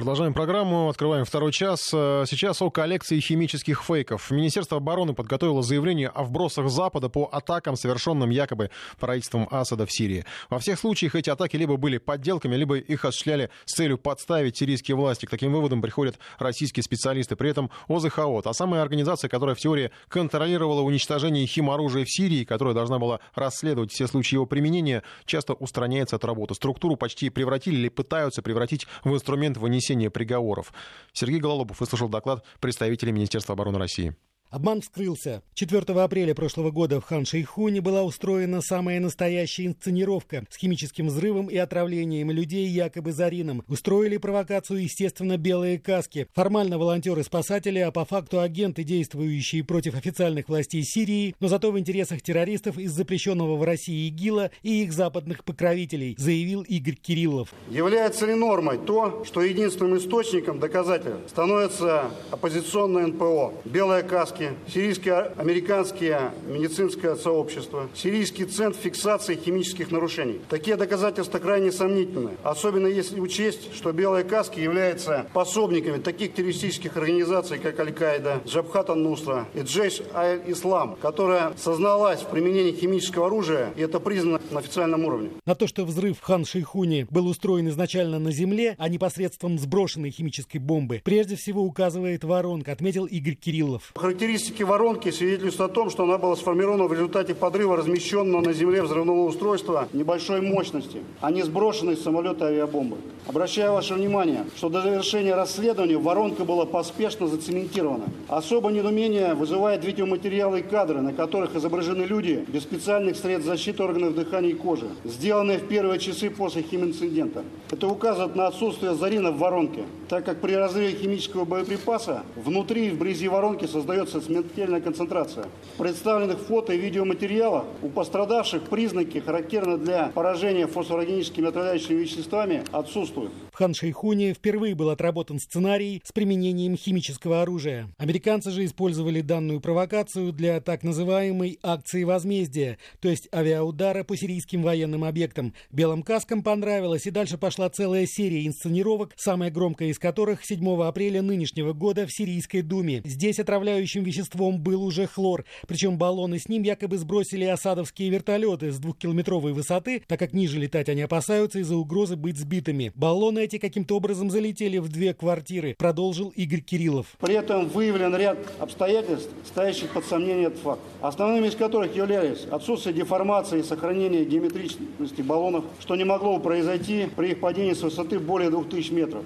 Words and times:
Продолжаем 0.00 0.32
программу, 0.32 0.88
открываем 0.88 1.26
второй 1.26 1.52
час. 1.52 1.90
Э, 1.92 2.24
сейчас 2.26 2.62
о 2.62 2.70
коллекции 2.70 3.20
химических 3.20 3.82
фейков. 3.82 4.30
Министерство 4.30 4.78
обороны 4.78 5.12
подготовило 5.12 5.62
заявление 5.62 6.08
о 6.08 6.22
вбросах 6.22 6.70
Запада 6.70 7.10
по 7.10 7.28
атакам, 7.30 7.76
совершенным 7.76 8.30
якобы 8.30 8.70
правительством 8.98 9.46
Асада 9.50 9.84
в 9.84 9.92
Сирии. 9.92 10.24
Во 10.48 10.58
всех 10.58 10.78
случаях 10.78 11.16
эти 11.16 11.28
атаки 11.28 11.58
либо 11.58 11.76
были 11.76 11.98
подделками, 11.98 12.56
либо 12.56 12.78
их 12.78 13.04
осуществляли 13.04 13.50
с 13.66 13.74
целью 13.74 13.98
подставить 13.98 14.56
сирийские 14.56 14.96
власти. 14.96 15.26
К 15.26 15.30
таким 15.30 15.52
выводам 15.52 15.82
приходят 15.82 16.18
российские 16.38 16.82
специалисты. 16.82 17.36
При 17.36 17.50
этом 17.50 17.70
ОЗХО, 17.86 18.40
та 18.40 18.54
самая 18.54 18.80
организация, 18.80 19.28
которая 19.28 19.54
в 19.54 19.58
теории 19.58 19.90
контролировала 20.08 20.80
уничтожение 20.80 21.44
химоружия 21.44 22.06
в 22.06 22.10
Сирии, 22.10 22.44
которая 22.44 22.72
должна 22.72 22.98
была 22.98 23.20
расследовать 23.34 23.92
все 23.92 24.06
случаи 24.06 24.36
его 24.36 24.46
применения, 24.46 25.02
часто 25.26 25.52
устраняется 25.52 26.16
от 26.16 26.24
работы. 26.24 26.54
Структуру 26.54 26.96
почти 26.96 27.28
превратили 27.28 27.76
или 27.76 27.90
пытаются 27.90 28.40
превратить 28.40 28.86
в 29.04 29.12
инструмент 29.12 29.58
вынесения 29.58 29.89
вынесения 29.90 30.10
приговоров. 30.10 30.72
Сергей 31.12 31.40
Гололобов 31.40 31.80
выслушал 31.80 32.08
доклад 32.08 32.44
представителей 32.60 33.12
Министерства 33.12 33.54
обороны 33.54 33.78
России. 33.78 34.14
Обман 34.50 34.80
вскрылся. 34.80 35.44
4 35.54 35.80
апреля 36.02 36.34
прошлого 36.34 36.72
года 36.72 37.00
в 37.00 37.04
Хан-Шейхуне 37.04 37.80
была 37.80 38.02
устроена 38.02 38.60
самая 38.60 38.98
настоящая 38.98 39.66
инсценировка 39.66 40.44
с 40.50 40.56
химическим 40.56 41.06
взрывом 41.06 41.46
и 41.46 41.56
отравлением 41.56 42.32
людей 42.32 42.66
якобы 42.66 43.12
зарином. 43.12 43.62
Устроили 43.68 44.16
провокацию, 44.16 44.82
естественно, 44.82 45.36
белые 45.36 45.78
каски. 45.78 46.26
Формально 46.34 46.78
волонтеры-спасатели, 46.78 47.78
а 47.78 47.92
по 47.92 48.04
факту 48.04 48.40
агенты, 48.40 48.82
действующие 48.82 49.62
против 49.62 49.94
официальных 49.94 50.48
властей 50.48 50.82
Сирии, 50.82 51.36
но 51.38 51.46
зато 51.46 51.70
в 51.70 51.78
интересах 51.78 52.20
террористов 52.20 52.76
из 52.76 52.90
запрещенного 52.90 53.56
в 53.56 53.62
России 53.62 54.08
ИГИЛа 54.08 54.50
и 54.62 54.82
их 54.82 54.92
западных 54.92 55.44
покровителей, 55.44 56.16
заявил 56.18 56.62
Игорь 56.62 56.96
Кириллов. 56.96 57.50
Является 57.70 58.26
ли 58.26 58.34
нормой 58.34 58.78
то, 58.78 59.24
что 59.24 59.42
единственным 59.42 59.96
источником 59.96 60.58
доказательств 60.58 61.30
становится 61.30 62.10
оппозиционное 62.32 63.06
НПО, 63.06 63.54
белая 63.64 64.02
каска, 64.02 64.39
Иране, 64.40 64.56
сирийско-американское 64.68 66.32
медицинское 66.46 67.16
сообщество, 67.16 67.88
Сирийский 67.94 68.44
центр 68.44 68.78
фиксации 68.78 69.36
химических 69.36 69.90
нарушений. 69.90 70.40
Такие 70.48 70.76
доказательства 70.76 71.38
крайне 71.38 71.72
сомнительны, 71.72 72.30
особенно 72.42 72.86
если 72.86 73.20
учесть, 73.20 73.74
что 73.74 73.92
белые 73.92 74.24
каски 74.24 74.60
являются 74.60 75.26
пособниками 75.32 76.00
таких 76.00 76.34
террористических 76.34 76.96
организаций, 76.96 77.58
как 77.58 77.78
Аль-Каида, 77.78 78.42
Джабхат 78.46 78.90
ан-Нусра 78.90 79.46
и 79.54 79.60
Джейш 79.60 80.00
аль-Ислам, 80.14 80.96
которая 81.00 81.52
созналась 81.56 82.20
в 82.20 82.28
применении 82.28 82.72
химического 82.72 83.26
оружия, 83.26 83.72
и 83.76 83.82
это 83.82 84.00
признано 84.00 84.40
на 84.50 84.60
официальном 84.60 85.04
уровне. 85.04 85.30
На 85.46 85.54
то, 85.54 85.66
что 85.66 85.84
взрыв 85.84 86.18
в 86.18 86.22
Хан-Шейхуне 86.22 87.06
был 87.10 87.26
устроен 87.26 87.68
изначально 87.68 88.18
на 88.18 88.30
земле, 88.30 88.74
а 88.78 88.88
не 88.88 88.98
посредством 88.98 89.58
сброшенной 89.58 90.10
химической 90.10 90.58
бомбы, 90.58 91.00
прежде 91.04 91.36
всего 91.36 91.62
указывает 91.62 92.24
воронка, 92.24 92.72
отметил 92.72 93.04
Игорь 93.06 93.34
Кириллов. 93.34 93.92
Характеристики 94.30 94.62
воронки 94.62 95.10
свидетельствуют 95.10 95.72
о 95.72 95.74
том, 95.74 95.90
что 95.90 96.04
она 96.04 96.16
была 96.16 96.36
сформирована 96.36 96.84
в 96.84 96.92
результате 96.92 97.34
подрыва 97.34 97.76
размещенного 97.76 98.40
на 98.40 98.52
земле 98.52 98.80
взрывного 98.80 99.24
устройства 99.24 99.88
небольшой 99.92 100.40
мощности, 100.40 100.98
а 101.20 101.32
не 101.32 101.42
сброшенной 101.42 101.96
с 101.96 102.02
самолета 102.04 102.46
авиабомбы. 102.46 102.98
Обращаю 103.26 103.72
ваше 103.72 103.94
внимание, 103.94 104.44
что 104.56 104.68
до 104.68 104.82
завершения 104.82 105.34
расследования 105.34 105.98
воронка 105.98 106.44
была 106.44 106.64
поспешно 106.64 107.26
зацементирована. 107.26 108.04
Особо 108.28 108.70
недоумение 108.70 109.34
вызывает 109.34 109.84
видеоматериалы 109.84 110.60
и 110.60 110.62
кадры, 110.62 111.00
на 111.00 111.12
которых 111.12 111.56
изображены 111.56 112.04
люди 112.04 112.44
без 112.46 112.62
специальных 112.62 113.16
средств 113.16 113.48
защиты 113.48 113.82
органов 113.82 114.14
дыхания 114.14 114.50
и 114.50 114.54
кожи, 114.54 114.86
сделанные 115.02 115.58
в 115.58 115.66
первые 115.66 115.98
часы 115.98 116.30
после 116.30 116.62
химинцидента. 116.62 117.42
Это 117.72 117.88
указывает 117.88 118.36
на 118.36 118.46
отсутствие 118.46 118.94
зарина 118.94 119.32
в 119.32 119.38
воронке, 119.38 119.82
так 120.10 120.24
как 120.24 120.40
при 120.40 120.54
разрыве 120.54 120.96
химического 120.96 121.44
боеприпаса 121.44 122.24
внутри 122.34 122.88
и 122.88 122.90
вблизи 122.90 123.28
воронки 123.28 123.66
создается 123.66 124.20
смертельная 124.20 124.80
концентрация. 124.80 125.46
В 125.76 125.78
представленных 125.78 126.40
фото 126.40 126.72
и 126.72 126.78
видеоматериалах 126.78 127.64
у 127.80 127.88
пострадавших 127.88 128.64
признаки, 128.64 129.18
характерные 129.18 129.76
для 129.76 130.06
поражения 130.08 130.66
фосфорогеническими 130.66 131.48
отравляющими 131.48 132.00
веществами, 132.00 132.64
отсутствуют. 132.72 133.30
В 133.52 133.56
Хан-Шейхуне 133.56 134.34
впервые 134.34 134.74
был 134.74 134.90
отработан 134.90 135.38
сценарий 135.38 136.02
с 136.04 136.10
применением 136.10 136.76
химического 136.76 137.42
оружия. 137.42 137.88
Американцы 137.98 138.50
же 138.50 138.64
использовали 138.64 139.20
данную 139.20 139.60
провокацию 139.60 140.32
для 140.32 140.60
так 140.60 140.82
называемой 140.82 141.60
акции 141.62 142.02
возмездия, 142.02 142.78
то 143.00 143.08
есть 143.08 143.28
авиаудара 143.32 144.02
по 144.02 144.16
сирийским 144.16 144.64
военным 144.64 145.04
объектам. 145.04 145.54
Белым 145.70 146.02
каскам 146.02 146.42
понравилось, 146.42 147.06
и 147.06 147.10
дальше 147.10 147.38
пошла 147.38 147.70
целая 147.70 148.06
серия 148.06 148.44
инсценировок, 148.44 149.12
самая 149.16 149.52
громкая 149.52 149.90
из 149.90 149.99
которых 150.00 150.44
7 150.44 150.82
апреля 150.82 151.22
нынешнего 151.22 151.72
года 151.72 152.06
в 152.06 152.12
Сирийской 152.12 152.62
Думе. 152.62 153.02
Здесь 153.04 153.38
отравляющим 153.38 154.02
веществом 154.02 154.58
был 154.60 154.82
уже 154.82 155.06
хлор, 155.06 155.44
причем 155.68 155.98
баллоны 155.98 156.38
с 156.38 156.48
ним 156.48 156.62
якобы 156.62 156.98
сбросили 156.98 157.44
осадовские 157.44 158.10
вертолеты 158.10 158.72
с 158.72 158.78
двухкилометровой 158.78 159.52
высоты, 159.52 160.02
так 160.06 160.18
как 160.18 160.32
ниже 160.32 160.58
летать 160.58 160.88
они 160.88 161.02
опасаются 161.02 161.60
из-за 161.60 161.76
угрозы 161.76 162.16
быть 162.16 162.36
сбитыми. 162.36 162.92
Баллоны 162.94 163.40
эти 163.40 163.58
каким-то 163.58 163.96
образом 163.96 164.30
залетели 164.30 164.78
в 164.78 164.88
две 164.88 165.14
квартиры, 165.14 165.74
продолжил 165.78 166.32
Игорь 166.36 166.60
Кириллов. 166.60 167.06
При 167.20 167.34
этом 167.34 167.68
выявлен 167.68 168.16
ряд 168.16 168.38
обстоятельств, 168.58 169.30
ставящих 169.46 169.90
под 169.90 170.04
сомнение 170.04 170.46
этот 170.46 170.60
факт, 170.60 170.80
основными 171.00 171.48
из 171.48 171.54
которых 171.54 171.94
являлись 171.94 172.44
отсутствие 172.50 172.94
деформации 172.94 173.60
и 173.60 173.62
сохранение 173.62 174.24
геометричности 174.24 175.22
баллонов, 175.22 175.64
что 175.80 175.96
не 175.96 176.04
могло 176.04 176.38
произойти 176.38 177.08
при 177.16 177.30
их 177.30 177.40
падении 177.40 177.74
с 177.74 177.82
высоты 177.82 178.18
более 178.18 178.50
2000 178.50 178.92
метров. 178.92 179.24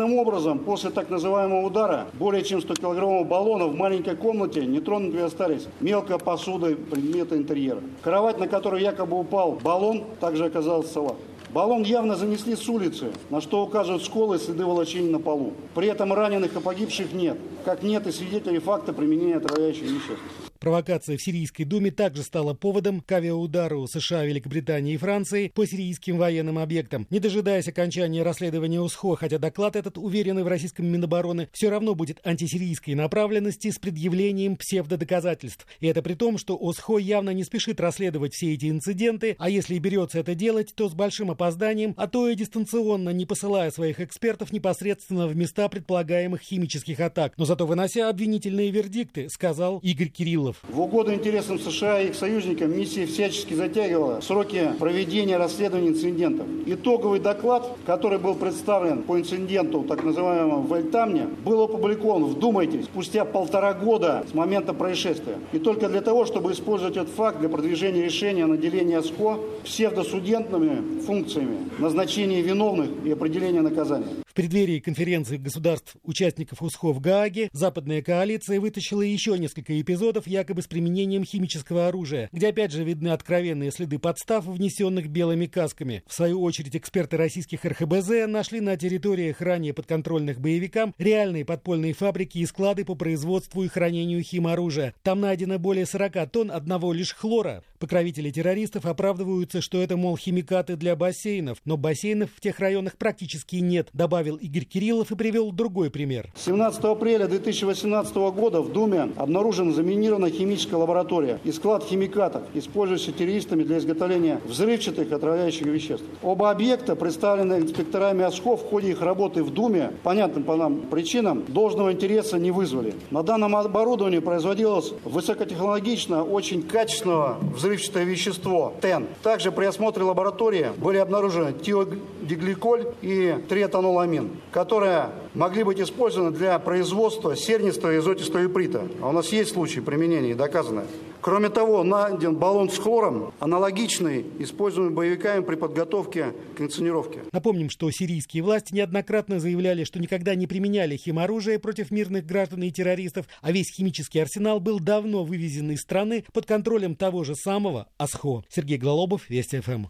Удивительным 0.00 0.26
образом, 0.26 0.58
после 0.60 0.88
так 0.88 1.10
называемого 1.10 1.66
удара, 1.66 2.06
более 2.14 2.42
чем 2.42 2.60
100-килограммового 2.60 3.24
баллона 3.24 3.66
в 3.66 3.76
маленькой 3.76 4.16
комнате 4.16 4.64
нетронутыми 4.64 5.22
остались 5.22 5.66
мелкая 5.80 6.16
посуда, 6.16 6.74
предметы 6.74 7.36
интерьера. 7.36 7.82
Кровать, 8.02 8.38
на 8.38 8.48
которую 8.48 8.80
якобы 8.80 9.18
упал 9.18 9.58
баллон, 9.62 10.04
также 10.18 10.46
оказалась 10.46 10.88
цела. 10.88 11.16
Баллон 11.52 11.82
явно 11.82 12.16
занесли 12.16 12.56
с 12.56 12.66
улицы, 12.66 13.12
на 13.28 13.42
что 13.42 13.62
указывают 13.62 14.02
сколы 14.02 14.36
и 14.36 14.38
следы 14.38 14.64
волочения 14.64 15.10
на 15.10 15.18
полу. 15.18 15.52
При 15.74 15.88
этом 15.88 16.14
раненых 16.14 16.56
и 16.56 16.60
погибших 16.60 17.12
нет, 17.12 17.36
как 17.66 17.82
нет 17.82 18.06
и 18.06 18.10
свидетелей 18.10 18.58
факта 18.58 18.94
применения 18.94 19.36
отравляющих 19.36 19.82
веществ. 19.82 20.49
Провокация 20.60 21.16
в 21.16 21.22
Сирийской 21.22 21.64
Думе 21.64 21.90
также 21.90 22.22
стала 22.22 22.52
поводом 22.52 23.00
к 23.00 23.10
авиаудару 23.10 23.86
США, 23.86 24.26
Великобритании 24.26 24.92
и 24.92 24.98
Франции 24.98 25.48
по 25.48 25.66
сирийским 25.66 26.18
военным 26.18 26.58
объектам. 26.58 27.06
Не 27.08 27.18
дожидаясь 27.18 27.66
окончания 27.66 28.22
расследования 28.22 28.78
УСХО, 28.82 29.16
хотя 29.16 29.38
доклад 29.38 29.74
этот, 29.74 29.96
уверенный 29.96 30.42
в 30.42 30.48
российском 30.48 30.84
Минобороны, 30.84 31.48
все 31.54 31.70
равно 31.70 31.94
будет 31.94 32.20
антисирийской 32.26 32.94
направленности 32.94 33.70
с 33.70 33.78
предъявлением 33.78 34.56
псевдодоказательств. 34.56 35.66
И 35.80 35.86
это 35.86 36.02
при 36.02 36.12
том, 36.12 36.36
что 36.36 36.58
ОСХО 36.60 36.98
явно 36.98 37.30
не 37.30 37.44
спешит 37.44 37.80
расследовать 37.80 38.34
все 38.34 38.52
эти 38.52 38.68
инциденты, 38.68 39.36
а 39.38 39.48
если 39.48 39.76
и 39.76 39.78
берется 39.78 40.18
это 40.18 40.34
делать, 40.34 40.74
то 40.74 40.90
с 40.90 40.92
большим 40.92 41.30
опозданием, 41.30 41.94
а 41.96 42.06
то 42.06 42.28
и 42.28 42.34
дистанционно, 42.34 43.08
не 43.10 43.24
посылая 43.24 43.70
своих 43.70 43.98
экспертов 43.98 44.52
непосредственно 44.52 45.26
в 45.26 45.34
места 45.34 45.70
предполагаемых 45.70 46.42
химических 46.42 47.00
атак. 47.00 47.32
Но 47.38 47.46
зато 47.46 47.66
вынося 47.66 48.10
обвинительные 48.10 48.70
вердикты, 48.70 49.30
сказал 49.30 49.78
Игорь 49.78 50.08
Кириллов. 50.08 50.49
Кириллов. 50.50 50.56
В 50.68 50.80
угоду 50.80 51.12
интересам 51.12 51.58
США 51.58 52.00
и 52.00 52.08
их 52.08 52.14
союзникам 52.14 52.76
миссия 52.76 53.06
всячески 53.06 53.54
затягивала 53.54 54.20
сроки 54.20 54.70
проведения 54.78 55.36
расследования 55.36 55.88
инцидентов. 55.88 56.46
Итоговый 56.66 57.20
доклад, 57.20 57.76
который 57.86 58.18
был 58.18 58.34
представлен 58.34 59.02
по 59.02 59.18
инциденту, 59.18 59.82
так 59.82 60.04
называемому 60.04 60.62
в 60.62 60.72
Эльтамне, 60.74 61.28
был 61.44 61.62
опубликован, 61.62 62.24
вдумайтесь, 62.24 62.84
спустя 62.84 63.24
полтора 63.24 63.74
года 63.74 64.24
с 64.30 64.34
момента 64.34 64.72
происшествия. 64.72 65.38
И 65.52 65.58
только 65.58 65.88
для 65.88 66.00
того, 66.00 66.26
чтобы 66.26 66.52
использовать 66.52 66.96
этот 66.96 67.10
факт 67.10 67.40
для 67.40 67.48
продвижения 67.48 68.02
решения 68.02 68.44
о 68.44 68.48
наделении 68.48 68.96
ОСКО 68.96 69.38
псевдосудентными 69.64 71.00
функциями, 71.02 71.70
назначения 71.78 72.42
виновных 72.42 72.90
и 73.04 73.10
определения 73.10 73.62
наказания. 73.62 74.08
В 74.26 74.32
преддверии 74.32 74.78
конференции 74.78 75.36
государств-участников 75.36 76.62
УСХО 76.62 76.92
в 76.92 77.00
Гааге 77.00 77.48
западная 77.52 78.00
коалиция 78.00 78.60
вытащила 78.60 79.02
еще 79.02 79.36
несколько 79.36 79.78
эпизодов 79.80 80.26
якобы 80.40 80.62
с 80.62 80.66
применением 80.66 81.24
химического 81.24 81.88
оружия, 81.88 82.28
где 82.32 82.48
опять 82.48 82.72
же 82.72 82.82
видны 82.84 83.08
откровенные 83.08 83.70
следы 83.70 83.98
подстав, 83.98 84.46
внесенных 84.46 85.08
белыми 85.08 85.46
касками. 85.46 86.02
В 86.06 86.14
свою 86.14 86.42
очередь 86.42 86.76
эксперты 86.76 87.16
российских 87.16 87.64
РХБЗ 87.64 88.26
нашли 88.26 88.60
на 88.60 88.76
территориях 88.76 89.40
ранее 89.40 89.74
подконтрольных 89.74 90.40
боевикам 90.40 90.94
реальные 90.98 91.44
подпольные 91.44 91.92
фабрики 91.92 92.38
и 92.38 92.46
склады 92.46 92.84
по 92.84 92.94
производству 92.94 93.62
и 93.62 93.68
хранению 93.68 94.22
химоружия. 94.22 94.94
Там 95.02 95.20
найдено 95.20 95.58
более 95.58 95.86
40 95.86 96.30
тонн 96.30 96.50
одного 96.50 96.92
лишь 96.92 97.14
хлора. 97.14 97.62
Покровители 97.80 98.30
террористов 98.30 98.84
оправдываются, 98.84 99.62
что 99.62 99.82
это, 99.82 99.96
мол, 99.96 100.14
химикаты 100.14 100.76
для 100.76 100.94
бассейнов, 100.94 101.56
но 101.64 101.78
бассейнов 101.78 102.28
в 102.36 102.38
тех 102.38 102.60
районах 102.60 102.98
практически 102.98 103.56
нет, 103.56 103.88
добавил 103.94 104.36
Игорь 104.36 104.64
Кириллов 104.64 105.10
и 105.12 105.16
привел 105.16 105.50
другой 105.50 105.90
пример. 105.90 106.30
17 106.36 106.84
апреля 106.84 107.26
2018 107.26 108.14
года 108.34 108.60
в 108.60 108.70
Думе 108.70 109.10
обнаружена 109.16 109.72
заминированная 109.72 110.30
химическая 110.30 110.78
лаборатория 110.78 111.40
и 111.42 111.52
склад 111.52 111.82
химикатов, 111.82 112.42
использующийся 112.52 113.12
террористами 113.12 113.62
для 113.62 113.78
изготовления 113.78 114.42
взрывчатых 114.44 115.10
отравляющих 115.10 115.66
веществ. 115.66 116.04
Оба 116.20 116.50
объекта 116.50 116.96
представлены 116.96 117.60
инспекторами 117.60 118.24
ОСХО 118.24 118.58
в 118.58 118.64
ходе 118.68 118.90
их 118.90 119.00
работы 119.00 119.42
в 119.42 119.54
Думе, 119.54 119.92
понятным 120.02 120.44
по 120.44 120.54
нам 120.54 120.82
причинам, 120.82 121.46
должного 121.48 121.90
интереса 121.92 122.38
не 122.38 122.50
вызвали. 122.50 122.94
На 123.10 123.22
данном 123.22 123.56
оборудовании 123.56 124.18
производилось 124.18 124.92
высокотехнологично, 125.04 126.24
очень 126.24 126.62
качественного 126.62 127.38
взрывчатое 127.70 128.04
вещество 128.04 128.74
ТЭН. 128.80 129.06
Также 129.22 129.52
при 129.52 129.64
осмотре 129.64 130.02
лаборатории 130.02 130.72
были 130.76 130.98
обнаружены 130.98 131.52
тиодигликоль 131.52 132.88
и 133.00 133.36
триэтаноламин, 133.48 134.30
которые 134.50 135.10
могли 135.34 135.62
быть 135.62 135.80
использованы 135.80 136.32
для 136.32 136.58
производства 136.58 137.36
сернистого 137.36 137.94
и 137.94 137.98
изотистого 137.98 138.44
иприта. 138.44 138.88
А 139.00 139.08
у 139.08 139.12
нас 139.12 139.28
есть 139.28 139.52
случаи 139.52 139.80
применения, 139.80 140.34
доказанные. 140.34 140.86
Кроме 141.20 141.50
того, 141.50 141.84
найден 141.84 142.36
баллон 142.36 142.70
с 142.70 142.78
хлором, 142.78 143.34
аналогичный 143.40 144.24
используемый 144.38 144.92
боевиками 144.92 145.44
при 145.44 145.56
подготовке 145.56 146.32
к 146.56 146.60
инсценировке. 146.60 147.20
Напомним, 147.32 147.68
что 147.68 147.90
сирийские 147.90 148.42
власти 148.42 148.74
неоднократно 148.74 149.38
заявляли, 149.38 149.84
что 149.84 150.00
никогда 150.00 150.34
не 150.34 150.46
применяли 150.46 150.96
химоружие 150.96 151.58
против 151.58 151.90
мирных 151.90 152.24
граждан 152.24 152.62
и 152.62 152.70
террористов, 152.70 153.26
а 153.42 153.52
весь 153.52 153.70
химический 153.74 154.22
арсенал 154.22 154.60
был 154.60 154.80
давно 154.80 155.24
вывезен 155.24 155.70
из 155.70 155.80
страны 155.80 156.24
под 156.32 156.46
контролем 156.46 156.96
того 156.96 157.24
же 157.24 157.34
самого 157.34 157.88
АСХО. 157.98 158.44
Сергей 158.48 158.78
Глалобов, 158.78 159.28
Вести 159.28 159.60
ФМ. 159.60 159.86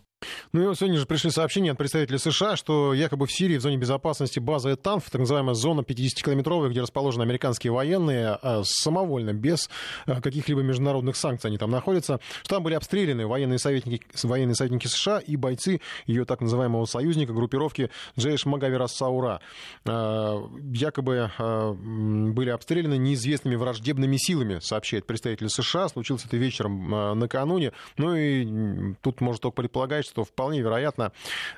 Ну 0.53 0.71
и 0.71 0.75
сегодня 0.75 0.99
же 0.99 1.07
пришли 1.07 1.31
сообщения 1.31 1.73
от 1.73 1.79
представителей 1.79 2.19
США, 2.19 2.57
что 2.57 2.93
якобы 2.93 3.27
в 3.27 3.33
Сирии 3.33 3.57
в 3.57 3.63
зоне 3.63 3.77
безопасности 3.77 4.39
база 4.39 4.75
Этанф, 4.75 5.09
так 5.11 5.21
называемая 5.21 5.55
зона 5.55 5.81
50-километровая, 5.81 6.69
где 6.69 6.83
расположены 6.83 7.23
американские 7.23 7.73
военные, 7.73 8.39
а, 8.43 8.63
самовольно, 8.65 9.33
без 9.33 9.71
а, 10.07 10.21
каких-либо 10.21 10.61
международных 10.61 11.17
санкций 11.17 11.49
они 11.49 11.59
там 11.59 11.71
находятся, 11.71 12.21
что 12.43 12.57
там 12.57 12.63
были 12.63 12.75
обстреляны 12.75 13.27
военные 13.27 13.59
советники, 13.59 14.05
военные 14.23 14.55
советники 14.55 14.89
США 14.89 15.19
и 15.19 15.37
бойцы 15.37 15.81
ее 16.07 16.25
так 16.25 16.41
называемого 16.41 16.85
союзника, 16.85 17.33
группировки 17.33 17.91
Джейш 18.19 18.45
Магавира 18.45 18.89
Саура. 18.89 19.41
А, 19.87 20.47
якобы 20.73 21.31
были 21.39 22.51
обстреляны 22.51 22.99
неизвестными 22.99 23.57
враждебными 23.57 24.17
силами, 24.17 24.59
сообщает 24.61 25.07
представитель 25.07 25.49
США. 25.49 25.89
Случилось 25.89 26.25
это 26.25 26.37
вечером 26.37 27.19
накануне. 27.19 27.73
Ну 27.97 28.15
и 28.15 28.95
тут 29.03 29.21
можно 29.21 29.41
только 29.41 29.57
предполагать, 29.57 30.10
что 30.11 30.25
вполне 30.25 30.61
вероятно 30.61 31.13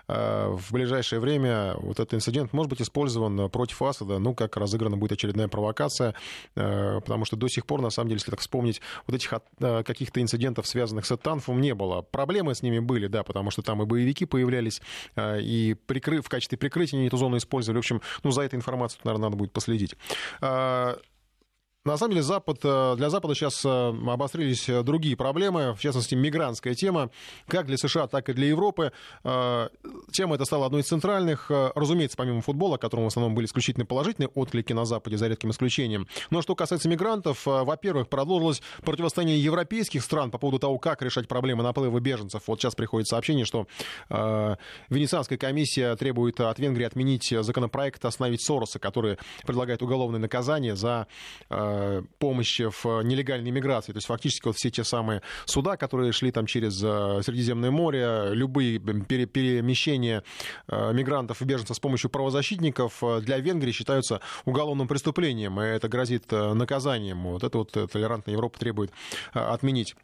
э, 0.09 0.49
в 0.49 0.73
ближайшее 0.73 1.21
время 1.21 1.75
вот 1.79 1.99
этот 1.99 2.15
инцидент 2.15 2.53
может 2.53 2.71
быть 2.71 2.83
использован 2.83 3.51
против 3.51 3.81
Асада, 3.83 4.19
ну, 4.19 4.35
как 4.35 4.57
разыграна 4.57 4.97
будет 4.97 5.13
очередная 5.13 5.49
провокация, 5.49 6.15
э, 6.55 7.01
потому 7.01 7.25
что 7.25 7.37
до 7.37 7.49
сих 7.49 7.67
пор, 7.67 7.81
на 7.81 7.91
самом 7.91 8.11
деле, 8.11 8.19
если 8.19 8.31
так 8.31 8.41
вспомнить, 8.41 8.81
вот 9.07 9.17
этих 9.17 9.33
э, 9.33 9.83
каких-то 9.83 10.21
инцидентов, 10.21 10.67
связанных 10.67 11.07
с 11.07 11.17
Танфом, 11.17 11.61
не 11.61 11.75
было. 11.75 12.03
Проблемы 12.03 12.55
с 12.55 12.63
ними 12.63 12.79
были, 12.79 13.07
да, 13.07 13.23
потому 13.23 13.51
что 13.51 13.63
там 13.63 13.83
и 13.83 13.87
боевики 13.87 14.25
появлялись, 14.25 14.81
и 15.19 15.77
прикры... 15.87 16.21
в 16.21 16.29
качестве 16.29 16.59
прикрытия 16.59 16.99
они 16.99 17.07
эту 17.07 17.17
зону 17.17 17.37
использовали. 17.37 17.79
В 17.79 17.81
общем, 17.81 18.01
ну, 18.23 18.31
за 18.31 18.43
этой 18.43 18.57
информацией, 18.57 19.03
наверное, 19.05 19.27
надо 19.27 19.37
будет 19.37 19.53
последить. 19.53 19.97
На 21.85 21.97
самом 21.97 22.13
деле 22.13 22.23
Запад, 22.23 22.59
э, 22.63 22.95
для 22.97 23.11
Запада 23.11 23.35
сейчас 23.35 23.65
э, 23.65 23.69
обострились 23.69 24.69
э, 24.69 24.85
другие 24.85 25.17
проблемы, 25.17 25.75
в 25.75 25.81
частности, 25.81 26.15
мигрантская 26.15 26.75
тема, 26.75 27.11
как 27.49 27.67
для 27.67 27.77
США, 27.77 28.07
так 28.07 28.29
и 28.29 28.33
для 28.35 28.47
Европы. 28.47 28.93
Тема 30.13 30.37
эта 30.37 30.45
стала 30.45 30.67
одной 30.67 30.83
из 30.83 30.87
центральных. 30.87 31.51
Разумеется, 31.51 32.17
помимо 32.17 32.41
футбола, 32.41 32.77
которому 32.77 33.09
в 33.09 33.09
основном 33.09 33.35
были 33.35 33.47
исключительно 33.47 33.85
положительные 33.85 34.29
отклики 34.29 34.73
на 34.73 34.85
Западе, 34.85 35.17
за 35.17 35.27
редким 35.27 35.51
исключением. 35.51 36.07
Но 36.31 36.41
что 36.43 36.55
касается 36.55 36.89
мигрантов, 36.89 37.47
во-первых, 37.47 38.09
продолжилось 38.09 38.63
противостояние 38.83 39.43
европейских 39.43 40.03
стран 40.03 40.31
по 40.31 40.39
поводу 40.39 40.59
того, 40.59 40.79
как 40.79 41.03
решать 41.03 41.27
проблемы 41.27 41.63
наплыва 41.63 41.99
беженцев. 41.99 42.43
Вот 42.47 42.61
сейчас 42.61 42.75
приходит 42.75 43.09
сообщение, 43.09 43.45
что 43.45 43.67
Венецианская 44.09 45.39
комиссия 45.39 45.97
требует 45.97 46.41
от 46.41 46.59
Венгрии 46.59 46.85
отменить 46.85 47.35
законопроект 47.41 48.05
«Остановить 48.05 48.43
Сороса», 48.45 48.79
который 48.79 49.19
предлагает 49.45 49.83
уголовное 49.83 50.21
наказание 50.21 50.77
за 50.77 51.07
помощи 52.19 52.69
в 52.71 53.03
нелегальной 53.03 53.51
миграции. 53.51 53.93
То 53.93 53.99
есть 53.99 54.07
фактически 54.07 54.47
вот 54.47 54.57
все 54.57 54.71
те 54.71 54.85
самые 54.85 55.23
суда, 55.45 55.77
которые 55.77 56.13
шли 56.13 56.31
там 56.31 56.47
через 56.47 56.83
э, 56.83 57.23
Средиземное 57.23 57.71
море, 57.71 58.31
любые 58.33 58.79
перемещения 58.79 60.23
э, 60.69 60.93
мигрантов 60.93 61.43
и 61.43 61.45
беженцев 61.45 61.77
с 61.77 61.81
помощью 61.81 62.11
правозащитников 62.11 63.03
для 63.21 63.39
Венгрии 63.39 63.73
считаются 63.73 64.21
уголовным 64.45 64.89
преступлением, 64.89 65.61
и 65.61 65.65
это 65.65 65.89
грозит 65.89 66.31
наказанием. 66.31 67.23
Вот 67.25 67.45
это 67.45 67.59
вот 67.59 67.73
толерантная 67.73 68.35
Европа 68.35 68.59
требует 68.59 68.91
отменить. 69.33 69.95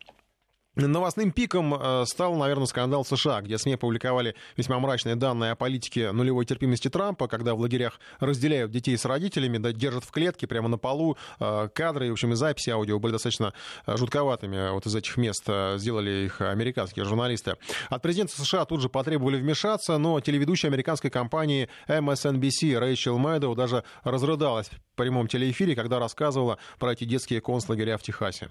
Новостным 0.86 1.32
пиком 1.32 1.74
э, 1.74 2.04
стал, 2.06 2.36
наверное, 2.36 2.66
скандал 2.66 3.04
США, 3.04 3.40
где 3.40 3.58
СМИ 3.58 3.74
опубликовали 3.74 4.36
весьма 4.56 4.78
мрачные 4.78 5.16
данные 5.16 5.50
о 5.50 5.56
политике 5.56 6.12
нулевой 6.12 6.44
терпимости 6.44 6.88
Трампа, 6.88 7.26
когда 7.26 7.54
в 7.54 7.60
лагерях 7.60 7.98
разделяют 8.20 8.70
детей 8.70 8.96
с 8.96 9.04
родителями, 9.04 9.58
да, 9.58 9.72
держат 9.72 10.04
в 10.04 10.12
клетке 10.12 10.46
прямо 10.46 10.68
на 10.68 10.78
полу. 10.78 11.16
Э, 11.40 11.68
кадры, 11.74 12.10
в 12.10 12.12
общем, 12.12 12.32
и 12.32 12.36
записи 12.36 12.70
аудио 12.70 13.00
были 13.00 13.12
достаточно 13.12 13.52
э, 13.86 13.96
жутковатыми. 13.96 14.70
Вот 14.70 14.86
из 14.86 14.94
этих 14.94 15.16
мест 15.16 15.48
сделали 15.76 16.26
их 16.26 16.40
американские 16.40 17.04
журналисты. 17.04 17.56
От 17.90 18.00
президента 18.00 18.40
США 18.40 18.64
тут 18.64 18.80
же 18.80 18.88
потребовали 18.88 19.36
вмешаться, 19.36 19.98
но 19.98 20.20
телеведущая 20.20 20.70
американской 20.70 21.10
компании 21.10 21.68
MSNBC 21.88 22.78
Рэйчел 22.78 23.18
Мэдоу 23.18 23.56
даже 23.56 23.82
разрыдалась 24.04 24.68
в 24.68 24.96
прямом 24.96 25.26
телеэфире, 25.26 25.74
когда 25.74 25.98
рассказывала 25.98 26.58
про 26.78 26.92
эти 26.92 27.02
детские 27.02 27.40
концлагеря 27.40 27.96
в 27.96 28.02
Техасе. 28.02 28.50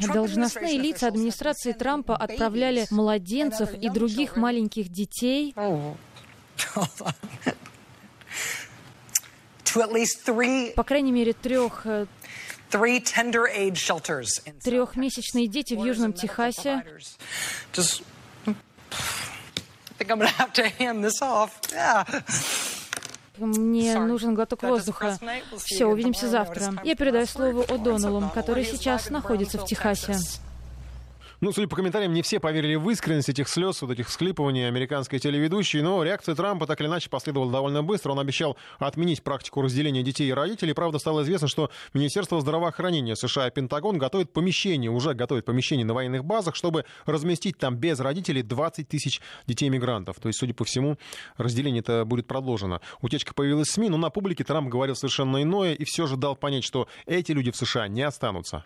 Должностные 0.00 0.78
лица 0.78 1.08
администрации 1.08 1.72
Трампа 1.72 2.16
отправляли 2.16 2.86
младенцев 2.90 3.74
и 3.74 3.88
других 3.88 4.36
маленьких 4.36 4.88
детей. 4.88 5.54
По 10.74 10.84
крайней 10.84 11.12
мере, 11.12 11.32
трех 11.32 11.86
э, 11.86 12.06
трехмесячные 14.62 15.46
дети 15.46 15.74
в 15.74 15.84
Южном 15.84 16.12
Техасе. 16.12 16.84
Мне 23.38 23.98
нужен 23.98 24.34
глоток 24.34 24.62
воздуха. 24.62 25.18
Все, 25.56 25.86
увидимся 25.86 26.28
завтра. 26.28 26.74
Я 26.84 26.94
передаю 26.94 27.26
слово 27.26 27.62
О'Доннеллу, 27.62 28.30
который 28.34 28.64
сейчас 28.64 29.10
находится 29.10 29.58
в 29.58 29.64
Техасе. 29.64 30.16
Ну, 31.42 31.52
судя 31.52 31.66
по 31.66 31.74
комментариям, 31.74 32.12
не 32.12 32.22
все 32.22 32.38
поверили 32.38 32.76
в 32.76 32.88
искренность 32.88 33.28
этих 33.28 33.48
слез, 33.48 33.82
вот 33.82 33.90
этих 33.90 34.06
всклипываний 34.06 34.68
американской 34.68 35.18
телеведущей, 35.18 35.80
но 35.82 36.04
реакция 36.04 36.36
Трампа 36.36 36.68
так 36.68 36.80
или 36.80 36.86
иначе 36.86 37.10
последовала 37.10 37.50
довольно 37.50 37.82
быстро. 37.82 38.12
Он 38.12 38.20
обещал 38.20 38.56
отменить 38.78 39.24
практику 39.24 39.60
разделения 39.60 40.04
детей 40.04 40.28
и 40.28 40.32
родителей. 40.32 40.72
Правда, 40.72 41.00
стало 41.00 41.22
известно, 41.22 41.48
что 41.48 41.72
Министерство 41.94 42.40
здравоохранения 42.40 43.16
США 43.16 43.48
и 43.48 43.50
Пентагон 43.50 43.98
готовят 43.98 44.32
помещение, 44.32 44.88
уже 44.88 45.14
готовят 45.14 45.44
помещение 45.44 45.84
на 45.84 45.94
военных 45.94 46.24
базах, 46.24 46.54
чтобы 46.54 46.84
разместить 47.06 47.58
там 47.58 47.74
без 47.74 47.98
родителей 47.98 48.44
20 48.44 48.86
тысяч 48.86 49.20
детей-мигрантов. 49.48 50.20
То 50.20 50.28
есть, 50.28 50.38
судя 50.38 50.54
по 50.54 50.64
всему, 50.64 50.96
разделение 51.38 51.80
это 51.80 52.04
будет 52.04 52.28
продолжено. 52.28 52.80
Утечка 53.00 53.34
появилась 53.34 53.66
в 53.66 53.72
СМИ, 53.72 53.88
но 53.88 53.96
на 53.96 54.10
публике 54.10 54.44
Трамп 54.44 54.68
говорил 54.68 54.94
совершенно 54.94 55.42
иное 55.42 55.74
и 55.74 55.82
все 55.82 56.06
же 56.06 56.16
дал 56.16 56.36
понять, 56.36 56.62
что 56.62 56.86
эти 57.04 57.32
люди 57.32 57.50
в 57.50 57.56
США 57.56 57.88
не 57.88 58.02
останутся. 58.02 58.64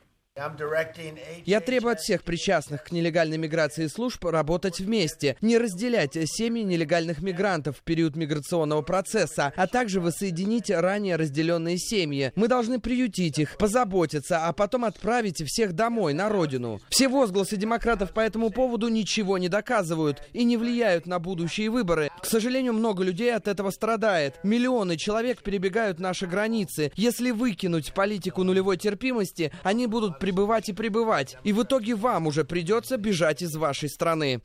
Я 1.46 1.60
требую 1.60 1.92
от 1.92 2.00
всех 2.00 2.22
причастных 2.22 2.84
к 2.84 2.92
нелегальной 2.92 3.38
миграции 3.38 3.86
служб 3.86 4.22
работать 4.26 4.80
вместе, 4.80 5.38
не 5.40 5.56
разделять 5.56 6.12
семьи 6.26 6.62
нелегальных 6.62 7.22
мигрантов 7.22 7.78
в 7.78 7.82
период 7.82 8.16
миграционного 8.16 8.82
процесса, 8.82 9.54
а 9.56 9.66
также 9.66 9.98
воссоединить 9.98 10.70
ранее 10.70 11.16
разделенные 11.16 11.78
семьи. 11.78 12.32
Мы 12.36 12.48
должны 12.48 12.80
приютить 12.80 13.38
их, 13.38 13.56
позаботиться, 13.56 14.46
а 14.46 14.52
потом 14.52 14.84
отправить 14.84 15.42
всех 15.42 15.72
домой, 15.72 16.12
на 16.12 16.28
родину. 16.28 16.80
Все 16.90 17.08
возгласы 17.08 17.56
демократов 17.56 18.12
по 18.12 18.20
этому 18.20 18.50
поводу 18.50 18.88
ничего 18.88 19.38
не 19.38 19.48
доказывают 19.48 20.22
и 20.34 20.44
не 20.44 20.58
влияют 20.58 21.06
на 21.06 21.18
будущие 21.18 21.70
выборы. 21.70 22.10
К 22.20 22.26
сожалению, 22.26 22.74
много 22.74 23.02
людей 23.02 23.34
от 23.34 23.48
этого 23.48 23.70
страдает. 23.70 24.34
Миллионы 24.42 24.98
человек 24.98 25.42
перебегают 25.42 25.98
наши 25.98 26.26
границы. 26.26 26.92
Если 26.94 27.30
выкинуть 27.30 27.94
политику 27.94 28.42
нулевой 28.42 28.76
терпимости, 28.76 29.50
они 29.62 29.86
будут 29.86 30.18
пребывать 30.26 30.68
и 30.68 30.72
пребывать. 30.72 31.36
И 31.44 31.52
в 31.52 31.62
итоге 31.62 31.94
вам 31.94 32.26
уже 32.26 32.44
придется 32.44 32.96
бежать 32.96 33.42
из 33.42 33.54
вашей 33.54 33.88
страны. 33.88 34.40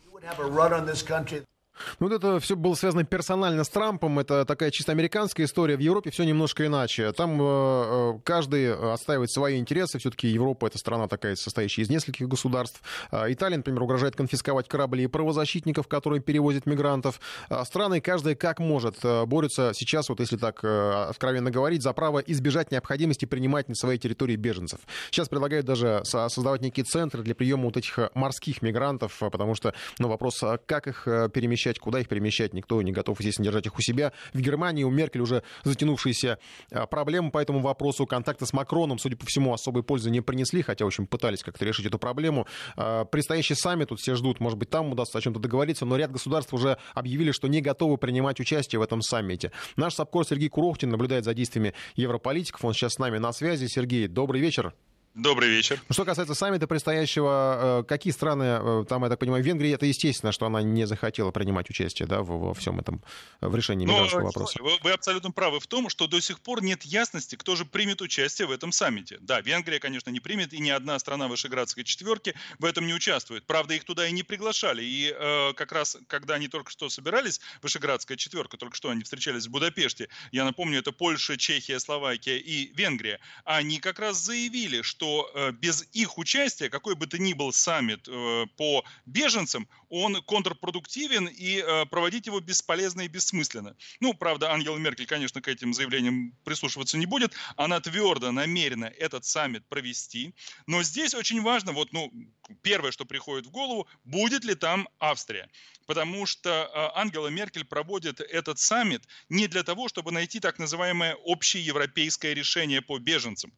Ну, 2.00 2.08
вот 2.08 2.16
это 2.16 2.40
все 2.40 2.56
было 2.56 2.76
связано 2.76 3.04
персонально 3.04 3.64
с 3.64 3.70
Трампом. 3.70 4.20
Это 4.20 4.46
такая 4.46 4.72
чисто 4.72 4.92
американская 4.92 5.46
история. 5.46 5.76
В 5.76 5.80
Европе 5.80 6.12
все 6.12 6.24
немножко 6.24 6.66
иначе. 6.66 7.12
Там 7.14 7.38
э, 7.42 8.20
каждый 8.24 8.74
отстаивает 8.94 9.32
свои 9.32 9.60
интересы. 9.60 10.00
Все-таки 10.00 10.28
Европа 10.28 10.68
это 10.68 10.78
страна 10.78 11.08
такая, 11.08 11.36
состоящая 11.36 11.84
из 11.84 11.90
нескольких 11.90 12.28
государств. 12.28 12.82
Италия, 13.12 13.58
например, 13.58 13.84
угрожает 13.84 14.16
конфисковать 14.16 14.68
корабли 14.68 15.08
правозащитников, 15.08 15.88
которые 15.88 16.22
перевозят 16.22 16.66
мигрантов. 16.66 17.20
Страны 17.66 18.02
каждая 18.02 18.36
как 18.36 18.60
может 18.60 18.98
борются 19.26 19.72
сейчас, 19.74 20.10
вот 20.10 20.20
если 20.20 20.38
так 20.38 20.64
откровенно 20.64 21.52
говорить, 21.52 21.82
за 21.82 21.94
право 21.94 22.20
избежать 22.20 22.72
необходимости 22.72 23.26
принимать 23.26 23.70
на 23.70 23.76
своей 23.76 24.00
территории 24.00 24.36
беженцев. 24.36 24.80
Сейчас 25.10 25.30
предлагают 25.30 25.66
даже 25.66 26.02
создавать 26.04 26.62
некие 26.62 26.84
центры 26.84 27.24
для 27.24 27.36
приема 27.36 27.66
вот 27.66 27.78
этих 27.78 28.00
морских 28.14 28.62
мигрантов, 28.62 29.18
потому 29.20 29.56
что 29.56 29.74
ну, 30.00 30.08
вопрос, 30.08 30.44
как 30.66 30.88
их 30.88 31.04
перемещать 31.34 31.71
перемещать, 31.72 31.80
куда 31.80 32.00
их 32.00 32.08
перемещать, 32.08 32.54
никто 32.54 32.82
не 32.82 32.92
готов, 32.92 33.20
естественно, 33.20 33.46
держать 33.46 33.66
их 33.66 33.78
у 33.78 33.82
себя. 33.82 34.12
В 34.34 34.40
Германии 34.40 34.84
у 34.84 34.90
Меркель 34.90 35.22
уже 35.22 35.44
затянувшиеся 35.64 36.38
а, 36.72 36.86
проблемы 36.86 37.32
по 37.32 37.40
этому 37.40 37.62
вопросу. 37.62 38.06
Контакты 38.06 38.46
с 38.46 38.54
Макроном, 38.54 39.00
судя 39.00 39.16
по 39.16 39.26
всему, 39.26 39.54
особой 39.54 39.84
пользы 39.84 40.10
не 40.10 40.22
принесли, 40.22 40.62
хотя, 40.62 40.86
в 40.86 40.88
общем, 40.88 41.08
пытались 41.08 41.44
как-то 41.44 41.66
решить 41.66 41.86
эту 41.86 42.00
проблему. 42.00 42.48
А, 42.76 43.06
предстоящий 43.06 43.56
саммит, 43.56 43.90
тут 43.90 44.00
все 44.00 44.16
ждут, 44.16 44.40
может 44.40 44.58
быть, 44.58 44.70
там 44.70 44.92
удастся 44.92 45.18
о 45.18 45.22
чем-то 45.22 45.40
договориться, 45.40 45.86
но 45.86 45.98
ряд 45.98 46.12
государств 46.12 46.54
уже 46.54 46.78
объявили, 46.94 47.32
что 47.32 47.48
не 47.48 47.62
готовы 47.62 47.98
принимать 47.98 48.40
участие 48.40 48.80
в 48.80 48.84
этом 48.84 49.02
саммите. 49.02 49.52
Наш 49.76 49.96
САПКОР 49.96 50.26
Сергей 50.26 50.50
Курохтин 50.50 50.90
наблюдает 50.90 51.26
за 51.26 51.34
действиями 51.34 51.74
европолитиков. 51.96 52.64
Он 52.66 52.74
сейчас 52.74 52.94
с 52.94 53.00
нами 53.00 53.18
на 53.18 53.32
связи. 53.32 53.68
Сергей, 53.68 54.08
добрый 54.08 54.42
вечер. 54.42 54.74
Добрый 55.14 55.50
вечер. 55.50 55.82
Ну, 55.90 55.94
что 55.94 56.06
касается 56.06 56.34
саммита 56.36 56.68
предстоящего, 56.68 57.82
э, 57.82 57.84
какие 57.84 58.14
страны, 58.14 58.44
э, 58.44 58.86
там, 58.88 59.04
я 59.04 59.10
так 59.10 59.20
понимаю, 59.20 59.44
Венгрия, 59.44 59.74
это 59.74 59.86
естественно, 59.86 60.32
что 60.32 60.46
она 60.46 60.62
не 60.62 60.88
захотела 60.88 61.32
принимать 61.32 61.70
участие 61.70 62.08
да, 62.08 62.22
во, 62.22 62.38
во 62.38 62.54
всем 62.54 62.80
этом, 62.80 63.04
в 63.42 63.54
решении 63.54 63.86
мигрантского 63.86 64.24
вопроса. 64.24 64.64
Вы, 64.64 64.72
вы 64.82 64.92
абсолютно 64.92 65.32
правы 65.32 65.60
в 65.60 65.68
том, 65.68 65.90
что 65.90 66.08
до 66.08 66.22
сих 66.22 66.40
пор 66.40 66.64
нет 66.64 66.84
ясности, 66.84 67.36
кто 67.36 67.58
же 67.58 67.66
примет 67.66 68.02
участие 68.02 68.48
в 68.48 68.52
этом 68.52 68.72
саммите. 68.72 69.18
Да, 69.20 69.42
Венгрия, 69.42 69.80
конечно, 69.80 70.12
не 70.12 70.22
примет, 70.22 70.54
и 70.54 70.60
ни 70.60 70.70
одна 70.70 70.98
страна 70.98 71.28
Вышеградской 71.28 71.84
четверки 71.84 72.34
в 72.58 72.64
этом 72.64 72.88
не 72.88 72.94
участвует. 72.94 73.46
Правда, 73.46 73.74
их 73.74 73.84
туда 73.84 74.08
и 74.08 74.14
не 74.14 74.24
приглашали. 74.24 74.82
И 74.82 75.14
э, 75.14 75.54
как 75.56 75.74
раз, 75.74 75.98
когда 76.08 76.36
они 76.36 76.48
только 76.48 76.72
что 76.72 76.90
собирались, 76.90 77.42
Вышеградская 77.62 78.16
четверка, 78.16 78.56
только 78.56 78.78
что 78.78 78.90
они 78.90 79.04
встречались 79.04 79.48
в 79.48 79.52
Будапеште, 79.52 80.08
я 80.32 80.46
напомню, 80.46 80.80
это 80.80 80.94
Польша, 80.94 81.36
Чехия, 81.36 81.82
Словакия 81.82 82.38
и 82.38 82.72
Венгрия, 82.74 83.20
они 83.44 83.80
как 83.80 84.00
раз 84.00 84.18
заявили, 84.18 84.82
что 84.82 85.01
что 85.02 85.32
э, 85.34 85.52
без 85.52 85.88
их 85.94 86.20
участия, 86.20 86.70
какой 86.70 86.94
бы 86.94 87.08
то 87.08 87.18
ни 87.18 87.34
был 87.34 87.52
саммит 87.52 88.08
э, 88.08 88.46
по 88.56 88.86
беженцам, 89.08 89.68
он 89.90 90.22
контрпродуктивен 90.22 91.26
и 91.26 91.58
э, 91.58 91.86
проводить 91.88 92.28
его 92.28 92.40
бесполезно 92.40 93.02
и 93.02 93.08
бессмысленно. 93.08 93.76
Ну, 94.00 94.14
правда, 94.14 94.52
Ангела 94.52 94.78
Меркель, 94.78 95.08
конечно, 95.08 95.42
к 95.42 95.48
этим 95.48 95.74
заявлениям 95.74 96.38
прислушиваться 96.44 97.00
не 97.00 97.08
будет. 97.08 97.34
Она 97.58 97.80
твердо 97.80 98.32
намерена 98.32 98.86
этот 98.86 99.26
саммит 99.26 99.66
провести. 99.66 100.36
Но 100.68 100.84
здесь 100.84 101.16
очень 101.16 101.42
важно, 101.42 101.72
вот, 101.72 101.94
ну, 101.94 102.14
первое, 102.62 102.92
что 102.92 103.04
приходит 103.04 103.48
в 103.48 103.50
голову, 103.50 103.88
будет 104.04 104.44
ли 104.44 104.54
там 104.54 104.88
Австрия. 105.00 105.50
Потому 105.88 106.28
что 106.28 106.70
Ангела 106.96 107.30
Меркель 107.30 107.66
проводит 107.66 108.22
этот 108.22 108.60
саммит 108.60 109.02
не 109.30 109.48
для 109.48 109.64
того, 109.64 109.88
чтобы 109.88 110.12
найти 110.12 110.40
так 110.40 110.60
называемое 110.60 111.18
общеевропейское 111.26 112.34
решение 112.34 112.84
по 112.84 113.00
беженцам. 113.00 113.52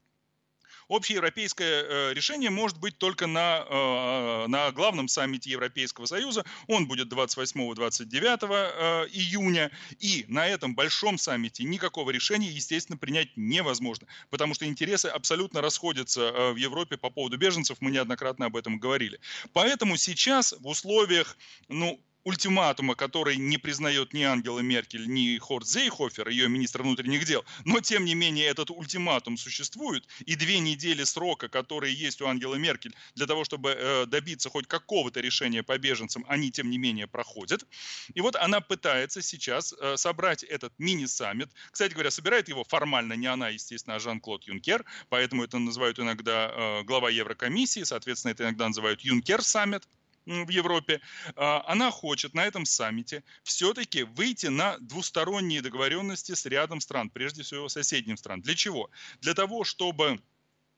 Общеевропейское 0.95 1.83
э, 1.83 2.13
решение 2.13 2.50
может 2.50 2.77
быть 2.79 2.97
только 2.97 3.25
на, 3.25 3.65
э, 3.67 4.47
на 4.47 4.71
главном 4.71 5.07
саммите 5.07 5.50
Европейского 5.50 6.05
Союза. 6.05 6.45
Он 6.67 6.88
будет 6.88 7.12
28-29 7.12 8.47
э, 8.51 9.07
июня. 9.12 9.71
И 10.00 10.25
на 10.27 10.47
этом 10.47 10.75
большом 10.75 11.17
саммите 11.17 11.63
никакого 11.63 12.12
решения, 12.12 12.50
естественно, 12.50 12.97
принять 12.97 13.29
невозможно. 13.35 14.07
Потому 14.29 14.53
что 14.53 14.65
интересы 14.65 15.07
абсолютно 15.07 15.62
расходятся 15.62 16.51
в 16.53 16.55
Европе 16.57 16.97
по 16.97 17.09
поводу 17.09 17.38
беженцев. 17.38 17.77
Мы 17.79 17.91
неоднократно 17.91 18.45
об 18.45 18.55
этом 18.55 18.77
говорили. 18.77 19.19
Поэтому 19.53 19.97
сейчас 19.97 20.53
в 20.59 20.67
условиях, 20.67 21.38
ну, 21.69 22.00
ультиматума, 22.23 22.95
который 22.95 23.37
не 23.37 23.57
признает 23.57 24.13
ни 24.13 24.23
Ангела 24.23 24.59
Меркель, 24.59 25.07
ни 25.07 25.37
Хорт 25.37 25.67
Зейхофер, 25.67 26.29
ее 26.29 26.47
министр 26.47 26.83
внутренних 26.83 27.25
дел, 27.25 27.43
но 27.65 27.79
тем 27.81 28.05
не 28.05 28.15
менее 28.15 28.47
этот 28.47 28.71
ультиматум 28.71 29.37
существует, 29.37 30.07
и 30.25 30.35
две 30.35 30.59
недели 30.59 31.03
срока, 31.03 31.49
которые 31.49 31.93
есть 31.93 32.21
у 32.21 32.27
Ангела 32.27 32.55
Меркель 32.55 32.95
для 33.15 33.27
того, 33.27 33.43
чтобы 33.43 33.71
э, 33.71 34.05
добиться 34.05 34.49
хоть 34.49 34.67
какого-то 34.67 35.19
решения 35.19 35.63
по 35.63 35.77
беженцам, 35.77 36.25
они 36.27 36.51
тем 36.51 36.69
не 36.69 36.77
менее 36.77 37.07
проходят. 37.07 37.65
И 38.13 38.21
вот 38.21 38.35
она 38.35 38.61
пытается 38.61 39.21
сейчас 39.21 39.73
э, 39.73 39.97
собрать 39.97 40.43
этот 40.43 40.73
мини-саммит. 40.77 41.49
Кстати 41.71 41.93
говоря, 41.93 42.11
собирает 42.11 42.47
его 42.47 42.63
формально 42.63 43.13
не 43.13 43.27
она, 43.27 43.49
естественно, 43.49 43.95
а 43.95 43.99
Жан-Клод 43.99 44.45
Юнкер, 44.45 44.85
поэтому 45.09 45.43
это 45.43 45.59
называют 45.59 45.99
иногда 45.99 46.51
э, 46.51 46.83
глава 46.83 47.09
Еврокомиссии, 47.09 47.83
соответственно, 47.83 48.31
это 48.31 48.43
иногда 48.43 48.67
называют 48.67 49.01
Юнкер-саммит 49.01 49.83
в 50.25 50.49
Европе, 50.49 51.01
а, 51.35 51.63
она 51.67 51.91
хочет 51.91 52.33
на 52.33 52.45
этом 52.45 52.65
саммите 52.65 53.23
все-таки 53.43 54.03
выйти 54.03 54.47
на 54.47 54.77
двусторонние 54.79 55.61
договоренности 55.61 56.33
с 56.33 56.45
рядом 56.45 56.79
стран, 56.79 57.09
прежде 57.09 57.43
всего 57.43 57.69
соседним 57.69 58.17
стран. 58.17 58.41
Для 58.41 58.55
чего? 58.55 58.89
Для 59.21 59.33
того, 59.33 59.63
чтобы 59.63 60.19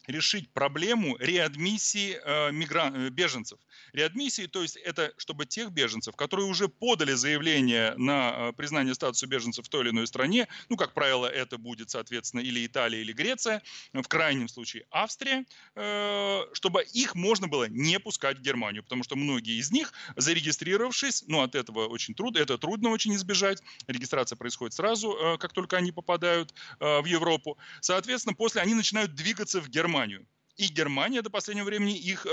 решить 0.07 0.50
проблему 0.51 1.17
реадмиссии 1.17 2.19
э, 2.24 2.51
мигран... 2.51 2.95
Э, 2.95 3.09
беженцев. 3.09 3.59
Реадмиссии, 3.93 4.47
то 4.47 4.62
есть 4.62 4.77
это 4.77 5.13
чтобы 5.17 5.45
тех 5.45 5.71
беженцев, 5.71 6.15
которые 6.15 6.47
уже 6.47 6.67
подали 6.67 7.13
заявление 7.13 7.95
на 7.97 8.50
э, 8.50 8.53
признание 8.53 8.93
статуса 8.93 9.27
беженцев 9.27 9.65
в 9.65 9.69
той 9.69 9.83
или 9.83 9.89
иной 9.89 10.07
стране, 10.07 10.47
ну, 10.69 10.77
как 10.77 10.93
правило, 10.93 11.25
это 11.25 11.57
будет, 11.57 11.89
соответственно, 11.89 12.41
или 12.41 12.65
Италия, 12.65 13.01
или 13.01 13.13
Греция, 13.13 13.62
в 13.93 14.07
крайнем 14.07 14.47
случае 14.47 14.85
Австрия, 14.91 15.45
э, 15.75 16.41
чтобы 16.53 16.83
их 16.83 17.15
можно 17.15 17.47
было 17.47 17.67
не 17.69 18.00
пускать 18.00 18.39
в 18.39 18.41
Германию, 18.41 18.83
потому 18.83 19.03
что 19.03 19.15
многие 19.15 19.59
из 19.59 19.71
них, 19.71 19.93
зарегистрировавшись, 20.15 21.24
ну, 21.27 21.41
от 21.41 21.55
этого 21.55 21.88
очень 21.88 22.13
трудно, 22.13 22.39
это 22.39 22.57
трудно 22.57 22.89
очень 22.89 23.15
избежать, 23.15 23.62
регистрация 23.88 24.35
происходит 24.35 24.74
сразу, 24.74 25.13
э, 25.13 25.38
как 25.38 25.53
только 25.53 25.77
они 25.77 25.91
попадают 25.91 26.53
э, 26.79 27.01
в 27.01 27.05
Европу, 27.05 27.57
соответственно, 27.81 28.35
после 28.35 28.62
они 28.62 28.74
начинают 28.74 29.15
двигаться 29.15 29.62
в 29.62 29.69
Германию, 29.69 29.94
Германию. 29.95 30.27
И 30.57 30.67
Германия 30.67 31.21
до 31.21 31.29
последнего 31.29 31.65
времени 31.65 31.97
их 31.97 32.25
э, 32.25 32.29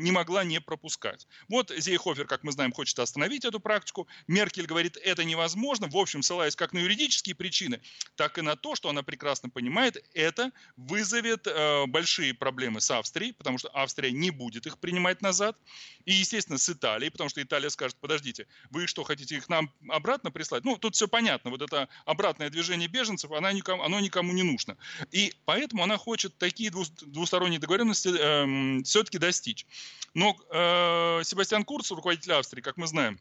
не 0.00 0.12
могла 0.12 0.44
не 0.44 0.60
пропускать. 0.60 1.26
Вот 1.48 1.72
Зейхофер, 1.76 2.26
как 2.26 2.44
мы 2.44 2.52
знаем, 2.52 2.72
хочет 2.72 2.98
остановить 2.98 3.44
эту 3.44 3.58
практику. 3.58 4.06
Меркель 4.28 4.66
говорит, 4.66 4.96
это 4.96 5.24
невозможно. 5.24 5.88
В 5.88 5.96
общем, 5.96 6.22
ссылаясь 6.22 6.54
как 6.54 6.72
на 6.72 6.78
юридические 6.78 7.34
причины, 7.34 7.80
так 8.14 8.38
и 8.38 8.42
на 8.42 8.54
то, 8.54 8.76
что 8.76 8.88
она 8.88 9.02
прекрасно 9.02 9.50
понимает, 9.50 9.96
это 10.14 10.52
вызовет 10.76 11.46
э, 11.46 11.86
большие 11.86 12.34
проблемы 12.34 12.80
с 12.80 12.90
Австрией, 12.90 13.32
потому 13.32 13.58
что 13.58 13.68
Австрия 13.74 14.12
не 14.12 14.30
будет 14.30 14.66
их 14.66 14.78
принимать 14.78 15.20
назад. 15.20 15.56
И, 16.04 16.12
естественно, 16.12 16.58
с 16.58 16.68
Италией, 16.68 17.10
потому 17.10 17.30
что 17.30 17.42
Италия 17.42 17.70
скажет, 17.70 17.96
подождите, 18.00 18.46
вы 18.70 18.86
что, 18.86 19.02
хотите 19.02 19.36
их 19.36 19.48
нам 19.48 19.72
обратно 19.88 20.30
прислать? 20.30 20.64
Ну, 20.64 20.76
тут 20.76 20.94
все 20.94 21.08
понятно. 21.08 21.50
Вот 21.50 21.62
это 21.62 21.88
обратное 22.04 22.48
движение 22.48 22.88
беженцев, 22.88 23.32
оно 23.32 23.50
никому, 23.50 23.82
оно 23.82 23.98
никому 23.98 24.32
не 24.32 24.44
нужно. 24.44 24.76
И 25.10 25.34
поэтому 25.44 25.82
она 25.82 25.96
хочет 25.96 26.38
такие 26.38 26.70
двусторонние 26.70 27.55
двусторонней 27.56 27.58
договоренности 27.58 28.08
э, 28.08 28.82
все-таки 28.84 29.18
достичь. 29.18 29.66
Но 30.14 30.36
э, 30.50 31.22
Себастьян 31.24 31.64
Курц, 31.64 31.90
руководитель 31.90 32.32
Австрии, 32.32 32.62
как 32.62 32.76
мы 32.76 32.86
знаем, 32.86 33.18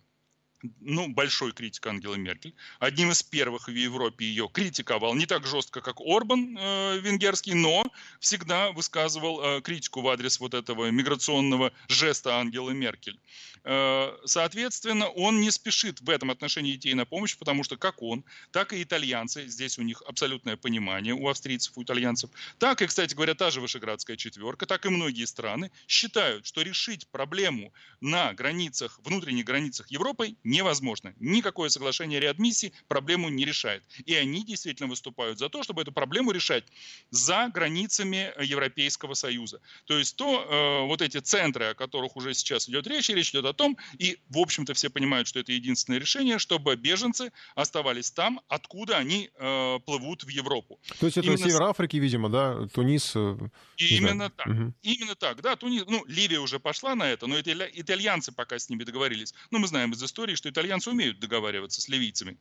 ну, 0.81 1.07
большой 1.09 1.51
критик 1.51 1.85
Ангелы 1.87 2.17
Меркель. 2.17 2.55
Одним 2.79 3.11
из 3.11 3.23
первых 3.23 3.67
в 3.67 3.71
Европе 3.71 4.25
ее 4.25 4.49
критиковал. 4.51 5.13
Не 5.13 5.25
так 5.25 5.45
жестко, 5.45 5.81
как 5.81 5.99
Орбан 5.99 6.57
э, 6.57 6.99
венгерский, 6.99 7.53
но 7.53 7.85
всегда 8.19 8.71
высказывал 8.71 9.41
э, 9.41 9.61
критику 9.61 10.01
в 10.01 10.07
адрес 10.07 10.39
вот 10.39 10.53
этого 10.53 10.89
миграционного 10.91 11.71
жеста 11.87 12.37
Ангелы 12.37 12.73
Меркель. 12.73 13.19
Э, 13.63 14.15
соответственно, 14.25 15.09
он 15.09 15.41
не 15.41 15.51
спешит 15.51 16.01
в 16.01 16.09
этом 16.09 16.31
отношении 16.31 16.75
идти 16.75 16.93
на 16.93 17.05
помощь, 17.05 17.35
потому 17.37 17.63
что 17.63 17.77
как 17.77 18.01
он, 18.01 18.23
так 18.51 18.73
и 18.73 18.81
итальянцы, 18.81 19.47
здесь 19.47 19.79
у 19.79 19.81
них 19.81 20.01
абсолютное 20.07 20.55
понимание 20.55 21.13
у 21.13 21.27
австрийцев, 21.27 21.77
у 21.77 21.83
итальянцев, 21.83 22.29
так 22.59 22.81
и, 22.81 22.87
кстати 22.87 23.15
говоря, 23.15 23.33
та 23.33 23.49
же 23.49 23.61
Вышеградская 23.61 24.17
четверка, 24.17 24.65
так 24.65 24.85
и 24.85 24.89
многие 24.89 25.25
страны 25.25 25.71
считают, 25.87 26.45
что 26.45 26.61
решить 26.61 27.07
проблему 27.07 27.73
на 28.01 28.33
границах, 28.33 28.99
внутренних 29.03 29.45
границах 29.45 29.89
Европы 29.89 30.35
невозможно. 30.55 31.13
Никакое 31.19 31.69
соглашение 31.69 32.19
реадмиссии 32.19 32.71
проблему 32.87 33.29
не 33.29 33.45
решает. 33.45 33.83
И 34.05 34.15
они 34.15 34.43
действительно 34.45 34.89
выступают 34.89 35.37
за 35.37 35.49
то, 35.49 35.63
чтобы 35.63 35.81
эту 35.81 35.91
проблему 35.91 36.31
решать 36.31 36.63
за 37.11 37.49
границами 37.53 38.33
Европейского 38.41 39.13
Союза. 39.13 39.59
То 39.85 39.97
есть 39.97 40.15
то, 40.15 40.25
э, 40.25 40.87
вот 40.87 41.01
эти 41.01 41.17
центры, 41.17 41.65
о 41.65 41.73
которых 41.73 42.15
уже 42.15 42.33
сейчас 42.33 42.69
идет 42.69 42.87
речь, 42.87 43.09
речь 43.09 43.31
идет 43.31 43.45
о 43.45 43.53
том, 43.53 43.77
и, 43.97 44.17
в 44.29 44.37
общем-то, 44.37 44.73
все 44.73 44.89
понимают, 44.89 45.27
что 45.27 45.39
это 45.39 45.51
единственное 45.51 45.99
решение, 45.99 46.39
чтобы 46.39 46.75
беженцы 46.75 47.31
оставались 47.55 48.11
там, 48.11 48.39
откуда 48.47 48.97
они 48.97 49.29
э, 49.37 49.79
плывут 49.85 50.23
в 50.23 50.29
Европу. 50.29 50.79
То 50.99 51.05
есть 51.05 51.17
это 51.17 51.27
Именно... 51.27 51.49
Север 51.49 51.63
Африки, 51.63 51.97
видимо, 51.97 52.29
да, 52.29 52.67
Тунис? 52.73 53.11
Э, 53.15 53.37
Именно 53.77 54.29
так. 54.29 54.47
Угу. 54.47 54.73
Именно 54.83 55.15
так, 55.15 55.41
да. 55.41 55.55
Тунис, 55.55 55.83
ну, 55.87 56.03
Ливия 56.07 56.39
уже 56.39 56.59
пошла 56.59 56.95
на 56.95 57.09
это, 57.09 57.27
но 57.27 57.39
итальянцы 57.39 58.31
пока 58.31 58.57
с 58.57 58.69
ними 58.69 58.83
договорились. 58.83 59.33
Ну, 59.51 59.59
мы 59.59 59.67
знаем 59.67 59.91
из 59.91 60.03
истории, 60.03 60.34
говорить, 60.35 60.39
что 60.39 60.49
итальянцы 60.49 60.89
умеют 60.89 61.19
договариваться 61.19 61.81
с 61.81 61.89
ливийцами. 61.89 62.37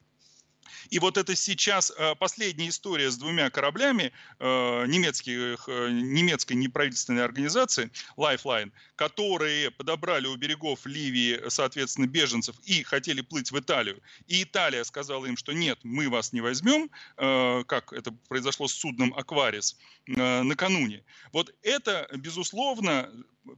И 0.90 0.98
вот 0.98 1.16
это 1.16 1.34
сейчас 1.36 1.92
э, 1.96 2.14
последняя 2.16 2.68
история 2.68 3.10
с 3.10 3.16
двумя 3.16 3.48
кораблями 3.50 4.12
э, 4.38 4.86
немецких, 4.86 5.68
э, 5.68 5.90
немецкой 5.90 6.54
неправительственной 6.54 7.24
организации 7.24 7.90
Lifeline, 8.16 8.72
которые 8.96 9.70
подобрали 9.70 10.26
у 10.26 10.36
берегов 10.36 10.86
Ливии, 10.86 11.48
соответственно, 11.48 12.06
беженцев 12.06 12.56
и 12.64 12.82
хотели 12.82 13.22
плыть 13.22 13.52
в 13.52 13.58
Италию. 13.58 14.00
И 14.26 14.42
Италия 14.42 14.84
сказала 14.84 15.26
им, 15.26 15.36
что 15.36 15.52
нет, 15.52 15.78
мы 15.84 16.08
вас 16.08 16.32
не 16.32 16.40
возьмем, 16.40 16.90
как 17.16 17.92
это 17.92 18.12
произошло 18.28 18.66
с 18.68 18.74
судном 18.74 19.14
«Акварис» 19.14 19.76
накануне. 20.06 21.02
Вот 21.32 21.54
это, 21.62 22.08
безусловно, 22.12 23.10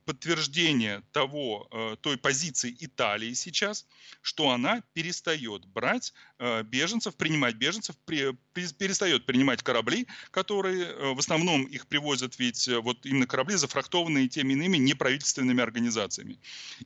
подтверждение 0.04 1.02
того, 1.12 1.68
э, 1.70 1.96
той 2.00 2.16
позиции 2.16 2.74
Италии 2.80 3.32
сейчас, 3.34 3.86
что 4.22 4.50
она 4.50 4.82
перестает 4.92 5.66
брать 5.66 6.12
э, 6.38 6.62
беженцев, 6.62 7.14
принимать 7.16 7.56
беженцев, 7.56 7.96
перестает 8.04 9.26
принимать 9.26 9.62
корабли, 9.62 10.06
которые 10.30 10.84
э, 10.84 11.14
в 11.14 11.18
основном 11.18 11.64
их 11.64 11.86
привозят 11.86 12.38
ведь 12.38 12.68
вот 12.68 13.04
именно 13.06 13.26
корабли, 13.26 13.56
зафрахтованные 13.56 14.28
теми 14.28 14.54
иными 14.54 14.76
неправительственными 14.76 15.62
организациями. 15.62 16.38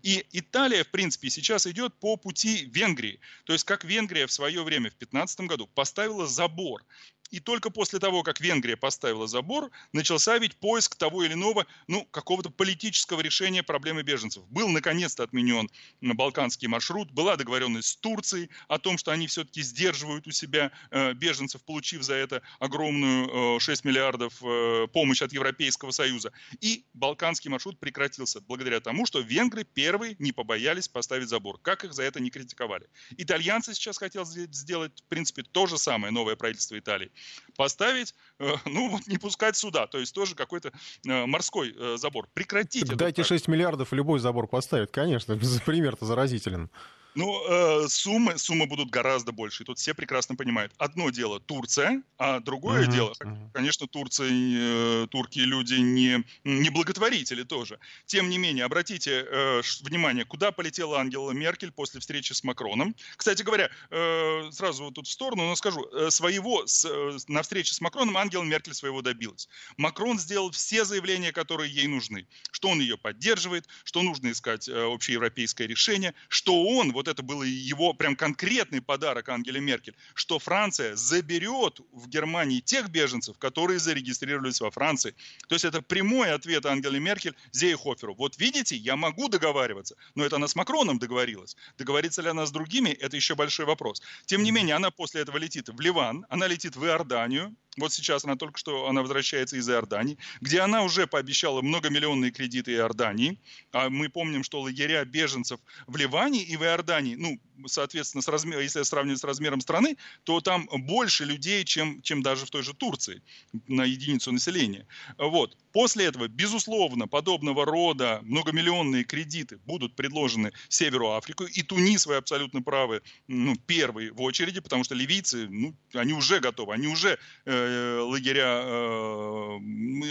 И 0.03 0.25
Италия, 0.33 0.85
в 0.85 0.89
принципе, 0.89 1.31
сейчас 1.31 1.67
идет 1.67 1.95
по 1.95 2.17
пути 2.17 2.67
Венгрии. 2.67 3.21
То 3.45 3.53
есть 3.53 3.65
как 3.65 3.85
Венгрия 3.85 4.27
в 4.27 4.33
свое 4.33 4.63
время, 4.63 4.91
в 4.91 4.99
2015 4.99 5.41
году, 5.41 5.67
поставила 5.67 6.27
забор 6.27 6.85
и 7.31 7.39
только 7.41 7.71
после 7.71 7.99
того, 7.99 8.23
как 8.23 8.41
Венгрия 8.41 8.77
поставила 8.77 9.27
забор, 9.27 9.71
начался 9.93 10.39
ведь 10.39 10.57
поиск 10.57 10.97
того 10.97 11.25
или 11.25 11.35
иного, 11.35 11.67
ну, 11.87 12.05
какого-то 12.11 12.51
политического 12.51 13.21
решения 13.21 13.63
проблемы 13.63 14.03
беженцев. 14.03 14.45
Был 14.49 14.69
наконец-то 14.69 15.23
отменен 15.23 15.69
балканский 16.01 16.69
маршрут, 16.69 17.11
была 17.13 17.37
договоренность 17.37 17.89
с 17.89 17.97
Турцией 17.97 18.51
о 18.69 18.79
том, 18.79 18.99
что 18.99 19.13
они 19.13 19.27
все-таки 19.27 19.63
сдерживают 19.63 20.27
у 20.27 20.33
себя 20.33 20.73
э, 20.91 21.13
беженцев, 21.15 21.63
получив 21.63 22.03
за 22.03 22.15
это 22.15 22.43
огромную 22.59 23.57
э, 23.57 23.61
6 23.61 23.85
миллиардов 23.85 24.35
э, 24.43 24.89
помощь 24.93 25.23
от 25.23 25.33
Европейского 25.33 25.93
Союза. 25.93 26.33
И 26.61 26.85
балканский 26.95 27.51
маршрут 27.51 27.79
прекратился 27.79 28.41
благодаря 28.41 28.81
тому, 28.81 29.07
что 29.07 29.21
венгры 29.21 29.65
первые 29.65 30.17
не 30.19 30.33
побоялись 30.33 30.89
поставить 30.89 31.29
забор. 31.29 31.59
Как 31.63 31.85
их 31.85 31.93
за 31.93 32.03
это 32.03 32.21
не 32.21 32.31
критиковали. 32.31 32.89
Итальянцы 33.17 33.75
сейчас 33.75 33.99
хотят 33.99 34.27
сделать, 34.27 35.01
в 35.01 35.05
принципе, 35.05 35.43
то 35.43 35.67
же 35.67 35.79
самое, 35.79 36.13
новое 36.13 36.37
правительство 36.37 36.79
Италии 36.79 37.11
поставить, 37.57 38.15
э, 38.39 38.55
ну 38.67 38.89
вот 38.89 39.07
не 39.07 39.19
пускать 39.19 39.57
сюда, 39.57 39.87
то 39.87 39.99
есть 39.99 40.15
тоже 40.15 40.35
какой-то 40.35 40.73
э, 41.07 41.27
морской 41.27 41.75
э, 41.77 41.97
забор. 41.97 42.29
Прекратите. 42.33 42.87
Так 42.87 42.97
дайте 42.97 43.25
6 43.25 43.49
миллиардов, 43.49 43.93
любой 43.93 44.21
забор 44.21 44.47
поставит, 44.47 44.91
конечно, 44.91 45.39
пример-то 45.67 46.07
заразителен. 46.07 46.71
Ну, 47.15 47.43
э, 47.49 47.89
суммы, 47.89 48.39
суммы 48.39 48.67
будут 48.67 48.91
гораздо 48.91 49.33
больше. 49.33 49.63
И 49.63 49.67
тут 49.67 49.79
все 49.79 49.95
прекрасно 49.95 50.37
понимают. 50.37 50.73
Одно 50.79 51.11
дело 51.11 51.41
Турция, 51.41 52.03
а 52.19 52.41
другое 52.41 52.87
uh-huh, 52.87 52.93
дело, 52.93 53.13
uh-huh. 53.21 53.51
конечно, 53.53 53.87
Турция, 53.87 54.31
э, 54.31 55.07
турки 55.11 55.41
люди 55.41 55.75
не, 55.75 56.25
не 56.45 56.71
благотворители 56.71 57.43
тоже. 57.43 57.79
Тем 58.07 58.31
не 58.31 58.39
менее, 58.39 58.65
обратите 58.65 59.27
э, 59.27 59.63
внимание, 59.83 60.25
куда 60.25 60.53
полетела 60.53 61.01
Ангела 61.01 61.33
Меркель 61.33 61.73
после 61.73 62.01
встречи 62.01 62.33
с 62.33 62.45
Макроном. 62.45 62.95
Кстати 63.17 63.43
говоря, 63.43 63.71
э, 63.91 64.51
сразу 64.53 64.85
вот 64.85 64.95
тут 64.95 65.07
в 65.07 65.11
сторону, 65.11 65.47
но 65.47 65.57
скажу, 65.57 65.85
э, 65.93 66.11
своего 66.11 66.67
с, 66.67 66.85
э, 66.85 67.19
на 67.29 67.43
встрече 67.43 67.75
с 67.75 67.81
Макроном 67.81 68.17
Ангела 68.17 68.43
Меркель 68.43 68.75
своего 68.75 69.03
добилась. 69.03 69.49
Макрон 69.77 70.19
сделал 70.19 70.51
все 70.51 70.85
заявления, 70.85 71.33
которые 71.33 71.73
ей 71.73 71.87
нужны. 71.87 72.27
Что 72.51 72.69
он 72.69 72.81
ее 72.81 72.97
поддерживает, 72.97 73.67
что 73.85 74.03
нужно 74.03 74.31
искать 74.31 74.69
э, 74.69 74.73
общеевропейское 74.73 75.67
решение, 75.67 76.15
что 76.29 76.65
он, 76.65 76.93
вот 76.93 77.00
это 77.09 77.23
был 77.23 77.43
его 77.43 77.93
прям 77.93 78.17
конкретный 78.17 78.81
подарок 78.81 79.29
Ангеле 79.29 79.61
Меркель, 79.61 79.95
что 80.15 80.39
Франция 80.39 80.97
заберет 80.97 81.81
в 81.93 82.09
Германии 82.09 82.61
тех 82.61 82.89
беженцев, 82.91 83.39
которые 83.39 83.79
зарегистрировались 83.79 84.61
во 84.61 84.71
Франции. 84.71 85.15
То 85.49 85.55
есть 85.55 85.65
это 85.65 85.83
прямой 85.83 86.33
ответ 86.33 86.67
Ангеле 86.67 87.01
Меркель 87.01 87.35
Зейхоферу. 87.53 88.15
Вот 88.15 88.39
видите, 88.39 88.77
я 88.77 88.97
могу 88.97 89.29
договариваться, 89.29 89.97
но 90.15 90.25
это 90.25 90.37
она 90.37 90.49
с 90.49 90.57
Макроном 90.57 90.99
договорилась. 90.99 91.57
Договорится 91.79 92.23
ли 92.23 92.29
она 92.29 92.47
с 92.47 92.51
другими, 92.51 92.91
это 92.91 93.17
еще 93.17 93.35
большой 93.35 93.67
вопрос. 93.67 94.03
Тем 94.27 94.43
не 94.43 94.51
менее, 94.51 94.77
она 94.77 94.91
после 94.91 95.23
этого 95.23 95.39
летит 95.39 95.69
в 95.69 95.81
Ливан, 95.81 96.27
она 96.29 96.47
летит 96.47 96.77
в 96.77 96.85
Иорданию, 96.85 97.55
вот 97.77 97.93
сейчас 97.93 98.25
она 98.25 98.37
только 98.37 98.59
что 98.59 98.89
она 98.89 99.03
возвращается 99.03 99.57
из 99.57 99.69
Иордании, 99.69 100.19
где 100.41 100.61
она 100.61 100.83
уже 100.83 101.07
пообещала 101.07 101.63
многомиллионные 101.63 102.33
кредиты 102.33 102.73
Иордании. 102.73 103.39
А 103.73 103.89
мы 103.89 104.09
помним, 104.09 104.43
что 104.43 104.61
лагеря 104.61 105.05
беженцев 105.05 105.61
в 105.87 105.97
Ливане 105.97 106.43
и 106.43 106.57
в 106.57 106.63
Иордании, 106.63 107.15
ну, 107.15 107.41
соответственно, 107.67 108.23
с 108.23 108.29
размер, 108.29 108.61
если 108.61 108.83
сравнивать 108.83 109.21
с 109.21 109.25
размером 109.25 109.61
страны, 109.61 109.97
то 110.25 110.41
там 110.41 110.69
больше 110.73 111.25
людей, 111.25 111.65
чем, 111.65 112.03
чем 112.03 112.23
даже 112.23 112.47
в 112.47 112.51
той 112.51 112.63
же 112.63 112.75
Турции 112.75 113.23
на 113.69 113.85
единицу 113.85 114.33
населения. 114.33 114.87
Вот. 115.19 115.57
После 115.73 116.07
этого, 116.07 116.27
безусловно, 116.27 117.07
подобного 117.07 117.65
рода 117.65 118.21
многомиллионные 118.23 119.05
кредиты 119.05 119.59
будут 119.59 119.95
предложены 119.95 120.53
Северу 120.69 121.13
Африку, 121.13 121.45
и 121.45 121.63
Тунис, 121.63 122.07
вы 122.07 122.17
абсолютно 122.17 122.61
правы, 122.63 123.03
ну, 123.29 123.55
первый 123.67 124.11
в 124.11 124.21
очереди, 124.23 124.61
потому 124.61 124.83
что 124.83 124.95
ливийцы, 124.95 125.47
ну, 125.49 125.77
они 125.95 126.13
уже 126.13 126.41
готовы, 126.41 126.75
они 126.75 126.89
уже 126.89 127.19
э, 127.45 127.99
лагеря, 128.01 128.63
э, 128.65 129.59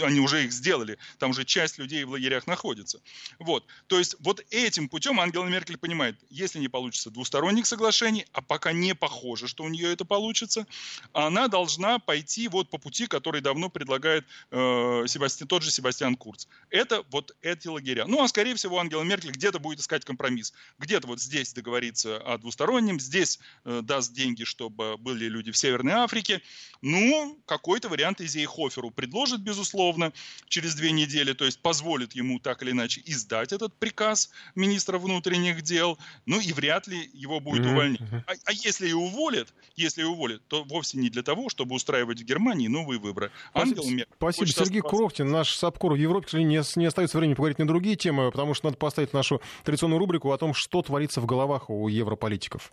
они 0.04 0.20
уже 0.20 0.44
их 0.44 0.52
сделали, 0.52 0.96
там 1.18 1.30
уже 1.30 1.44
часть 1.44 1.78
людей 1.78 2.04
в 2.04 2.10
лагерях 2.10 2.46
находится. 2.46 3.00
Вот. 3.38 3.66
То 3.86 3.98
есть 3.98 4.16
вот 4.20 4.42
этим 4.50 4.88
путем 4.88 5.20
Ангела 5.20 5.44
Меркель 5.44 5.76
понимает, 5.76 6.16
если 6.30 6.58
не 6.58 6.68
получится 6.68 7.10
двусторонних 7.10 7.66
соглашений, 7.66 8.24
а 8.32 8.40
пока 8.40 8.72
не 8.72 8.94
похоже, 8.94 9.46
что 9.46 9.64
у 9.64 9.68
нее 9.68 9.92
это 9.92 10.06
получится, 10.06 10.66
она 11.12 11.48
должна 11.48 11.98
пойти 11.98 12.48
вот 12.48 12.70
по 12.70 12.78
пути, 12.78 13.06
который 13.06 13.42
давно 13.42 13.68
предлагает 13.68 14.24
э, 14.50 15.04
Себастьян 15.06 15.49
тот 15.50 15.64
же 15.64 15.72
Себастьян 15.72 16.14
Курц. 16.14 16.46
Это 16.70 17.02
вот 17.10 17.36
эти 17.42 17.66
лагеря. 17.66 18.06
Ну, 18.06 18.22
а 18.22 18.28
скорее 18.28 18.54
всего 18.54 18.78
Ангела 18.78 19.02
Меркель 19.02 19.32
где-то 19.32 19.58
будет 19.58 19.80
искать 19.80 20.04
компромисс. 20.04 20.52
Где-то 20.78 21.08
вот 21.08 21.20
здесь 21.20 21.52
договориться 21.52 22.18
о 22.18 22.38
двустороннем, 22.38 23.00
здесь 23.00 23.40
э, 23.64 23.80
даст 23.82 24.12
деньги, 24.12 24.44
чтобы 24.44 24.96
были 24.96 25.24
люди 25.24 25.50
в 25.50 25.56
Северной 25.56 25.94
Африке. 25.94 26.40
Ну, 26.82 27.36
какой-то 27.46 27.88
вариант 27.88 28.20
Изейхоферу 28.20 28.92
предложит, 28.92 29.40
безусловно, 29.40 30.12
через 30.46 30.76
две 30.76 30.92
недели, 30.92 31.32
то 31.32 31.44
есть 31.44 31.60
позволит 31.60 32.12
ему 32.12 32.38
так 32.38 32.62
или 32.62 32.70
иначе 32.70 33.02
издать 33.04 33.52
этот 33.52 33.74
приказ 33.74 34.30
министра 34.54 34.98
внутренних 34.98 35.62
дел. 35.62 35.98
Ну, 36.26 36.38
и 36.40 36.52
вряд 36.52 36.86
ли 36.86 37.10
его 37.12 37.40
будет 37.40 37.62
mm-hmm. 37.62 37.72
увольнять. 37.72 38.00
А, 38.28 38.34
а 38.44 38.52
если 38.52 38.88
и 38.88 38.92
уволят, 38.92 39.52
если 39.74 40.02
и 40.02 40.04
уволят, 40.04 40.46
то 40.46 40.62
вовсе 40.62 40.98
не 40.98 41.10
для 41.10 41.24
того, 41.24 41.48
чтобы 41.48 41.74
устраивать 41.74 42.20
в 42.20 42.24
Германии 42.24 42.68
новые 42.68 43.00
выборы. 43.00 43.32
Спасибо, 43.50 43.84
Меркель 43.86 44.14
Спасибо. 44.16 44.46
Сергей 44.46 44.80
Куровтин, 44.80 45.28
наш 45.40 45.56
САПКОР 45.56 45.92
в 45.92 45.96
Европе, 45.96 46.26
к 46.26 46.30
сожалению, 46.30 46.62
не, 46.62 46.80
не 46.80 46.86
остается 46.86 47.16
времени 47.16 47.34
поговорить 47.34 47.58
на 47.58 47.66
другие 47.66 47.96
темы, 47.96 48.30
потому 48.30 48.54
что 48.54 48.66
надо 48.66 48.76
поставить 48.76 49.12
нашу 49.12 49.40
традиционную 49.64 49.98
рубрику 49.98 50.32
о 50.32 50.38
том, 50.38 50.52
что 50.54 50.82
творится 50.82 51.20
в 51.20 51.26
головах 51.26 51.70
у 51.70 51.88
европолитиков. 51.88 52.72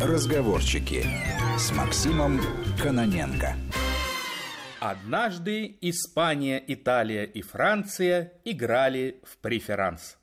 Разговорчики 0.00 1.06
с 1.56 1.72
Максимом 1.72 2.40
Каноненко. 2.82 3.56
Однажды 4.80 5.78
Испания, 5.80 6.62
Италия 6.66 7.24
и 7.24 7.40
Франция 7.40 8.34
играли 8.44 9.20
в 9.24 9.38
преферанс. 9.38 10.18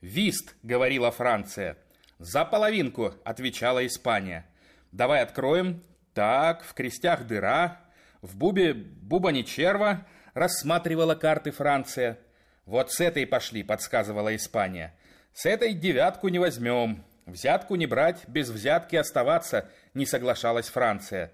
«Вист»,— 0.00 0.54
говорила 0.62 1.10
Франция. 1.10 1.76
«За 2.18 2.44
половинку»,— 2.44 3.12
отвечала 3.24 3.84
Испания. 3.84 4.46
«Давай 4.92 5.22
откроем». 5.22 5.82
Так, 6.14 6.64
в 6.64 6.74
крестях 6.74 7.24
дыра, 7.26 7.80
в 8.22 8.36
бубе 8.36 8.74
бубани 8.74 9.42
черва 9.42 10.06
рассматривала 10.34 11.14
карты 11.14 11.50
Франция. 11.50 12.18
Вот 12.66 12.92
с 12.92 13.00
этой 13.00 13.26
пошли, 13.26 13.62
подсказывала 13.62 14.34
Испания. 14.36 14.94
С 15.32 15.46
этой 15.46 15.72
девятку 15.72 16.28
не 16.28 16.38
возьмем. 16.38 17.04
Взятку 17.26 17.76
не 17.76 17.86
брать, 17.86 18.28
без 18.28 18.48
взятки 18.48 18.96
оставаться, 18.96 19.68
не 19.94 20.04
соглашалась 20.04 20.68
Франция. 20.68 21.32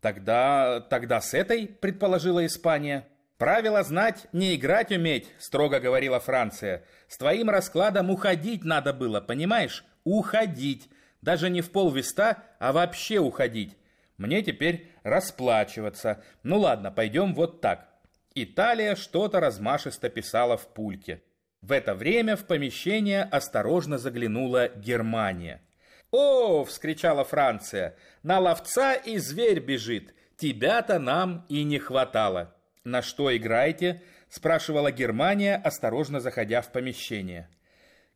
Тогда, 0.00 0.80
тогда 0.80 1.20
с 1.20 1.34
этой, 1.34 1.66
предположила 1.66 2.44
Испания. 2.46 3.06
Правило 3.38 3.82
знать, 3.82 4.26
не 4.32 4.54
играть 4.54 4.90
уметь, 4.90 5.28
строго 5.38 5.80
говорила 5.80 6.20
Франция. 6.20 6.84
С 7.08 7.18
твоим 7.18 7.50
раскладом 7.50 8.10
уходить 8.10 8.64
надо 8.64 8.92
было, 8.92 9.20
понимаешь? 9.20 9.84
Уходить. 10.04 10.88
Даже 11.20 11.50
не 11.50 11.60
в 11.60 11.72
полвеста, 11.72 12.42
а 12.58 12.72
вообще 12.72 13.18
уходить. 13.18 13.76
Мне 14.16 14.42
теперь 14.42 14.90
расплачиваться. 15.04 16.20
Ну 16.42 16.58
ладно, 16.58 16.90
пойдем 16.90 17.32
вот 17.34 17.60
так. 17.60 17.88
Италия 18.34 18.96
что-то 18.96 19.38
размашисто 19.38 20.08
писала 20.08 20.56
в 20.56 20.66
пульке. 20.66 21.22
В 21.62 21.70
это 21.70 21.94
время 21.94 22.34
в 22.34 22.44
помещение 22.46 23.22
осторожно 23.22 23.98
заглянула 23.98 24.68
Германия. 24.68 25.62
«О!»— 26.10 26.64
вскричала 26.68 27.24
Франция. 27.24 27.96
«На 28.24 28.40
ловца 28.40 28.94
и 28.94 29.18
зверь 29.18 29.60
бежит. 29.60 30.14
Тебя-то 30.36 30.98
нам 30.98 31.46
и 31.48 31.62
не 31.62 31.78
хватало». 31.78 32.54
«На 32.82 33.00
что 33.00 33.34
играете?»— 33.34 34.02
спрашивала 34.28 34.90
Германия, 34.90 35.54
осторожно 35.56 36.18
заходя 36.18 36.60
в 36.60 36.72
помещение. 36.72 37.48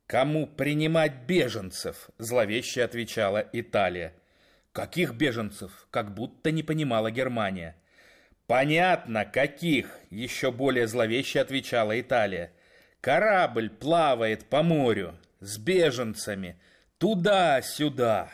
Кому 0.08 0.46
принимать 0.46 1.26
беженцев? 1.26 2.08
Зловеще 2.16 2.82
отвечала 2.82 3.46
Италия. 3.52 4.14
Каких 4.72 5.14
беженцев? 5.14 5.86
Как 5.90 6.14
будто 6.14 6.50
не 6.50 6.62
понимала 6.62 7.10
Германия. 7.10 7.76
Понятно, 8.46 9.24
каких? 9.24 9.98
Еще 10.10 10.50
более 10.50 10.86
зловеще 10.86 11.40
отвечала 11.40 12.00
Италия. 12.00 12.52
Корабль 13.00 13.70
плавает 13.70 14.46
по 14.46 14.62
морю 14.62 15.14
с 15.40 15.58
беженцами. 15.58 16.60
Туда-сюда, 16.98 18.30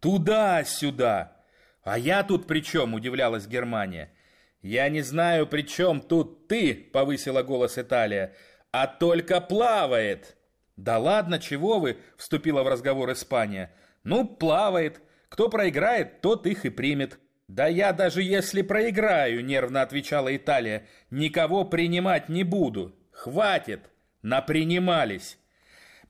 туда-сюда. 0.00 1.36
А 1.82 1.98
я 1.98 2.22
тут 2.22 2.46
при 2.46 2.60
чем, 2.60 2.94
удивлялась 2.94 3.46
Германия. 3.46 4.12
Я 4.60 4.88
не 4.88 5.02
знаю, 5.02 5.46
при 5.46 5.62
чем 5.62 6.00
тут 6.00 6.46
ты, 6.46 6.74
повысила 6.74 7.42
голос 7.42 7.78
Италия, 7.78 8.34
а 8.70 8.86
только 8.86 9.40
плавает. 9.40 10.36
Да 10.76 10.98
ладно, 10.98 11.38
чего 11.38 11.78
вы, 11.78 11.98
вступила 12.16 12.62
в 12.62 12.68
разговор 12.68 13.12
Испания. 13.12 13.72
Ну, 14.04 14.26
плавает. 14.26 15.00
Кто 15.32 15.48
проиграет, 15.48 16.20
тот 16.20 16.46
их 16.46 16.66
и 16.66 16.68
примет. 16.68 17.18
Да 17.48 17.66
я 17.66 17.94
даже 17.94 18.22
если 18.22 18.60
проиграю, 18.60 19.42
нервно 19.42 19.80
отвечала 19.80 20.36
Италия, 20.36 20.86
никого 21.10 21.64
принимать 21.64 22.28
не 22.28 22.44
буду. 22.44 22.94
Хватит, 23.12 23.88
напринимались. 24.20 25.38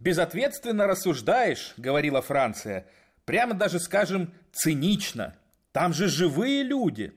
Безответственно 0.01 0.89
рассуждаешь, 0.89 1.75
говорила 1.77 2.21
Франция. 2.21 2.85
Прямо 3.25 3.55
даже, 3.55 3.79
скажем, 3.79 4.35
цинично. 4.51 5.37
Там 5.71 5.93
же 5.95 6.09
живые 6.09 6.65
люди. 6.65 7.13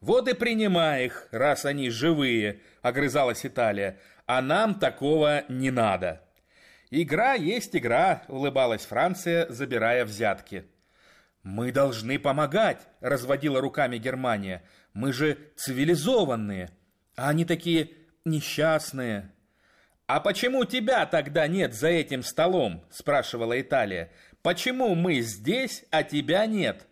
Вот 0.00 0.28
и 0.28 0.34
принимай 0.34 1.06
их, 1.06 1.26
раз 1.30 1.64
они 1.64 1.88
живые, 1.88 2.60
огрызалась 2.82 3.46
Италия. 3.46 3.98
А 4.26 4.42
нам 4.42 4.78
такого 4.78 5.44
не 5.48 5.70
надо. 5.70 6.20
Игра 6.90 7.32
есть 7.32 7.74
игра, 7.74 8.24
улыбалась 8.28 8.84
Франция, 8.84 9.46
забирая 9.48 10.04
взятки. 10.04 10.66
Мы 11.46 11.70
должны 11.70 12.18
помогать, 12.18 12.88
разводила 12.98 13.60
руками 13.60 13.98
Германия. 13.98 14.64
Мы 14.94 15.12
же 15.12 15.38
цивилизованные, 15.54 16.70
а 17.14 17.28
они 17.28 17.44
такие 17.44 17.90
несчастные. 18.24 19.30
А 20.08 20.18
почему 20.18 20.64
тебя 20.64 21.06
тогда 21.06 21.46
нет 21.46 21.72
за 21.72 21.86
этим 21.86 22.24
столом? 22.24 22.84
спрашивала 22.90 23.60
Италия. 23.60 24.10
Почему 24.42 24.96
мы 24.96 25.20
здесь, 25.20 25.84
а 25.92 26.02
тебя 26.02 26.46
нет? 26.46 26.88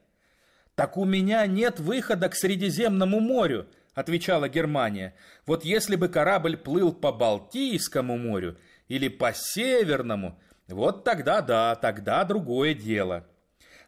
«Так 0.76 0.96
у 0.96 1.04
меня 1.04 1.46
нет 1.46 1.80
выхода 1.80 2.28
к 2.28 2.36
Средиземному 2.36 3.18
морю»,— 3.18 3.66
отвечала 3.94 4.48
Германия. 4.48 5.14
«Вот 5.46 5.64
если 5.64 5.96
бы 5.96 6.08
корабль 6.08 6.56
плыл 6.56 6.92
по 6.92 7.12
Балтийскому 7.12 8.16
морю 8.18 8.56
или 8.86 9.08
по 9.08 9.32
Северному, 9.32 10.40
вот 10.68 11.02
тогда 11.02 11.40
да, 11.42 11.74
тогда 11.74 12.24
другое 12.24 12.74
дело». 12.74 13.24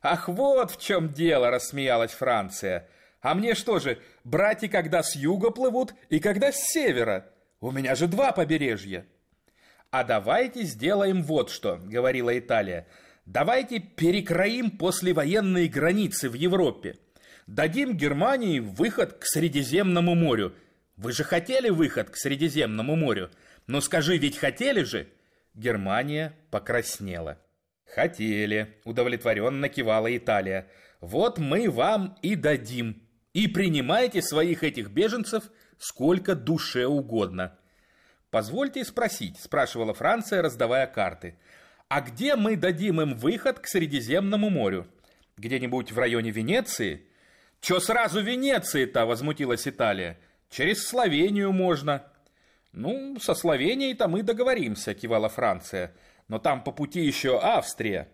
«Ах, 0.03 0.29
вот 0.29 0.71
в 0.71 0.81
чем 0.81 1.13
дело!»— 1.13 1.51
рассмеялась 1.51 2.13
Франция. 2.13 2.89
«А 3.21 3.35
мне 3.35 3.55
что 3.55 3.79
же, 3.79 3.99
брать 4.25 4.63
и 4.63 4.69
когда 4.69 5.03
с 5.03 5.17
юга 5.17 5.51
плывут, 5.51 5.95
и 6.11 6.21
когда 6.21 6.53
с 6.53 6.57
севера? 6.57 7.27
У 7.61 7.71
меня 7.71 7.95
же 7.95 8.07
два 8.07 8.33
побережья!» 8.33 9.07
«А 9.91 10.05
давайте 10.05 10.63
сделаем 10.63 11.23
вот 11.23 11.51
что»,— 11.51 11.77
говорила 11.85 12.37
Италия. 12.39 12.87
Давайте 13.27 13.81
перекроим 13.81 14.71
послевоенные 14.71 15.67
границы 15.67 16.31
в 16.31 16.35
Европе. 16.35 16.97
Дадим 17.49 17.97
Германии 17.97 18.61
выход 18.61 19.15
к 19.15 19.27
Средиземному 19.27 20.15
морю. 20.15 20.55
Вы 20.97 21.11
же 21.11 21.25
хотели 21.25 21.69
выход 21.69 22.09
к 22.11 22.17
Средиземному 22.17 22.95
морю? 22.95 23.31
Но 23.67 23.81
скажи, 23.81 24.17
ведь 24.17 24.39
хотели 24.39 24.85
же? 24.85 25.09
Германия 25.55 26.37
покраснела. 26.53 27.37
Хотели, 27.87 28.77
удовлетворенно 28.85 29.69
кивала 29.69 30.15
Италия. 30.17 30.69
Вот 31.01 31.39
мы 31.39 31.71
вам 31.71 32.19
и 32.23 32.35
дадим. 32.35 33.03
И 33.33 33.49
принимайте 33.49 34.23
своих 34.23 34.65
этих 34.65 34.91
беженцев 34.91 35.45
сколько 35.79 36.35
душе 36.35 36.87
угодно. 36.87 37.59
Позвольте 38.31 38.85
спросить, 38.85 39.39
спрашивала 39.39 39.95
Франция, 39.95 40.43
раздавая 40.43 40.87
карты. 40.87 41.39
А 41.89 42.01
где 42.01 42.35
мы 42.35 42.57
дадим 42.57 43.01
им 43.01 43.15
выход 43.15 43.61
к 43.61 43.67
Средиземному 43.67 44.51
морю? 44.51 44.87
Где-нибудь 45.37 45.93
в 45.93 45.99
районе 45.99 46.31
Венеции? 46.31 47.07
Чё 47.61 47.79
сразу 47.79 48.21
Венеции-то, 48.21 49.07
возмутилась 49.07 49.69
Италия. 49.69 50.19
Через 50.51 50.87
Словению 50.87 51.53
можно. 51.53 52.05
Ну, 52.73 53.19
со 53.21 53.35
Словенией-то 53.35 54.09
мы 54.09 54.23
договоримся, 54.23 54.95
кивала 54.95 55.29
Франция. 55.29 55.95
Но 56.29 56.39
там 56.39 56.65
по 56.65 56.73
пути 56.73 57.01
еще 57.05 57.41
Австрия. 57.41 58.09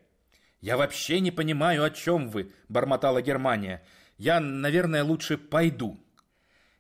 Я 0.61 0.77
вообще 0.77 1.21
не 1.21 1.31
понимаю, 1.31 1.85
о 1.85 1.91
чем 1.91 2.29
вы, 2.29 2.53
бормотала 2.69 3.23
Германия. 3.23 3.83
Я, 4.19 4.41
наверное, 4.41 5.03
лучше 5.03 5.39
пойду. 5.39 5.99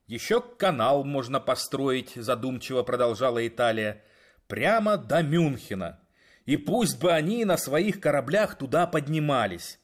Еще 0.07 0.41
канал 0.41 1.05
можно 1.05 1.41
построить, 1.41 2.13
задумчиво 2.15 2.83
продолжала 2.83 3.47
Италия. 3.47 4.03
Прямо 4.47 4.97
до 4.97 5.23
Мюнхена 5.23 5.99
и 6.47 6.57
пусть 6.57 6.99
бы 6.99 7.13
они 7.13 7.45
на 7.45 7.57
своих 7.57 8.01
кораблях 8.01 8.57
туда 8.57 8.87
поднимались. 8.87 9.79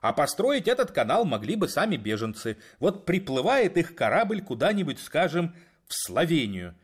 А 0.00 0.12
построить 0.12 0.66
этот 0.66 0.90
канал 0.90 1.24
могли 1.24 1.54
бы 1.54 1.68
сами 1.68 1.96
беженцы. 1.96 2.56
Вот 2.80 3.06
приплывает 3.06 3.76
их 3.76 3.94
корабль 3.94 4.42
куда-нибудь, 4.42 4.98
скажем, 4.98 5.54
в 5.86 5.94
Словению. 5.94 6.74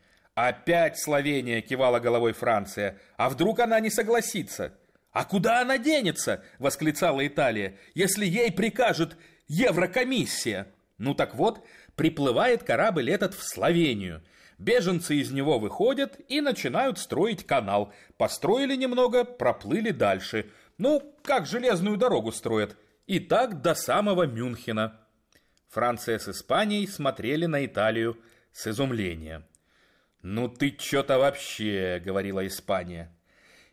Опять 0.47 0.97
Словения, 0.97 1.59
кивала 1.59 1.99
головой 1.99 2.31
Франция. 2.31 2.97
А 3.17 3.29
вдруг 3.29 3.59
она 3.59 3.79
не 3.81 3.89
согласится? 3.89 4.73
А 5.11 5.25
куда 5.25 5.61
она 5.61 5.77
денется? 5.77 6.43
Восклицала 6.59 7.27
Италия. 7.27 7.77
Если 7.93 8.25
ей 8.25 8.49
прикажет 8.49 9.17
Еврокомиссия. 9.49 10.67
Ну 10.97 11.13
так 11.13 11.35
вот, 11.35 11.65
приплывает 11.95 12.63
корабль 12.63 13.09
этот 13.11 13.33
в 13.33 13.43
Словению– 13.43 14.23
Беженцы 14.59 15.15
из 15.15 15.31
него 15.31 15.57
выходят 15.57 16.19
и 16.27 16.41
начинают 16.41 16.99
строить 16.99 17.47
канал. 17.47 17.93
Построили 18.17 18.75
немного, 18.75 19.23
проплыли 19.23 19.91
дальше. 19.91 20.51
Ну, 20.77 21.01
как 21.23 21.45
железную 21.45 21.95
дорогу 21.95 22.33
строят. 22.33 22.75
И 23.07 23.21
так 23.21 23.61
до 23.61 23.73
самого 23.73 24.27
Мюнхена. 24.27 24.99
Франция 25.69 26.19
с 26.19 26.27
Испанией 26.27 26.89
смотрели 26.89 27.45
на 27.45 27.65
Италию 27.65 28.17
с 28.51 28.67
изумлением. 28.67 29.45
«Ну 30.21 30.49
ты 30.49 30.71
чё-то 30.71 31.17
вообще»,— 31.17 32.01
говорила 32.05 32.45
Испания. 32.45 33.15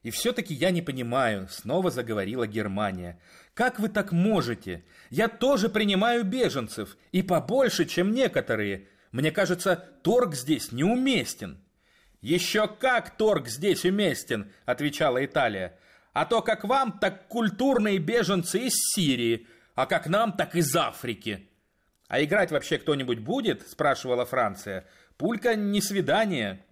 «И 0.03 0.11
все-таки 0.11 0.55
я 0.55 0.71
не 0.71 0.83
понимаю»,— 0.83 1.49
снова 1.51 1.91
заговорила 1.91 2.47
Германия. 2.47 3.21
«Как 3.55 3.81
вы 3.81 3.89
так 3.89 4.13
можете? 4.13 4.85
Я 5.11 5.27
тоже 5.27 5.69
принимаю 5.69 6.23
беженцев, 6.23 6.97
и 7.11 7.23
побольше, 7.23 7.85
чем 7.85 8.13
некоторые. 8.13 8.87
Мне 9.11 9.33
кажется, 9.33 9.77
торг 10.03 10.35
здесь 10.35 10.71
неуместен». 10.71 11.65
«Еще 12.21 12.69
как 12.69 13.17
торг 13.17 13.49
здесь 13.49 13.85
уместен»,— 13.85 14.53
отвечала 14.65 15.25
Италия. 15.25 15.79
«А 16.13 16.25
то 16.25 16.43
как 16.43 16.65
вам, 16.65 16.99
так 17.01 17.27
культурные 17.27 17.99
беженцы 17.99 18.61
из 18.61 18.75
Сирии, 18.95 19.49
а 19.75 19.87
как 19.87 20.07
нам, 20.07 20.33
так 20.33 20.55
из 20.55 20.75
Африки». 20.77 21.51
«А 22.09 22.23
играть 22.23 22.53
вообще 22.53 22.79
кто-нибудь 22.79 23.19
будет?»— 23.19 23.69
спрашивала 23.69 24.25
Франция. 24.25 24.87
«Пулька 25.17 25.55
не 25.55 25.81
свидание». 25.81 26.65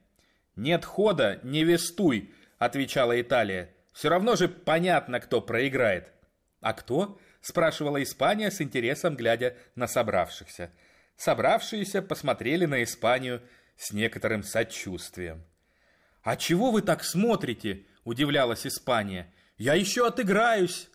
«Нет 0.56 0.84
хода, 0.84 1.40
не 1.42 1.64
вестуй»,— 1.64 2.32
отвечала 2.58 3.20
Италия. 3.20 3.70
«Все 3.92 4.08
равно 4.08 4.36
же 4.36 4.48
понятно, 4.48 5.18
кто 5.20 5.40
проиграет». 5.40 6.12
«А 6.60 6.72
кто?»— 6.72 7.18
спрашивала 7.40 8.02
Испания 8.02 8.50
с 8.50 8.60
интересом, 8.60 9.16
глядя 9.16 9.56
на 9.74 9.86
собравшихся. 9.86 10.70
Собравшиеся 11.16 12.02
посмотрели 12.02 12.66
на 12.66 12.82
Испанию 12.82 13.42
с 13.76 13.92
некоторым 13.92 14.42
сочувствием. 14.42 15.44
«А 16.22 16.36
чего 16.36 16.70
вы 16.70 16.82
так 16.82 17.04
смотрите?»– 17.04 17.86
удивлялась 18.04 18.66
Испания. 18.66 19.32
«Я 19.58 19.74
еще 19.74 20.06
отыграюсь!» 20.06 20.88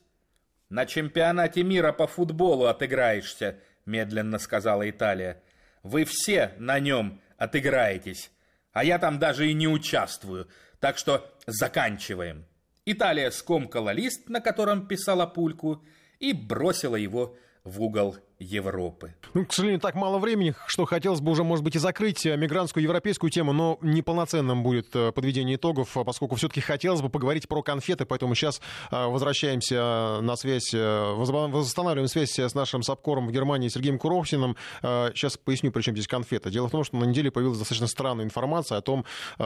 «На 0.69 0.85
чемпионате 0.85 1.63
мира 1.63 1.91
по 1.91 2.07
футболу 2.07 2.65
отыграешься»,– 2.65 3.59
медленно 3.85 4.39
сказала 4.39 4.89
Италия. 4.89 5.41
«Вы 5.83 6.05
все 6.05 6.53
на 6.57 6.79
нем 6.79 7.21
отыграетесь, 7.39 8.29
а 8.71 8.83
я 8.83 8.99
там 8.99 9.17
даже 9.17 9.49
и 9.49 9.53
не 9.53 9.67
участвую, 9.67 10.47
так 10.79 10.97
что 10.97 11.33
заканчиваем». 11.47 12.45
Италия 12.85 13.31
скомкала 13.31 13.91
лист, 13.91 14.29
на 14.29 14.41
котором 14.41 14.87
писала 14.87 15.25
пульку, 15.25 15.83
и 16.19 16.33
бросила 16.33 16.95
его 16.95 17.37
в 17.63 17.81
угол 17.81 18.17
Европы. 18.39 19.13
Ну, 19.33 19.45
к 19.45 19.51
сожалению, 19.51 19.81
так 19.81 19.95
мало 19.95 20.17
времени, 20.17 20.55
что 20.65 20.85
хотелось 20.85 21.19
бы 21.19 21.31
уже, 21.31 21.43
может 21.43 21.63
быть, 21.63 21.75
и 21.75 21.79
закрыть 21.79 22.25
э, 22.25 22.37
мигрантскую 22.37 22.81
европейскую 22.81 23.29
тему, 23.29 23.51
но 23.51 23.77
неполноценным 23.81 24.63
будет 24.63 24.95
э, 24.95 25.11
подведение 25.11 25.57
итогов, 25.57 25.97
а 25.97 26.05
поскольку 26.05 26.35
все-таки 26.35 26.61
хотелось 26.61 27.01
бы 27.01 27.09
поговорить 27.09 27.49
про 27.49 27.61
конфеты, 27.61 28.05
поэтому 28.05 28.35
сейчас 28.35 28.61
э, 28.91 29.05
возвращаемся 29.07 30.19
на 30.21 30.37
связь, 30.37 30.73
восстанавливаем 30.73 32.07
связь 32.07 32.39
с 32.39 32.53
нашим 32.55 32.81
САПКОРом 32.81 33.27
в 33.27 33.31
Германии 33.31 33.67
Сергеем 33.67 33.99
Куровсиным. 33.99 34.55
Сейчас 34.81 35.37
поясню, 35.37 35.71
при 35.71 35.81
чем 35.81 35.95
здесь 35.95 36.07
конфеты. 36.07 36.49
Дело 36.49 36.67
в 36.67 36.71
том, 36.71 36.83
что 36.85 36.95
на 36.97 37.03
неделе 37.03 37.31
появилась 37.31 37.57
достаточно 37.57 37.87
странная 37.87 38.23
информация 38.23 38.77
о 38.77 38.81
том, 38.81 39.05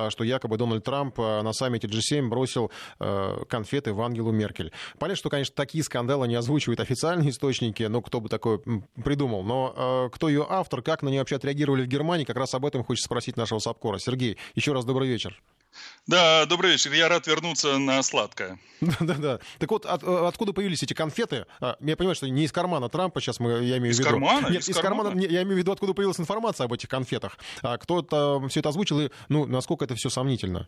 что 0.09 0.23
якобы 0.23 0.57
Дональд 0.57 0.83
Трамп 0.83 1.17
на 1.17 1.51
саммите 1.53 1.87
G7 1.87 2.27
бросил 2.27 2.71
конфеты 3.49 3.93
в 3.93 4.01
Ангелу 4.01 4.31
Меркель. 4.31 4.71
Понятно, 4.99 5.17
что, 5.17 5.29
конечно, 5.29 5.55
такие 5.55 5.83
скандалы 5.83 6.27
не 6.27 6.35
озвучивают 6.35 6.79
официальные 6.79 7.31
источники, 7.31 7.83
но 7.83 8.01
кто 8.01 8.19
бы 8.19 8.29
такое 8.29 8.59
придумал. 9.03 9.43
Но 9.43 9.73
э, 9.75 10.09
кто 10.15 10.29
ее 10.29 10.45
автор, 10.49 10.81
как 10.81 11.01
на 11.01 11.09
нее 11.09 11.19
вообще 11.19 11.35
отреагировали 11.35 11.83
в 11.83 11.87
Германии, 11.87 12.25
как 12.25 12.37
раз 12.37 12.53
об 12.53 12.65
этом 12.65 12.83
хочется 12.83 13.05
спросить 13.05 13.37
нашего 13.37 13.59
САПКОРа. 13.59 13.99
Сергей, 13.99 14.37
еще 14.55 14.73
раз 14.73 14.85
добрый 14.85 15.07
вечер. 15.07 15.41
Да, 16.05 16.45
добрый 16.45 16.71
вечер. 16.71 16.91
Я 16.91 17.09
рад 17.09 17.25
вернуться 17.27 17.77
на 17.77 18.03
сладкое. 18.03 18.59
Да-да-да. 18.81 19.39
Так 19.59 19.71
вот, 19.71 19.85
от, 19.85 20.03
э, 20.03 20.27
откуда 20.27 20.53
появились 20.53 20.83
эти 20.83 20.93
конфеты? 20.93 21.45
А, 21.59 21.77
я 21.79 21.95
понимаю, 21.95 22.15
что 22.15 22.27
не 22.27 22.43
из 22.43 22.51
кармана 22.51 22.89
Трампа, 22.89 23.21
сейчас 23.21 23.39
мы, 23.39 23.63
я 23.63 23.77
имею 23.77 23.93
в 23.93 23.97
виду. 23.97 24.03
Из 24.03 24.05
кармана? 24.05 24.49
Нет, 24.49 24.61
из, 24.61 24.69
из 24.69 24.77
кармана. 24.77 25.09
кармана. 25.09 25.25
Я 25.25 25.43
имею 25.43 25.55
в 25.55 25.57
виду, 25.57 25.71
откуда 25.71 25.93
появилась 25.93 26.19
информация 26.19 26.65
об 26.65 26.73
этих 26.73 26.89
конфетах. 26.89 27.37
А 27.61 27.77
кто 27.77 27.99
это 27.99 28.41
все 28.49 28.59
это 28.59 28.69
озвучил 28.69 28.99
и, 28.99 29.09
ну, 29.29 29.45
насколько 29.45 29.85
это 29.85 29.95
все 29.95 30.09
сомнительно? 30.09 30.67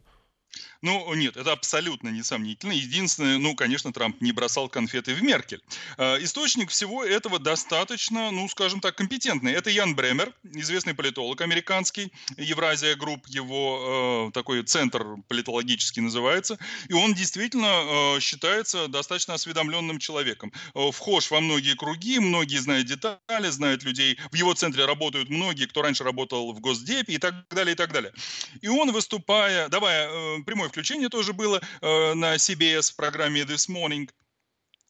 Ну, 0.82 1.14
нет, 1.14 1.38
это 1.38 1.52
абсолютно 1.52 2.10
несомнительно. 2.10 2.72
Единственное, 2.72 3.38
ну, 3.38 3.56
конечно, 3.56 3.92
Трамп 3.92 4.22
не 4.22 4.32
бросал 4.32 4.70
конфеты 4.70 5.14
в 5.14 5.24
Меркель. 5.24 5.62
Э, 5.98 6.24
источник 6.24 6.70
всего 6.70 7.04
этого 7.04 7.40
достаточно, 7.40 8.32
ну, 8.32 8.48
скажем 8.50 8.82
так, 8.82 8.96
компетентный. 8.96 9.54
Это 9.54 9.70
Ян 9.70 9.96
Бремер, 9.96 10.34
известный 10.44 10.94
политолог 10.94 11.42
американский, 11.42 12.12
Eurasia 12.38 12.96
Group, 12.96 13.26
его 13.28 14.28
э, 14.28 14.32
такой 14.34 14.64
центр 14.64 15.06
политологический 15.28 16.02
называется. 16.02 16.58
И 16.88 16.94
он 16.94 17.14
действительно 17.14 18.16
э, 18.16 18.20
считается 18.20 18.88
достаточно 18.88 19.34
осведомленным 19.34 20.00
человеком. 20.00 20.52
Э, 20.74 20.92
вхож 20.92 21.32
во 21.32 21.40
многие 21.42 21.76
круги, 21.76 22.20
многие 22.20 22.58
знают 22.58 22.88
детали, 22.88 23.50
знают 23.50 23.84
людей. 23.84 24.20
В 24.32 24.36
его 24.36 24.54
центре 24.54 24.86
работают 24.86 25.30
многие, 25.30 25.66
кто 25.66 25.82
раньше 25.82 26.04
работал 26.04 26.54
в 26.54 26.60
Госдепе 26.60 27.14
и 27.14 27.18
так 27.18 27.48
далее, 27.50 27.74
и 27.74 27.76
так 27.76 27.92
далее. 27.92 28.14
И 28.62 28.68
он, 28.68 28.92
выступая, 28.92 29.70
давая 29.70 30.08
э, 30.08 30.44
прямое 30.46 30.70
включение 30.70 31.10
тоже 31.10 31.34
было 31.34 31.62
э, 31.82 32.14
на 32.14 32.36
CBS 32.36 32.94
в 32.94 32.96
программе 32.96 33.42
This 33.42 33.70
Morning. 33.70 34.10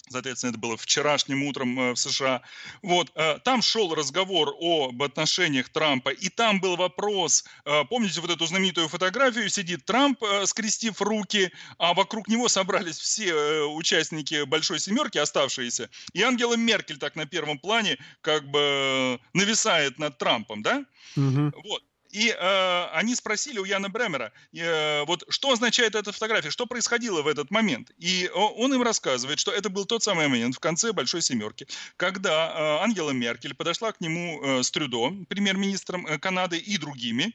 Соответственно, 0.07 0.51
это 0.51 0.59
было 0.59 0.77
вчерашним 0.77 1.41
утром 1.43 1.79
э, 1.79 1.93
в 1.93 1.95
США. 1.95 2.43
Вот, 2.83 3.11
э, 3.15 3.39
там 3.43 3.63
шел 3.63 3.95
разговор 3.95 4.53
об 4.61 5.01
отношениях 5.01 5.69
Трампа, 5.69 6.09
и 6.09 6.29
там 6.29 6.59
был 6.59 6.75
вопрос, 6.75 7.43
помните 7.89 8.21
вот 8.21 8.29
эту 8.29 8.45
знаменитую 8.45 8.87
фотографию, 8.87 9.49
сидит 9.49 9.85
Трамп, 9.85 10.21
скрестив 10.45 11.01
руки, 11.01 11.51
а 11.79 11.95
вокруг 11.95 12.27
него 12.27 12.47
собрались 12.47 12.99
все 12.99 13.63
участники 13.63 14.43
Большой 14.43 14.79
Семерки, 14.79 15.17
оставшиеся, 15.17 15.89
и 16.13 16.21
Ангела 16.21 16.53
Меркель 16.55 16.97
так 16.97 17.15
на 17.15 17.25
первом 17.25 17.57
плане 17.57 17.97
как 18.21 18.47
бы 18.51 19.19
нависает 19.33 19.97
над 19.97 20.19
Трампом, 20.19 20.61
да? 20.61 20.85
Угу. 21.15 21.51
Вот. 21.63 21.83
И 22.15 22.29
э, 22.29 22.85
они 22.93 23.13
спросили 23.13 23.59
у 23.59 23.65
Яна 23.65 23.89
Бремера, 23.89 24.31
э, 24.53 25.03
вот 25.03 25.25
что 25.27 25.51
означает 25.51 25.95
эта 25.95 26.13
фотография, 26.13 26.49
что 26.49 26.65
происходило 26.65 27.21
в 27.21 27.27
этот 27.27 27.51
момент. 27.51 27.91
И 27.97 28.31
он 28.33 28.73
им 28.73 28.83
рассказывает, 28.83 29.37
что 29.37 29.51
это 29.51 29.69
был 29.69 29.83
тот 29.83 30.01
самый 30.01 30.29
момент 30.29 30.55
в 30.55 30.59
конце 30.59 30.93
Большой 30.93 31.21
Семерки, 31.21 31.67
когда 31.97 32.47
э, 32.47 32.83
Ангела 32.83 33.11
Меркель 33.11 33.53
подошла 33.53 33.91
к 33.91 33.99
нему 33.99 34.41
э, 34.41 34.63
с 34.63 34.71
Трюдо, 34.71 35.11
премьер-министром 35.27 36.07
э, 36.07 36.17
Канады 36.17 36.57
и 36.57 36.77
другими, 36.77 37.33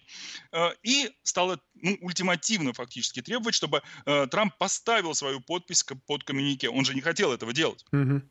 э, 0.52 0.70
и 0.82 1.10
стала 1.24 1.60
ну, 1.74 1.98
ультимативно 2.00 2.72
фактически 2.72 3.20
требовать, 3.20 3.54
чтобы 3.54 3.82
э, 4.06 4.26
Трамп 4.30 4.56
поставил 4.56 5.14
свою 5.14 5.42
подпись 5.42 5.84
под 6.06 6.24
коммюнике. 6.24 6.70
Он 6.70 6.86
же 6.86 6.94
не 6.94 7.02
хотел 7.02 7.34
этого 7.34 7.52
делать. 7.52 7.84
Mm-hmm. 7.92 8.22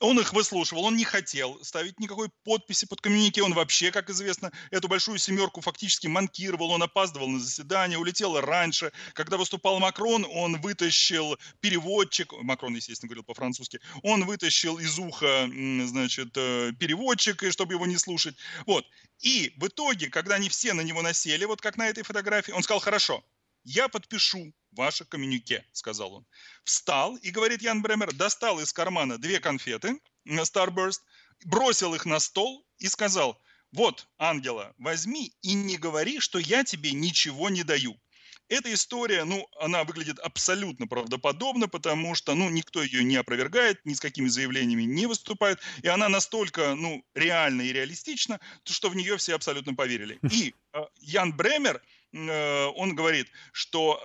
Он 0.00 0.18
их 0.20 0.32
выслушивал, 0.32 0.84
он 0.84 0.96
не 0.96 1.04
хотел 1.04 1.62
ставить 1.62 1.98
никакой 2.00 2.28
подписи 2.44 2.86
под 2.86 3.00
коммюнике, 3.00 3.42
он 3.42 3.54
вообще, 3.54 3.90
как 3.90 4.10
известно, 4.10 4.52
эту 4.70 4.88
большую 4.88 5.18
семерку 5.18 5.60
фактически 5.60 6.06
манкировал, 6.06 6.70
он 6.70 6.82
опаздывал 6.82 7.28
на 7.28 7.38
заседание, 7.38 7.98
улетел 7.98 8.40
раньше. 8.40 8.92
Когда 9.14 9.36
выступал 9.36 9.78
Макрон, 9.78 10.26
он 10.30 10.60
вытащил 10.60 11.36
переводчик, 11.60 12.32
Макрон, 12.42 12.74
естественно, 12.74 13.08
говорил 13.08 13.24
по-французски, 13.24 13.80
он 14.02 14.24
вытащил 14.24 14.78
из 14.78 14.98
уха, 14.98 15.48
значит, 15.84 16.36
э, 16.36 16.72
переводчик, 16.78 17.42
чтобы 17.50 17.74
его 17.74 17.86
не 17.86 17.98
слушать. 17.98 18.36
Вот. 18.66 18.86
И 19.20 19.52
в 19.56 19.66
итоге, 19.66 20.08
когда 20.08 20.34
они 20.34 20.48
все 20.48 20.72
на 20.74 20.82
него 20.82 21.02
насели, 21.02 21.44
вот 21.44 21.60
как 21.60 21.76
на 21.76 21.88
этой 21.88 22.02
фотографии, 22.02 22.52
он 22.52 22.62
сказал, 22.62 22.80
хорошо, 22.80 23.24
я 23.66 23.88
подпишу 23.88 24.54
ваше 24.70 25.04
коммюнике, 25.04 25.66
сказал 25.72 26.14
он. 26.14 26.26
Встал 26.64 27.16
и, 27.16 27.30
говорит 27.30 27.62
Ян 27.62 27.82
Бремер, 27.82 28.14
достал 28.14 28.60
из 28.60 28.72
кармана 28.72 29.18
две 29.18 29.40
конфеты 29.40 29.98
Starburst, 30.26 31.00
бросил 31.44 31.94
их 31.94 32.06
на 32.06 32.20
стол 32.20 32.64
и 32.78 32.88
сказал, 32.88 33.40
вот, 33.72 34.08
Ангела, 34.18 34.72
возьми 34.78 35.34
и 35.42 35.54
не 35.54 35.76
говори, 35.76 36.20
что 36.20 36.38
я 36.38 36.62
тебе 36.62 36.92
ничего 36.92 37.50
не 37.50 37.64
даю. 37.64 38.00
Эта 38.48 38.72
история, 38.72 39.24
ну, 39.24 39.44
она 39.60 39.82
выглядит 39.82 40.20
абсолютно 40.20 40.86
правдоподобно, 40.86 41.66
потому 41.66 42.14
что, 42.14 42.34
ну, 42.34 42.48
никто 42.48 42.80
ее 42.80 43.02
не 43.02 43.16
опровергает, 43.16 43.84
ни 43.84 43.94
с 43.94 44.00
какими 44.00 44.28
заявлениями 44.28 44.84
не 44.84 45.06
выступает, 45.06 45.58
и 45.82 45.88
она 45.88 46.08
настолько, 46.08 46.76
ну, 46.76 47.04
реальна 47.14 47.62
и 47.62 47.72
реалистична, 47.72 48.38
что 48.62 48.88
в 48.88 48.94
нее 48.94 49.16
все 49.16 49.34
абсолютно 49.34 49.74
поверили. 49.74 50.20
И 50.30 50.54
э, 50.72 50.78
Ян 51.00 51.36
Бремер, 51.36 51.82
он 52.12 52.94
говорит, 52.94 53.28
что 53.52 54.00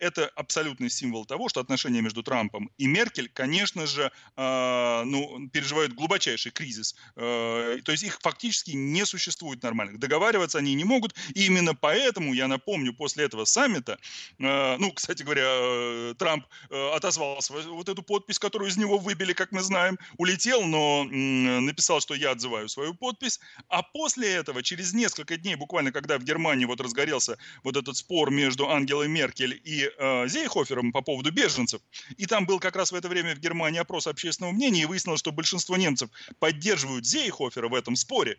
э, 0.00 0.04
это 0.04 0.28
абсолютный 0.36 0.88
символ 0.88 1.26
того, 1.26 1.48
что 1.48 1.60
отношения 1.60 2.00
между 2.00 2.22
Трампом 2.22 2.70
и 2.78 2.86
Меркель, 2.86 3.28
конечно 3.28 3.86
же, 3.86 4.10
э, 4.36 5.02
ну, 5.04 5.48
переживают 5.50 5.92
глубочайший 5.92 6.52
кризис. 6.52 6.94
То 7.14 7.82
есть 7.86 8.02
их 8.02 8.18
фактически 8.20 8.72
не 8.72 9.04
существует 9.04 9.62
нормальных. 9.62 9.98
Договариваться 9.98 10.58
они 10.58 10.74
не 10.74 10.84
могут. 10.84 11.14
И 11.34 11.46
именно 11.46 11.74
поэтому, 11.74 12.34
я 12.34 12.48
напомню, 12.48 12.92
после 12.94 13.24
этого 13.24 13.44
саммита, 13.44 13.98
ну, 14.38 14.92
кстати 14.92 15.22
говоря, 15.22 16.14
Трамп 16.14 16.46
отозвался 16.70 17.52
вот 17.52 17.88
эту 17.88 18.02
подпись, 18.02 18.38
которую 18.38 18.70
из 18.70 18.76
него 18.76 18.98
выбили, 18.98 19.32
как 19.32 19.52
мы 19.52 19.62
знаем, 19.62 19.98
улетел, 20.16 20.62
но 20.64 21.04
написал, 21.04 22.00
что 22.00 22.14
я 22.14 22.30
отзываю 22.30 22.68
свою 22.68 22.94
подпись. 22.94 23.40
А 23.68 23.82
после 23.82 24.32
этого, 24.32 24.62
через 24.62 24.92
несколько 24.92 25.36
дней, 25.36 25.56
буквально 25.56 25.92
когда 25.92 26.18
в 26.18 26.24
Германии 26.24 26.64
вот 26.64 26.80
разгорелся 26.80 27.15
разгорелся 27.16 27.38
вот 27.62 27.76
этот 27.76 27.96
спор 27.96 28.30
между 28.30 28.68
Ангелой 28.68 29.08
Меркель 29.08 29.60
и 29.64 29.90
э, 29.98 30.28
Зейхофером 30.28 30.92
по 30.92 31.02
поводу 31.02 31.32
беженцев. 31.32 31.80
И 32.16 32.26
там 32.26 32.46
был 32.46 32.58
как 32.60 32.76
раз 32.76 32.92
в 32.92 32.94
это 32.94 33.08
время 33.08 33.34
в 33.34 33.40
Германии 33.40 33.80
опрос 33.80 34.06
общественного 34.06 34.52
мнения, 34.52 34.82
и 34.82 34.86
выяснилось, 34.86 35.20
что 35.20 35.32
большинство 35.32 35.76
немцев 35.76 36.10
поддерживают 36.38 37.06
Зейхофера 37.06 37.68
в 37.68 37.74
этом 37.74 37.96
споре 37.96 38.38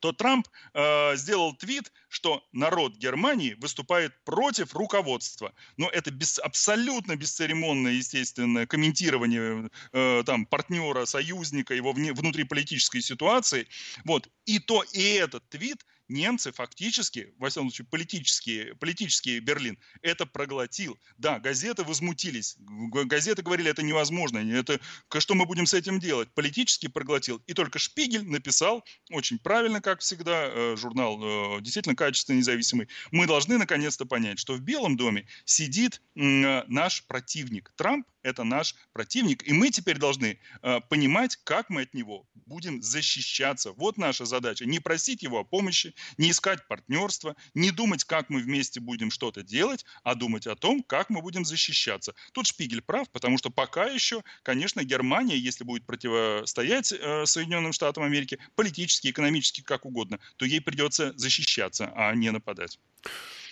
то 0.00 0.12
Трамп 0.12 0.46
э, 0.74 1.16
сделал 1.16 1.56
твит, 1.56 1.92
что 2.08 2.44
народ 2.52 2.96
Германии 2.98 3.56
выступает 3.60 4.12
против 4.24 4.72
руководства. 4.76 5.52
Но 5.76 5.88
это 5.88 6.12
без, 6.12 6.38
абсолютно 6.38 7.16
бесцеремонное, 7.16 7.94
естественно, 7.94 8.64
комментирование 8.64 9.68
э, 9.92 10.22
там, 10.24 10.46
партнера, 10.46 11.04
союзника, 11.04 11.74
его 11.74 11.92
вне, 11.92 12.12
внутриполитической 12.12 13.00
ситуации. 13.00 13.66
Вот. 14.04 14.28
И 14.46 14.60
то, 14.60 14.84
и 14.92 15.02
этот 15.14 15.42
твит– 15.48 15.84
немцы 16.08 16.52
фактически, 16.52 17.34
во 17.38 17.48
всяком 17.48 17.70
случае, 17.70 17.86
политические, 17.86 18.74
политический 18.74 19.38
Берлин, 19.40 19.78
это 20.02 20.26
проглотил. 20.26 20.98
Да, 21.18 21.38
газеты 21.38 21.84
возмутились. 21.84 22.56
Газеты 22.58 23.42
говорили, 23.42 23.70
это 23.70 23.82
невозможно. 23.82 24.38
Это, 24.38 24.80
что 25.18 25.34
мы 25.34 25.46
будем 25.46 25.66
с 25.66 25.74
этим 25.74 26.00
делать? 26.00 26.28
Политически 26.34 26.88
проглотил. 26.88 27.42
И 27.46 27.54
только 27.54 27.78
Шпигель 27.78 28.28
написал, 28.28 28.84
очень 29.10 29.38
правильно, 29.38 29.80
как 29.80 30.00
всегда, 30.00 30.48
э, 30.48 30.76
журнал 30.76 31.58
э, 31.58 31.60
действительно 31.60 31.94
качественный, 31.94 32.38
независимый. 32.38 32.88
Мы 33.10 33.26
должны 33.26 33.58
наконец-то 33.58 34.04
понять, 34.06 34.38
что 34.38 34.54
в 34.54 34.60
Белом 34.60 34.96
доме 34.96 35.26
сидит 35.44 36.02
наш 36.14 37.04
противник. 37.06 37.72
Трамп 37.76 38.06
это 38.22 38.44
наш 38.44 38.74
противник, 38.92 39.46
и 39.46 39.52
мы 39.52 39.70
теперь 39.70 39.98
должны 39.98 40.38
э, 40.62 40.80
понимать, 40.88 41.36
как 41.44 41.70
мы 41.70 41.82
от 41.82 41.94
него 41.94 42.26
будем 42.46 42.82
защищаться. 42.82 43.72
Вот 43.72 43.98
наша 43.98 44.24
задача. 44.24 44.64
Не 44.64 44.80
просить 44.80 45.22
его 45.22 45.40
о 45.40 45.44
помощи, 45.44 45.94
не 46.16 46.30
искать 46.30 46.66
партнерства, 46.68 47.36
не 47.54 47.70
думать, 47.70 48.04
как 48.04 48.30
мы 48.30 48.40
вместе 48.40 48.80
будем 48.80 49.10
что-то 49.10 49.42
делать, 49.42 49.84
а 50.02 50.14
думать 50.14 50.46
о 50.46 50.56
том, 50.56 50.82
как 50.82 51.10
мы 51.10 51.20
будем 51.22 51.44
защищаться. 51.44 52.14
Тут 52.32 52.46
Шпигель 52.46 52.82
прав, 52.82 53.08
потому 53.10 53.38
что 53.38 53.50
пока 53.50 53.86
еще, 53.86 54.22
конечно, 54.42 54.82
Германия, 54.84 55.36
если 55.36 55.64
будет 55.64 55.86
противостоять 55.86 56.92
э, 56.92 57.26
Соединенным 57.26 57.72
Штатам 57.72 58.04
Америки, 58.04 58.38
политически, 58.54 59.08
экономически, 59.08 59.62
как 59.62 59.84
угодно, 59.84 60.18
то 60.36 60.44
ей 60.44 60.60
придется 60.60 61.12
защищаться, 61.16 61.92
а 61.94 62.14
не 62.14 62.30
нападать. 62.30 62.78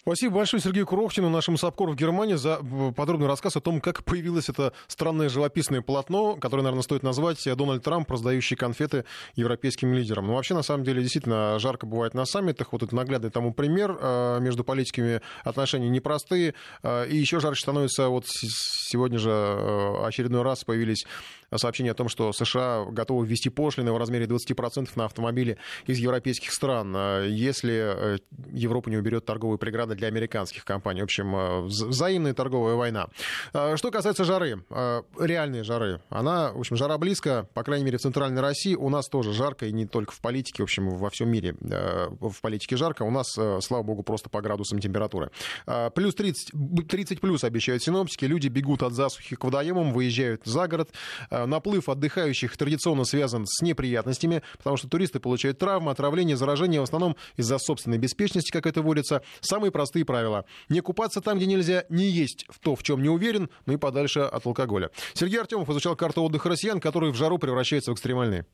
Спасибо 0.07 0.37
большое 0.37 0.62
Сергею 0.62 0.87
Курохтину, 0.87 1.31
нашему 1.31 1.59
САПКОРу 1.59 1.95
в 1.95 1.97
Германии, 1.97 2.37
за 2.37 2.61
подробный 2.95 3.27
рассказ 3.27 3.57
о 3.57 3.61
том, 3.61 3.81
как 3.81 4.05
появилось 4.05 4.49
это 4.49 4.73
странное 4.87 5.29
живописное 5.29 5.83
полотно, 5.83 6.37
которое, 6.37 6.62
наверное, 6.62 6.85
стоит 6.85 7.03
назвать 7.03 7.42
Дональд 7.57 7.83
Трамп, 7.83 8.09
раздающий 8.09 8.57
конфеты 8.57 9.05
европейским 9.35 9.92
лидерам. 9.92 10.29
Но 10.29 10.35
вообще, 10.35 10.55
на 10.55 10.62
самом 10.62 10.85
деле, 10.85 11.03
действительно, 11.03 11.59
жарко 11.59 11.87
бывает 11.87 12.14
на 12.14 12.25
саммитах. 12.25 12.73
Вот 12.73 12.85
это 12.85 12.95
наглядный 12.95 13.31
тому 13.31 13.53
пример. 13.53 13.99
Э, 14.01 14.38
между 14.38 14.62
политиками 14.62 15.23
отношения 15.42 15.88
непростые. 15.88 16.55
Э, 16.85 17.05
и 17.09 17.16
еще 17.16 17.40
жарче 17.40 17.62
становится, 17.62 18.09
вот 18.09 18.27
сегодня 18.29 19.19
же 19.19 19.31
э, 19.31 20.07
очередной 20.07 20.42
раз 20.42 20.62
появились 20.62 21.05
сообщение 21.53 21.90
о 21.90 21.95
том, 21.95 22.09
что 22.09 22.33
США 22.33 22.85
готовы 22.90 23.27
ввести 23.27 23.51
пошлины 23.51 23.92
в 23.92 23.99
размере 23.99 24.27
20% 24.27 24.88
на 24.95 25.07
автомобили 25.07 25.59
из 25.87 25.99
европейских 25.99 26.53
стран, 26.53 26.97
если 27.25 28.21
Европа 28.53 28.90
не 28.90 28.97
уберет 28.97 29.25
торговые 29.25 29.59
преграды 29.59 29.96
для 29.97 30.09
американских 30.09 30.65
компаний. 30.65 31.01
В 31.01 31.05
общем, 31.05 31.67
взаимная 31.67 32.35
торговая 32.35 32.75
война. 32.75 33.09
Что 33.51 33.91
касается 33.91 34.25
жары, 34.25 34.65
реальной 35.19 35.63
жары, 35.65 36.01
она, 36.09 36.53
в 36.53 36.61
общем, 36.61 36.77
жара 36.77 36.99
близко, 36.99 37.49
по 37.55 37.63
крайней 37.63 37.85
мере, 37.85 37.99
в 37.99 38.01
центральной 38.01 38.41
России. 38.41 38.75
У 38.75 38.89
нас 38.89 39.09
тоже 39.09 39.33
жарко, 39.33 39.67
и 39.67 39.73
не 39.73 39.87
только 39.87 40.13
в 40.13 40.21
политике, 40.21 40.63
в 40.63 40.65
общем, 40.65 40.91
во 40.91 41.11
всем 41.11 41.29
мире 41.31 41.57
в 41.61 42.41
политике 42.41 42.77
жарко. 42.77 43.03
У 43.03 43.11
нас, 43.11 43.33
слава 43.33 43.83
богу, 43.83 44.03
просто 44.03 44.29
по 44.29 44.41
градусам 44.41 44.79
температуры. 44.79 45.31
Плюс 45.95 46.15
30, 46.15 46.89
30 46.89 47.21
плюс 47.21 47.45
обещают 47.45 47.83
синоптики. 47.83 48.25
Люди 48.25 48.49
бегут 48.49 48.83
от 48.83 48.93
засухи 48.93 49.37
к 49.37 49.45
водоемам, 49.45 49.93
выезжают 49.93 50.43
за 50.45 50.69
город. 50.69 50.91
Наплыв 51.31 51.89
отдыхающих 51.89 52.57
традиционно 52.57 53.05
связан 53.05 53.47
с 53.47 53.63
неприятностями, 53.63 54.43
потому 54.59 54.77
что 54.77 54.89
туристы 54.89 55.21
получают 55.21 55.59
травмы, 55.59 55.91
отравления, 55.91 56.37
заражения 56.37 56.81
в 56.81 56.85
основном 56.85 57.17
из-за 57.37 57.59
собственной 57.59 57.99
беспечности, 57.99 58.51
как 58.51 58.67
это 58.67 58.83
водится. 58.83 59.23
Самые 59.41 59.71
простые 59.71 59.86
правила. 60.05 60.44
Не 60.68 60.81
купаться 60.81 61.20
там, 61.20 61.38
где 61.38 61.46
нельзя, 61.46 61.85
не 61.88 62.07
есть 62.07 62.46
в 62.49 62.59
то, 62.59 62.77
в 62.77 62.83
чем 62.83 63.03
не 63.03 63.09
уверен, 63.09 63.51
ну 63.66 63.75
и 63.75 63.77
подальше 63.77 64.20
от 64.20 64.46
алкоголя. 64.46 64.90
Сергей 65.14 65.40
Артемов 65.40 65.68
изучал 65.70 65.96
карту 65.96 66.22
отдыха 66.22 66.49
россиян, 66.49 66.81
которые 66.81 67.12
в 67.12 67.16
жару 67.16 67.38
превращаются 67.38 67.90
в 67.90 67.94
экстремальные. 67.94 68.46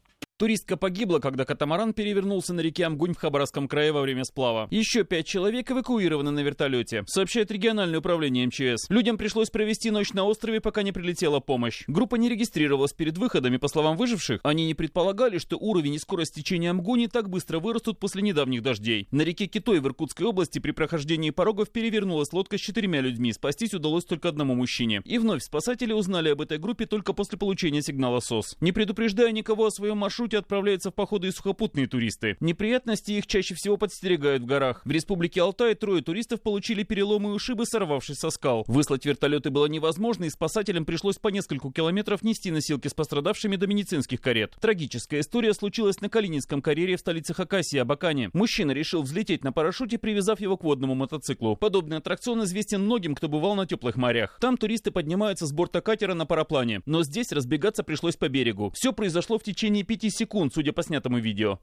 Туристка 0.43 0.77
погибла, 0.77 1.21
когда 1.21 1.45
катамаран 1.45 1.93
перевернулся 1.93 2.53
на 2.53 2.63
реке 2.63 2.87
Амгунь 2.87 3.15
в 3.15 3.17
Хабаровском 3.17 3.69
крае 3.69 3.93
во 3.93 4.01
время 4.01 4.25
сплава. 4.25 4.67
Еще 4.73 5.05
пять 5.05 5.25
человек 5.25 5.71
эвакуированы 5.71 6.33
на 6.33 6.41
вертолете, 6.41 7.05
сообщает 7.07 7.53
региональное 7.53 8.01
управление 8.01 8.49
МЧС. 8.49 8.91
Людям 8.91 9.19
пришлось 9.19 9.51
провести 9.51 9.93
ночь 9.93 10.13
на 10.15 10.25
острове, 10.25 10.61
пока 10.61 10.83
не 10.83 10.91
прилетела 10.91 11.39
помощь. 11.39 11.85
Группа 11.87 12.17
не 12.17 12.29
регистрировалась 12.29 12.93
перед 12.93 13.19
выходами, 13.19 13.57
по 13.57 13.69
словам 13.69 13.97
выживших. 13.97 14.41
Они 14.43 14.67
не 14.67 14.75
предполагали, 14.75 15.39
что 15.39 15.59
уровень 15.59 15.95
и 15.95 15.99
скорость 16.01 16.35
течения 16.35 16.73
Амгуни 16.73 17.07
так 17.07 17.31
быстро 17.31 17.61
вырастут 17.61 18.01
после 18.01 18.21
недавних 18.23 18.65
дождей. 18.65 19.07
На 19.13 19.23
реке 19.23 19.47
Китой 19.47 19.79
в 19.79 19.87
Иркутской 19.87 20.27
области 20.27 20.59
при 20.59 20.73
прохождении 20.73 21.31
порогов 21.31 21.71
перевернулась 21.71 22.33
лодка 22.33 22.59
с 22.59 22.61
четырьмя 22.61 23.01
людьми. 23.01 23.33
Спастись 23.33 23.75
удалось 23.75 24.07
только 24.07 24.31
одному 24.31 24.57
мужчине. 24.57 25.03
И 25.05 25.19
вновь 25.19 25.45
спасатели 25.45 25.93
узнали 25.93 26.31
об 26.31 26.41
этой 26.41 26.59
группе 26.59 26.87
только 26.87 27.13
после 27.13 27.39
получения 27.39 27.81
сигнала 27.81 28.19
СОС. 28.19 28.57
Не 28.61 28.73
предупреждая 28.73 29.31
никого 29.31 29.67
о 29.67 29.71
своем 29.71 29.99
маршруте, 29.99 30.32
маршруте 30.33 30.39
отправляются 30.39 30.91
в 30.91 30.95
походы 30.95 31.29
и 31.29 31.31
сухопутные 31.31 31.87
туристы. 31.87 32.37
Неприятности 32.41 33.13
их 33.13 33.27
чаще 33.27 33.55
всего 33.55 33.77
подстерегают 33.77 34.43
в 34.43 34.47
горах. 34.47 34.83
В 34.85 34.91
республике 34.91 35.43
Алтай 35.43 35.75
трое 35.75 36.03
туристов 36.03 36.41
получили 36.43 36.83
переломы 36.83 37.31
и 37.31 37.33
ушибы, 37.33 37.67
сорвавшись 37.67 38.19
со 38.19 38.31
скал. 38.31 38.65
Выслать 38.67 39.05
вертолеты 39.05 39.51
было 39.51 39.67
невозможно, 39.67 40.25
и 40.25 40.31
спасателям 40.31 40.85
пришлось 40.85 41.19
по 41.19 41.29
нескольку 41.29 41.71
километров 41.71 42.23
нести 42.23 42.51
носилки 42.51 42.89
с 42.89 42.95
пострадавшими 42.95 43.57
до 43.57 43.67
медицинских 43.67 44.21
карет. 44.21 44.57
Трагическая 44.61 45.21
история 45.21 45.55
случилась 45.55 46.01
на 46.01 46.09
Калининском 46.09 46.63
карьере 46.63 46.97
в 46.97 47.01
столице 47.01 47.35
Хакасии, 47.35 47.79
Абакане. 47.79 48.31
Мужчина 48.33 48.73
решил 48.73 49.03
взлететь 49.03 49.45
на 49.45 49.53
парашюте, 49.53 49.99
привязав 49.99 50.41
его 50.41 50.57
к 50.57 50.65
водному 50.65 50.95
мотоциклу. 50.95 51.57
Подобный 51.57 51.99
аттракцион 51.99 52.45
известен 52.45 52.83
многим, 52.83 53.15
кто 53.15 53.29
бывал 53.29 53.55
на 53.55 53.67
теплых 53.67 53.97
морях. 53.97 54.39
Там 54.41 54.57
туристы 54.57 54.91
поднимаются 54.91 55.47
с 55.47 55.53
борта 55.53 55.81
катера 55.81 56.15
на 56.15 56.27
параплане, 56.27 56.81
но 56.87 57.03
здесь 57.03 57.33
разбегаться 57.33 57.83
пришлось 57.83 58.17
по 58.17 58.29
берегу. 58.29 58.71
Все 58.75 58.93
произошло 58.93 59.39
в 59.39 59.43
течение 59.43 59.85
пяти 59.85 60.11
секунд 60.13 60.55
судя 60.55 60.73
по 60.73 60.83
снятому 60.83 61.19
видео. 61.19 61.59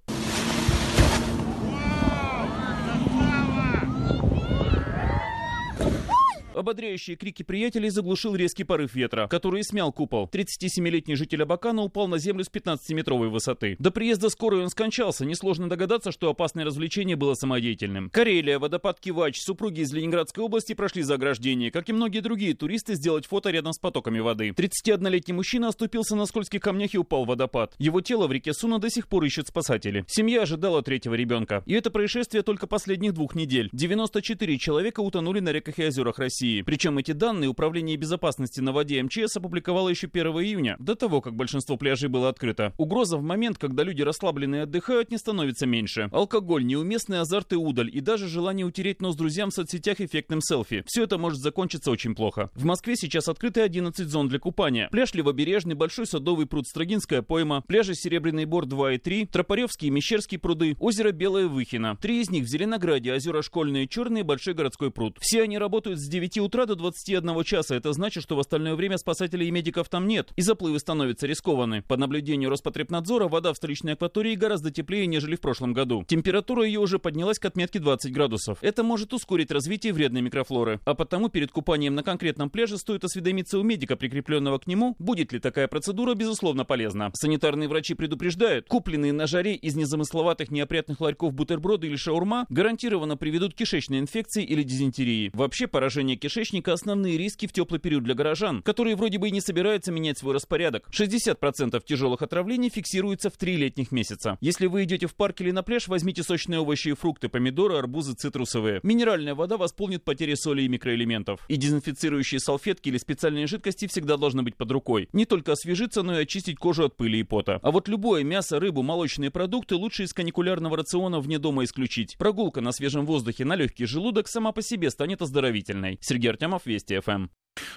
Ободряющие 6.59 7.15
крики 7.15 7.41
приятелей 7.41 7.89
заглушил 7.89 8.35
резкий 8.35 8.65
порыв 8.65 8.93
ветра, 8.93 9.27
который 9.29 9.63
смял 9.63 9.93
купол. 9.93 10.29
37-летний 10.29 11.15
житель 11.15 11.43
Абакана 11.43 11.83
упал 11.83 12.09
на 12.09 12.17
землю 12.17 12.43
с 12.43 12.51
15-метровой 12.51 13.29
высоты. 13.29 13.77
До 13.79 13.91
приезда 13.91 14.27
скорой 14.27 14.63
он 14.63 14.69
скончался. 14.69 15.23
Несложно 15.23 15.69
догадаться, 15.69 16.11
что 16.11 16.29
опасное 16.29 16.65
развлечение 16.65 17.15
было 17.15 17.33
самодеятельным. 17.35 18.09
Карелия, 18.09 18.59
водопад 18.59 18.99
Кивач, 18.99 19.39
супруги 19.39 19.79
из 19.79 19.93
Ленинградской 19.93 20.43
области 20.43 20.73
прошли 20.73 21.01
за 21.01 21.13
ограждение. 21.13 21.71
Как 21.71 21.87
и 21.87 21.93
многие 21.93 22.19
другие 22.19 22.53
туристы, 22.53 22.95
сделать 22.95 23.25
фото 23.25 23.51
рядом 23.51 23.71
с 23.71 23.79
потоками 23.79 24.19
воды. 24.19 24.49
31-летний 24.49 25.33
мужчина 25.33 25.69
оступился 25.69 26.17
на 26.17 26.25
скользких 26.25 26.59
камнях 26.59 26.93
и 26.93 26.97
упал 26.97 27.23
в 27.23 27.29
водопад. 27.29 27.73
Его 27.77 28.01
тело 28.01 28.27
в 28.27 28.33
реке 28.33 28.51
Суна 28.51 28.79
до 28.79 28.89
сих 28.89 29.07
пор 29.07 29.23
ищут 29.23 29.47
спасатели. 29.47 30.03
Семья 30.09 30.41
ожидала 30.41 30.81
третьего 30.81 31.13
ребенка. 31.13 31.63
И 31.65 31.73
это 31.73 31.89
происшествие 31.89 32.43
только 32.43 32.67
последних 32.67 33.13
двух 33.13 33.33
недель. 33.33 33.69
94 33.71 34.57
человека 34.57 34.99
утонули 34.99 35.39
на 35.39 35.53
реках 35.53 35.79
и 35.79 35.85
озерах 35.85 36.19
России. 36.19 36.48
России. 36.49 36.61
Причем 36.61 36.97
эти 36.97 37.11
данные 37.11 37.49
Управление 37.49 37.97
безопасности 37.97 38.59
на 38.61 38.71
воде 38.71 39.01
МЧС 39.01 39.37
опубликовало 39.37 39.89
еще 39.89 40.07
1 40.07 40.27
июня, 40.27 40.75
до 40.79 40.95
того, 40.95 41.21
как 41.21 41.35
большинство 41.35 41.77
пляжей 41.77 42.09
было 42.09 42.29
открыто. 42.29 42.73
Угроза 42.77 43.17
в 43.17 43.21
момент, 43.21 43.57
когда 43.57 43.83
люди 43.83 44.01
расслаблены 44.01 44.57
и 44.57 44.59
отдыхают, 44.59 45.11
не 45.11 45.17
становится 45.17 45.65
меньше. 45.65 46.09
Алкоголь, 46.11 46.65
неуместный 46.65 47.19
азарт 47.19 47.53
и 47.53 47.55
удаль, 47.55 47.89
и 47.91 47.99
даже 48.01 48.27
желание 48.27 48.65
утереть 48.65 49.01
нос 49.01 49.15
друзьям 49.15 49.49
в 49.49 49.53
соцсетях 49.53 49.99
эффектным 49.99 50.41
селфи. 50.41 50.83
Все 50.85 51.03
это 51.03 51.17
может 51.17 51.39
закончиться 51.39 51.91
очень 51.91 52.15
плохо. 52.15 52.49
В 52.53 52.65
Москве 52.65 52.95
сейчас 52.95 53.27
открыты 53.27 53.61
11 53.61 54.07
зон 54.07 54.27
для 54.27 54.39
купания. 54.39 54.89
Пляж 54.91 55.13
Левобережный, 55.13 55.75
Большой 55.75 56.05
Садовый 56.05 56.45
пруд, 56.45 56.67
Строгинская 56.67 57.21
пойма, 57.21 57.61
пляжи 57.67 57.93
Серебряный 57.95 58.45
Бор 58.45 58.65
2 58.65 58.93
и 58.93 58.97
3, 58.97 59.25
Тропаревский 59.25 59.87
и 59.87 59.91
Мещерский 59.91 60.37
пруды, 60.37 60.75
озеро 60.79 61.11
Белое 61.11 61.47
Выхино. 61.47 61.97
Три 62.01 62.21
из 62.21 62.29
них 62.29 62.45
в 62.45 62.47
Зеленограде, 62.47 63.13
озера 63.13 63.41
Школьные, 63.41 63.87
Черные, 63.87 64.23
Большой 64.23 64.53
городской 64.53 64.91
пруд. 64.91 65.17
Все 65.19 65.43
они 65.43 65.57
работают 65.57 65.99
с 65.99 66.07
9 66.07 66.38
утра 66.41 66.65
до 66.65 66.75
21 66.75 67.43
часа. 67.43 67.75
Это 67.75 67.93
значит, 67.93 68.23
что 68.23 68.35
в 68.35 68.39
остальное 68.39 68.75
время 68.75 68.97
спасателей 68.97 69.47
и 69.47 69.51
медиков 69.51 69.89
там 69.89 70.07
нет, 70.07 70.31
и 70.35 70.41
заплывы 70.41 70.79
становятся 70.79 71.27
рискованы. 71.27 71.81
По 71.81 71.97
наблюдению 71.97 72.49
Роспотребнадзора, 72.49 73.27
вода 73.27 73.53
в 73.53 73.57
столичной 73.57 73.93
акватории 73.93 74.35
гораздо 74.35 74.71
теплее, 74.71 75.07
нежели 75.07 75.35
в 75.35 75.41
прошлом 75.41 75.73
году. 75.73 76.03
Температура 76.07 76.65
ее 76.65 76.79
уже 76.79 76.99
поднялась 76.99 77.39
к 77.39 77.45
отметке 77.45 77.79
20 77.79 78.11
градусов. 78.11 78.57
Это 78.61 78.83
может 78.83 79.13
ускорить 79.13 79.51
развитие 79.51 79.93
вредной 79.93 80.21
микрофлоры. 80.21 80.79
А 80.85 80.93
потому 80.93 81.29
перед 81.29 81.51
купанием 81.51 81.95
на 81.95 82.03
конкретном 82.03 82.49
пляже 82.49 82.77
стоит 82.77 83.03
осведомиться 83.03 83.59
у 83.59 83.63
медика, 83.63 83.95
прикрепленного 83.95 84.59
к 84.59 84.67
нему, 84.67 84.95
будет 84.99 85.33
ли 85.33 85.39
такая 85.39 85.67
процедура, 85.67 86.13
безусловно, 86.15 86.65
полезна. 86.65 87.11
Санитарные 87.13 87.69
врачи 87.69 87.93
предупреждают, 87.93 88.67
купленные 88.67 89.13
на 89.13 89.27
жаре 89.27 89.55
из 89.55 89.75
незамысловатых 89.75 90.51
неопрятных 90.51 91.01
ларьков 91.01 91.33
бутерброды 91.33 91.87
или 91.87 91.95
шаурма 91.95 92.45
гарантированно 92.49 93.17
приведут 93.17 93.53
к 93.53 93.57
кишечной 93.57 93.99
инфекции 93.99 94.43
или 94.43 94.63
дизентерии. 94.63 95.31
Вообще 95.33 95.67
поражение 95.67 96.17
кишечника 96.29 96.73
основные 96.73 97.17
риски 97.17 97.47
в 97.47 97.51
теплый 97.51 97.79
период 97.79 98.03
для 98.03 98.13
горожан, 98.13 98.61
которые 98.61 98.95
вроде 98.95 99.17
бы 99.17 99.29
и 99.29 99.31
не 99.31 99.41
собираются 99.41 99.91
менять 99.91 100.19
свой 100.19 100.35
распорядок. 100.35 100.87
60% 100.91 101.81
тяжелых 101.83 102.21
отравлений 102.21 102.69
фиксируется 102.69 103.31
в 103.31 103.37
три 103.37 103.57
летних 103.57 103.91
месяца. 103.91 104.37
Если 104.39 104.67
вы 104.67 104.83
идете 104.83 105.07
в 105.07 105.15
парк 105.15 105.41
или 105.41 105.49
на 105.49 105.63
пляж, 105.63 105.87
возьмите 105.87 106.21
сочные 106.21 106.59
овощи 106.59 106.89
и 106.89 106.93
фрукты, 106.93 107.29
помидоры, 107.29 107.77
арбузы, 107.77 108.13
цитрусовые. 108.13 108.79
Минеральная 108.83 109.33
вода 109.33 109.57
восполнит 109.57 110.03
потери 110.03 110.35
соли 110.35 110.61
и 110.61 110.67
микроэлементов. 110.67 111.39
И 111.47 111.55
дезинфицирующие 111.55 112.39
салфетки 112.39 112.89
или 112.89 112.99
специальные 112.99 113.47
жидкости 113.47 113.87
всегда 113.87 114.15
должны 114.15 114.43
быть 114.43 114.55
под 114.55 114.69
рукой. 114.69 115.09
Не 115.11 115.25
только 115.25 115.53
освежиться, 115.53 116.03
но 116.03 116.19
и 116.19 116.23
очистить 116.23 116.59
кожу 116.59 116.85
от 116.85 116.95
пыли 116.95 117.21
и 117.21 117.23
пота. 117.23 117.59
А 117.63 117.71
вот 117.71 117.87
любое 117.87 118.23
мясо, 118.23 118.59
рыбу, 118.59 118.83
молочные 118.83 119.31
продукты 119.31 119.75
лучше 119.75 120.03
из 120.03 120.13
каникулярного 120.13 120.77
рациона 120.77 121.21
вне 121.21 121.39
дома 121.39 121.63
исключить. 121.63 122.17
Прогулка 122.19 122.61
на 122.61 122.71
свежем 122.71 123.07
воздухе 123.07 123.45
на 123.45 123.55
легкий 123.55 123.85
желудок 123.85 124.27
сама 124.27 124.51
по 124.51 124.61
себе 124.61 124.91
станет 124.91 125.23
оздоровительной. 125.23 125.97
Сергей 126.01 126.18
Артемов, 126.27 126.59
Ефремов, 126.59 126.65
Вести 126.65 126.99
ФМ. 126.99 127.27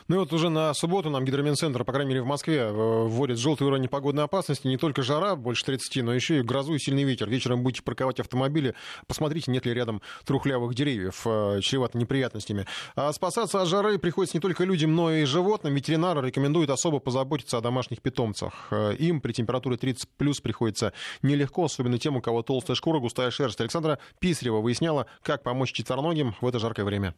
Ну 0.07 0.17
и 0.17 0.19
вот 0.21 0.33
уже 0.33 0.49
на 0.49 0.73
субботу 0.75 1.11
нам 1.11 1.25
Гидроменцентр, 1.25 1.83
по 1.83 1.93
крайней 1.93 2.11
мере 2.11 2.23
в 2.23 2.27
Москве, 2.27 2.59
э, 2.59 2.71
вводит 2.71 3.39
желтый 3.39 3.67
уровень 3.67 3.89
погодной 3.89 4.25
опасности. 4.25 4.69
Не 4.69 4.77
только 4.77 5.03
жара, 5.03 5.35
больше 5.35 5.65
30, 5.65 6.05
но 6.05 6.15
еще 6.15 6.39
и 6.39 6.43
грозу 6.43 6.75
и 6.75 6.79
сильный 6.79 7.03
ветер. 7.03 7.29
Вечером 7.29 7.65
будете 7.65 7.83
парковать 7.83 8.21
автомобили, 8.21 8.75
посмотрите, 9.09 9.51
нет 9.51 9.67
ли 9.67 9.75
рядом 9.75 10.01
трухлявых 10.25 10.75
деревьев, 10.75 11.23
э, 11.25 11.61
чревато 11.63 11.99
неприятностями. 11.99 12.67
А 12.95 13.13
спасаться 13.13 13.61
от 13.61 13.69
жары 13.69 13.99
приходится 13.99 14.37
не 14.37 14.41
только 14.41 14.63
людям, 14.63 14.95
но 14.95 15.11
и 15.13 15.25
животным. 15.25 15.75
Ветеринары 15.75 16.25
рекомендуют 16.25 16.71
особо 16.71 17.01
позаботиться 17.01 17.59
о 17.59 17.61
домашних 17.61 18.03
питомцах. 18.03 18.69
Э, 18.71 18.95
им 18.97 19.21
при 19.21 19.33
температуре 19.33 19.77
30 19.77 20.09
плюс 20.17 20.41
приходится 20.41 20.93
нелегко, 21.23 21.65
особенно 21.65 21.99
тем, 21.99 22.17
у 22.17 22.21
кого 22.21 22.43
толстая 22.43 22.77
шкура, 22.77 23.01
густая 23.01 23.33
шерсть. 23.33 23.61
Александра 23.61 23.99
Писарева 24.21 24.61
выясняла, 24.61 25.07
как 25.23 25.43
помочь 25.43 25.73
четвероногим 25.73 26.37
в 26.41 26.47
это 26.47 26.61
жаркое 26.61 26.85
время. 26.85 27.15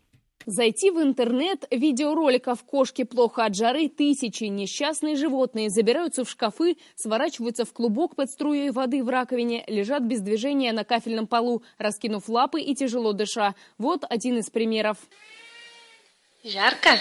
Зайти 0.47 0.90
в 0.90 1.01
интернет, 1.01 1.66
видеороликов 1.70 2.64
«Кошки 2.64 3.05
плохо 3.05 3.47
от 3.47 3.55
жары» 3.55 3.88
тысячи. 3.88 4.44
Несчастные 4.44 5.16
животные 5.16 5.70
забираются 5.70 6.25
в 6.25 6.31
шкафы, 6.31 6.77
сворачиваются 6.97 7.64
в 7.64 7.73
клубок 7.73 8.14
под 8.14 8.31
струей 8.31 8.70
воды 8.70 9.03
в 9.03 9.09
раковине, 9.09 9.64
лежат 9.66 10.03
без 10.03 10.20
движения 10.20 10.73
на 10.73 10.85
кафельном 10.85 11.27
полу, 11.27 11.62
раскинув 11.79 12.29
лапы 12.29 12.61
и 12.61 12.75
тяжело 12.75 13.12
дыша. 13.12 13.55
Вот 13.79 14.05
один 14.09 14.38
из 14.38 14.51
примеров. 14.51 14.99
Жарко? 16.44 16.99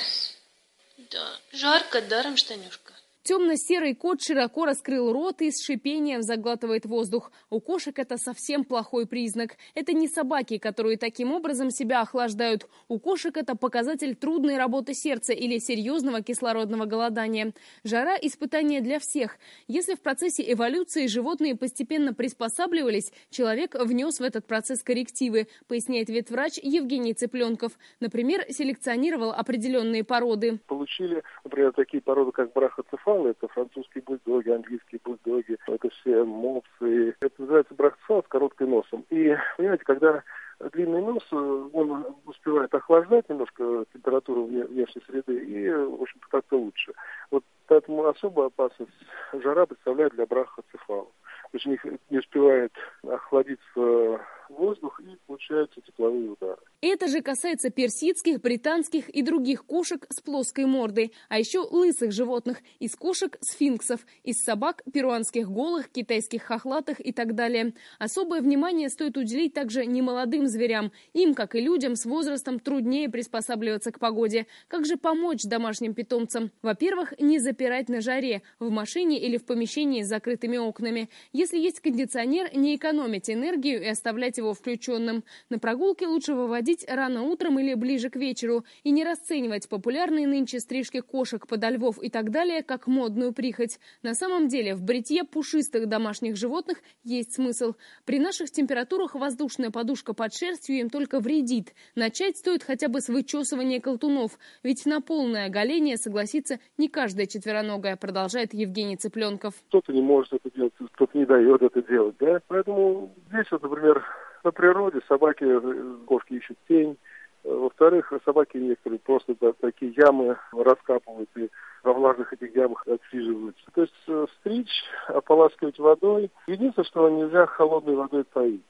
Да, 1.12 1.28
жарко, 1.52 2.02
даром 2.02 2.38
штанюшка. 2.38 2.83
Темно-серый 3.26 3.96
кот 3.96 4.22
широко 4.22 4.66
раскрыл 4.66 5.14
рот 5.14 5.42
и 5.42 5.50
с 5.50 5.64
шипением 5.64 6.24
заглатывает 6.24 6.86
воздух. 6.86 7.32
У 7.50 7.62
кошек 7.62 7.98
это 7.98 8.18
совсем 8.18 8.66
плохой 8.66 9.08
признак. 9.08 9.56
Это 9.76 9.94
не 9.94 10.10
собаки, 10.10 10.58
которые 10.58 10.98
таким 10.98 11.32
образом 11.32 11.70
себя 11.70 12.02
охлаждают. 12.02 12.68
У 12.90 13.00
кошек 13.00 13.38
это 13.38 13.56
показатель 13.56 14.16
трудной 14.16 14.58
работы 14.58 14.94
сердца 14.94 15.32
или 15.32 15.58
серьезного 15.60 16.22
кислородного 16.22 16.84
голодания. 16.84 17.54
Жара– 17.86 18.18
испытание 18.22 18.82
для 18.82 19.00
всех. 19.00 19.38
Если 19.70 19.96
в 19.96 20.02
процессе 20.02 20.44
эволюции 20.52 21.08
животные 21.08 21.56
постепенно 21.56 22.14
приспосабливались, 22.14 23.14
человек 23.30 23.74
внес 23.80 24.20
в 24.20 24.24
этот 24.24 24.46
процесс 24.46 24.84
коррективы, 24.84 25.48
поясняет 25.70 26.10
ветврач 26.10 26.60
Евгений 26.62 27.14
Цыпленков. 27.14 27.72
Например, 28.02 28.44
селекционировал 28.50 29.32
определенные 29.32 30.04
породы. 30.04 30.60
Получили, 30.68 31.24
например, 31.46 31.72
такие 31.72 32.04
породы, 32.04 32.34
как 32.34 32.52
брахоцефал, 32.52 33.13
брахцефалы, 33.14 33.30
это 33.30 33.48
французские 33.50 34.04
бульдоги, 34.04 34.50
английские 34.50 35.00
бульдоги, 35.04 35.58
это 35.68 35.90
все 35.90 36.24
мопсы. 36.24 37.16
Это 37.22 37.42
называется 37.42 37.76
брахцефал 37.76 38.24
с 38.24 38.28
коротким 38.28 38.72
носом. 38.72 39.06
И, 39.10 39.36
понимаете, 39.58 39.84
когда 39.86 40.24
длинный 40.72 41.02
нос, 41.02 41.24
он 41.32 42.06
успевает 42.26 42.74
охлаждать 42.74 43.30
немножко 43.30 43.86
температуру 43.94 44.46
внешней 44.46 45.02
среды 45.08 45.38
и, 45.38 45.70
в 45.70 46.02
общем-то, 46.02 46.28
как-то 46.30 46.58
лучше. 46.58 46.94
Вот 47.32 47.44
поэтому 47.68 48.06
особую 48.08 48.48
опасность 48.48 48.92
жара 49.34 49.66
представляет 49.66 50.14
для 50.14 50.26
брахоцефалов. 50.26 51.08
То 51.52 51.58
есть 51.58 51.66
у 51.68 51.70
них 51.70 51.86
не 52.10 52.20
успевает 52.20 52.74
охладиться 53.08 54.22
воздух 54.54 55.00
и 55.02 55.18
получаются 55.28 55.82
тепловые 55.82 56.32
удары. 56.32 56.62
Это 56.82 57.08
же 57.08 57.22
касается 57.22 57.70
персидских, 57.70 58.42
британских 58.42 59.10
и 59.10 59.22
других 59.22 59.66
кошек 59.66 60.06
с 60.10 60.20
плоской 60.20 60.66
мордой, 60.66 61.14
а 61.30 61.40
еще 61.40 61.60
лысых 61.60 62.12
животных, 62.12 62.58
из 62.80 62.96
кошек 62.96 63.38
сфинксов, 63.40 64.06
из 64.24 64.44
собак 64.44 64.84
перуанских 64.92 65.50
голых, 65.50 65.90
китайских 65.90 66.44
хохлатых 66.44 67.00
и 67.00 67.14
так 67.14 67.36
далее. 67.36 67.74
Особое 68.00 68.42
внимание 68.42 68.90
стоит 68.90 69.16
уделить 69.16 69.54
также 69.54 69.86
немолодым 69.86 70.48
зверям. 70.48 70.92
Им, 71.14 71.36
как 71.36 71.56
и 71.56 71.62
людям, 71.62 71.96
с 71.96 72.06
возрастом 72.06 72.60
труднее 72.60 73.10
приспосабливаться 73.10 73.92
к 73.92 74.00
погоде. 74.00 74.46
Как 74.68 74.86
же 74.86 74.98
помочь 74.98 75.44
домашним 75.44 75.94
питомцам? 75.94 76.52
Во-первых, 76.62 77.14
не 77.18 77.40
запирать 77.40 77.88
на 77.88 78.02
жаре, 78.02 78.42
в 78.60 78.70
машине 78.70 79.20
или 79.20 79.38
в 79.38 79.46
помещении 79.46 80.04
с 80.04 80.08
закрытыми 80.08 80.58
окнами. 80.58 81.10
Если 81.32 81.58
есть 81.58 81.80
кондиционер, 81.80 82.56
не 82.56 82.76
экономить 82.76 83.30
энергию 83.30 83.82
и 83.82 83.88
оставлять 83.88 84.38
его 84.38 84.43
включенным. 84.52 85.24
На 85.50 85.60
прогулке 85.60 86.08
лучше 86.08 86.34
выводить 86.34 86.86
рано 86.90 87.24
утром 87.24 87.58
или 87.60 87.74
ближе 87.76 88.10
к 88.10 88.18
вечеру 88.18 88.66
и 88.84 88.92
не 88.92 89.06
расценивать 89.06 89.70
популярные 89.70 90.28
нынче 90.28 90.60
стрижки 90.60 91.00
кошек, 91.00 91.48
подо 91.48 91.70
львов 91.70 92.04
и 92.04 92.10
так 92.10 92.32
далее 92.32 92.64
как 92.64 92.88
модную 92.88 93.32
прихоть. 93.32 93.80
На 94.02 94.14
самом 94.14 94.50
деле 94.50 94.76
в 94.76 94.84
бритье 94.84 95.24
пушистых 95.24 95.88
домашних 95.88 96.36
животных 96.36 96.80
есть 97.06 97.36
смысл. 97.36 97.76
При 98.04 98.20
наших 98.20 98.52
температурах 98.52 99.16
воздушная 99.16 99.72
подушка 99.72 100.14
под 100.14 100.34
шерстью 100.34 100.76
им 100.76 100.90
только 100.90 101.22
вредит. 101.22 101.74
Начать 101.96 102.36
стоит 102.36 102.64
хотя 102.64 102.90
бы 102.90 103.00
с 103.00 103.08
вычесывания 103.08 103.80
колтунов, 103.80 104.38
ведь 104.64 104.86
на 104.86 105.00
полное 105.00 105.46
оголение 105.46 105.96
согласится 105.96 106.60
не 106.78 106.90
каждая 106.90 107.28
четвероногая, 107.28 107.96
продолжает 107.96 108.54
Евгений 108.54 108.98
Цыпленков. 108.98 109.54
Кто-то 109.70 109.94
не 109.94 110.02
может 110.02 110.34
это 110.34 110.50
делать, 110.52 110.74
кто-то 110.94 111.18
не 111.18 111.26
дает 111.26 111.62
это 111.62 111.82
делать, 111.84 112.16
да? 112.20 112.42
Поэтому 112.48 113.14
здесь 113.30 113.46
вот, 113.52 113.62
например, 113.62 114.04
на 114.44 114.52
природе 114.52 115.02
собаки, 115.08 115.44
э, 115.44 116.06
кошки 116.06 116.34
ищут 116.34 116.58
тень. 116.68 116.98
Э, 117.44 117.54
во-вторых, 117.54 118.12
собаки 118.26 118.58
некоторые 118.58 119.00
просто 119.00 119.36
да, 119.40 119.54
такие 119.54 119.94
ямы 119.98 120.38
раскапывают 120.52 121.30
и 121.36 121.50
во 121.84 121.94
влажных 121.94 122.32
этих 122.34 122.56
ямах 122.56 122.86
отсиживаются. 122.88 123.64
То 123.74 123.82
есть 123.82 123.94
э, 124.08 124.26
стричь, 124.40 124.84
ополаскивать 125.08 125.80
водой. 125.80 126.32
Единственное, 126.48 126.86
что 126.86 127.10
нельзя 127.10 127.46
холодной 127.46 127.96
водой 127.96 128.24
поить. 128.24 128.62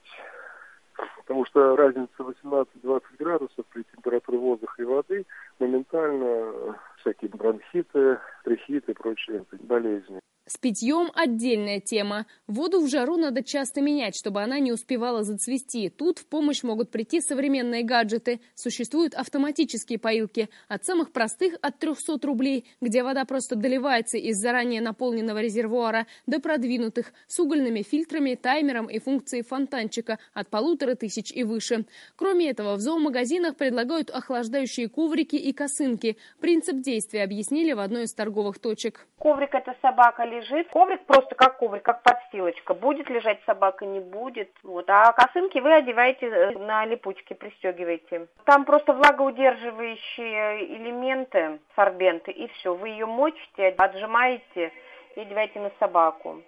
Потому 1.17 1.45
что 1.45 1.75
разница 1.75 2.11
18-20 2.19 3.01
градусов 3.17 3.65
при 3.71 3.83
температуре 3.95 4.37
воздуха 4.37 4.81
и 4.81 4.85
воды 4.85 5.25
моментально 5.59 6.77
всякие 6.97 7.29
бронхиты, 7.31 8.19
трихиты 8.43 8.91
и 8.91 8.95
прочие 8.95 9.45
болезни. 9.61 10.19
С 10.45 10.57
питьем 10.57 11.09
отдельная 11.15 11.79
тема. 11.79 12.25
Воду 12.47 12.81
в 12.81 12.89
жару 12.89 13.15
надо 13.15 13.43
часто 13.43 13.79
менять, 13.79 14.13
чтобы 14.13 14.41
она 14.41 14.59
не 14.59 14.73
успевала 14.73 15.23
зацвести. 15.23 15.87
Тут 15.87 16.19
в 16.19 16.25
помощь 16.25 16.63
могут 16.63 16.91
прийти 16.91 17.21
современные 17.21 17.83
гаджеты. 17.83 18.41
Существуют 18.53 19.13
автоматические 19.13 19.99
поилки. 19.99 20.49
От 20.67 20.83
самых 20.83 21.13
простых 21.13 21.55
от 21.61 21.79
300 21.79 22.19
рублей, 22.27 22.65
где 22.81 23.03
вода 23.03 23.23
просто 23.23 23.55
доливается 23.55 24.17
из 24.17 24.35
заранее 24.35 24.81
наполненного 24.81 25.39
резервуара, 25.39 26.07
до 26.27 26.41
продвинутых 26.41 27.13
с 27.27 27.39
угольными 27.39 27.81
фильтрами, 27.81 28.35
таймером 28.35 28.87
и 28.87 28.99
функцией 28.99 29.45
фонтанчика 29.45 30.19
от 30.33 30.49
полутора 30.49 30.95
тысяч 30.95 31.31
и 31.31 31.45
выше. 31.45 31.85
Кроме 32.17 32.49
этого, 32.49 32.75
в 32.75 32.81
зоомагазинах 32.81 33.55
предлагают 33.55 34.09
охлаждающие 34.09 34.89
коврики 34.89 35.37
и 35.37 35.53
косынки. 35.53 36.17
Принцип 36.41 36.81
действия 36.81 37.23
объяснили 37.23 37.71
в 37.71 37.79
одной 37.79 38.03
из 38.03 38.13
торговых 38.13 38.59
точек. 38.59 39.07
Коврик– 39.19 39.51
это 39.53 39.73
собака 39.81 40.32
лежит. 40.33 40.69
Коврик 40.69 41.05
просто 41.05 41.35
как 41.35 41.57
коврик, 41.57 41.83
как 41.83 42.03
подстилочка. 42.03 42.73
Будет 42.73 43.09
лежать 43.09 43.39
собака, 43.45 43.85
не 43.85 43.99
будет. 43.99 44.49
Вот. 44.63 44.89
А 44.89 45.11
косынки 45.13 45.59
вы 45.59 45.73
одеваете 45.73 46.27
э, 46.27 46.51
на 46.57 46.85
липучки, 46.85 47.33
пристегиваете. 47.33 48.27
Там 48.45 48.65
просто 48.65 48.93
влагоудерживающие 48.93 50.65
элементы, 50.77 51.59
сорбенты, 51.75 52.31
и 52.31 52.47
все. 52.47 52.73
Вы 52.73 52.89
ее 52.89 53.05
мочите, 53.05 53.69
отжимаете 53.77 54.71
и 55.15 55.21
одеваете 55.21 55.59
на 55.59 55.71
собаку 55.79 56.41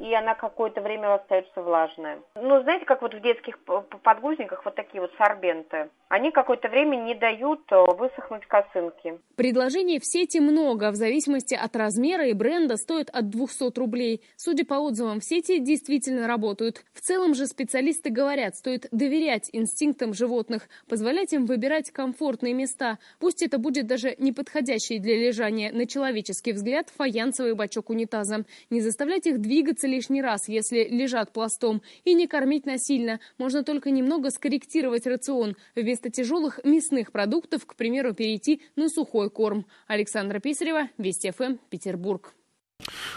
и 0.00 0.14
она 0.14 0.34
какое-то 0.34 0.80
время 0.80 1.14
остается 1.14 1.62
влажная. 1.62 2.20
Ну, 2.34 2.62
знаете, 2.62 2.86
как 2.86 3.02
вот 3.02 3.12
в 3.12 3.20
детских 3.20 3.58
подгузниках 4.02 4.64
вот 4.64 4.74
такие 4.74 5.02
вот 5.02 5.12
сорбенты. 5.18 5.90
Они 6.08 6.30
какое-то 6.32 6.68
время 6.68 6.96
не 6.96 7.14
дают 7.14 7.60
э, 7.70 7.84
высохнуть 7.96 8.46
косынки. 8.46 9.18
Предложений 9.36 10.00
в 10.00 10.06
сети 10.06 10.40
много. 10.40 10.90
В 10.90 10.94
зависимости 10.94 11.54
от 11.54 11.76
размера 11.76 12.26
и 12.26 12.32
бренда 12.32 12.78
стоит 12.78 13.10
от 13.10 13.28
200 13.28 13.78
рублей. 13.78 14.22
Судя 14.36 14.64
по 14.64 14.74
отзывам 14.74 15.20
в 15.20 15.24
сети, 15.24 15.58
действительно 15.58 16.26
работают. 16.26 16.82
В 16.94 17.00
целом 17.00 17.34
же 17.34 17.46
специалисты 17.46 18.08
говорят, 18.10 18.56
стоит 18.56 18.88
доверять 18.90 19.50
инстинктам 19.52 20.14
животных, 20.14 20.68
позволять 20.88 21.34
им 21.34 21.44
выбирать 21.44 21.90
комфортные 21.90 22.54
места. 22.54 22.98
Пусть 23.18 23.42
это 23.42 23.58
будет 23.58 23.86
даже 23.86 24.14
неподходящий 24.18 24.98
для 24.98 25.16
лежания 25.16 25.70
на 25.72 25.86
человеческий 25.86 26.52
взгляд 26.52 26.88
фаянсовый 26.96 27.54
бачок 27.54 27.90
унитаза. 27.90 28.46
Не 28.70 28.80
заставлять 28.80 29.26
их 29.26 29.40
двигаться 29.40 29.89
лишний 29.90 30.22
раз, 30.22 30.48
если 30.48 30.84
лежат 30.84 31.32
пластом, 31.32 31.82
и 32.04 32.14
не 32.14 32.26
кормить 32.26 32.66
насильно. 32.66 33.20
Можно 33.38 33.62
только 33.62 33.90
немного 33.90 34.30
скорректировать 34.30 35.06
рацион. 35.06 35.56
Вместо 35.74 36.10
тяжелых 36.10 36.60
мясных 36.64 37.12
продуктов, 37.12 37.66
к 37.66 37.74
примеру, 37.74 38.14
перейти 38.14 38.62
на 38.76 38.88
сухой 38.88 39.30
корм. 39.30 39.66
Александра 39.86 40.38
Писарева, 40.38 40.88
Вести 40.96 41.30
ФМ, 41.30 41.56
Петербург. 41.68 42.34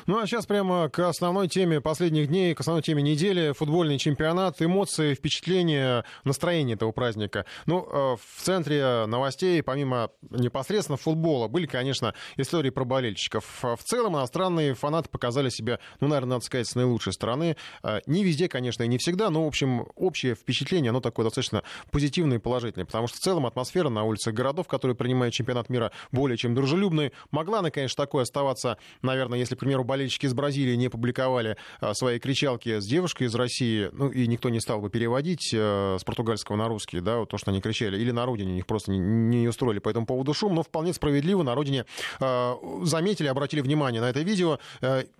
Ну 0.07 0.19
а 0.19 0.27
сейчас 0.27 0.45
прямо 0.45 0.89
к 0.89 0.99
основной 0.99 1.47
теме 1.47 1.81
последних 1.81 2.27
дней, 2.27 2.53
к 2.53 2.59
основной 2.59 2.81
теме 2.83 3.01
недели. 3.01 3.53
Футбольный 3.53 3.97
чемпионат, 3.97 4.61
эмоции, 4.61 5.13
впечатления, 5.13 6.05
настроение 6.23 6.75
этого 6.75 6.91
праздника. 6.91 7.45
Ну, 7.65 7.87
э, 7.89 8.15
в 8.15 8.41
центре 8.41 9.05
новостей, 9.05 9.61
помимо 9.63 10.09
непосредственно 10.29 10.97
футбола, 10.97 11.47
были, 11.47 11.65
конечно, 11.65 12.13
истории 12.37 12.69
про 12.69 12.85
болельщиков. 12.85 13.45
В 13.61 13.83
целом 13.83 14.15
иностранные 14.15 14.73
фанаты 14.73 15.09
показали 15.09 15.49
себя, 15.49 15.79
ну, 15.99 16.07
наверное, 16.07 16.35
надо 16.35 16.45
сказать, 16.45 16.67
с 16.67 16.75
наилучшей 16.75 17.13
стороны. 17.13 17.55
Э, 17.83 17.99
не 18.05 18.23
везде, 18.23 18.47
конечно, 18.47 18.83
и 18.83 18.87
не 18.87 18.97
всегда, 18.97 19.29
но, 19.29 19.43
в 19.43 19.47
общем, 19.47 19.87
общее 19.95 20.35
впечатление, 20.35 20.89
оно 20.89 21.01
такое 21.01 21.25
достаточно 21.25 21.63
позитивное 21.91 22.37
и 22.37 22.41
положительное. 22.41 22.85
Потому 22.85 23.07
что 23.07 23.17
в 23.17 23.21
целом 23.21 23.45
атмосфера 23.45 23.89
на 23.89 24.03
улицах 24.03 24.33
городов, 24.33 24.67
которые 24.67 24.95
принимают 24.95 25.33
чемпионат 25.33 25.69
мира, 25.69 25.91
более 26.11 26.37
чем 26.37 26.55
дружелюбной. 26.55 27.13
Могла 27.31 27.59
она, 27.59 27.71
конечно, 27.71 28.03
такое 28.03 28.23
оставаться, 28.23 28.77
наверное, 29.01 29.39
если 29.39 29.52
если, 29.53 29.55
к 29.55 29.59
примеру, 29.59 29.83
болельщики 29.83 30.25
из 30.25 30.33
Бразилии 30.33 30.75
не 30.75 30.89
публиковали 30.89 31.57
свои 31.93 32.19
кричалки 32.19 32.79
с 32.79 32.85
девушкой 32.85 33.27
из 33.27 33.35
России, 33.35 33.89
ну 33.93 34.09
и 34.09 34.27
никто 34.27 34.49
не 34.49 34.59
стал 34.59 34.81
бы 34.81 34.89
переводить 34.89 35.53
с 35.53 36.03
португальского 36.03 36.55
на 36.55 36.67
русский, 36.67 36.99
да, 36.99 37.25
то, 37.25 37.37
что 37.37 37.51
они 37.51 37.61
кричали, 37.61 37.99
или 37.99 38.11
на 38.11 38.25
родине 38.25 38.53
них 38.53 38.65
просто 38.65 38.91
не, 38.91 39.47
устроили 39.47 39.79
по 39.79 39.89
этому 39.89 40.05
поводу 40.05 40.33
шум, 40.33 40.55
но 40.55 40.63
вполне 40.63 40.93
справедливо 40.93 41.43
на 41.43 41.55
родине 41.55 41.85
заметили, 42.19 43.27
обратили 43.27 43.61
внимание 43.61 44.01
на 44.01 44.09
это 44.09 44.21
видео. 44.21 44.59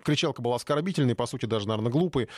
Кричалка 0.02 0.42
была 0.42 0.56
оскорбительной, 0.56 1.14
по 1.14 1.26
сути, 1.26 1.46
даже, 1.46 1.68
наверное, 1.68 1.92
глупой. 1.92 2.28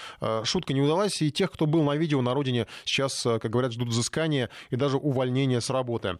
Шутка 0.44 0.72
не 0.74 0.80
удалась, 0.80 1.22
и 1.22 1.30
тех, 1.30 1.50
кто 1.50 1.66
был 1.66 1.82
на 1.82 1.96
видео 1.96 2.20
на 2.22 2.34
родине, 2.34 2.66
сейчас, 2.84 3.22
как 3.22 3.50
говорят, 3.50 3.72
ждут 3.72 3.88
взыскания 3.88 4.50
и 4.70 4.76
даже 4.76 4.96
увольнения 4.96 5.60
с 5.60 5.70
работы 5.70 6.18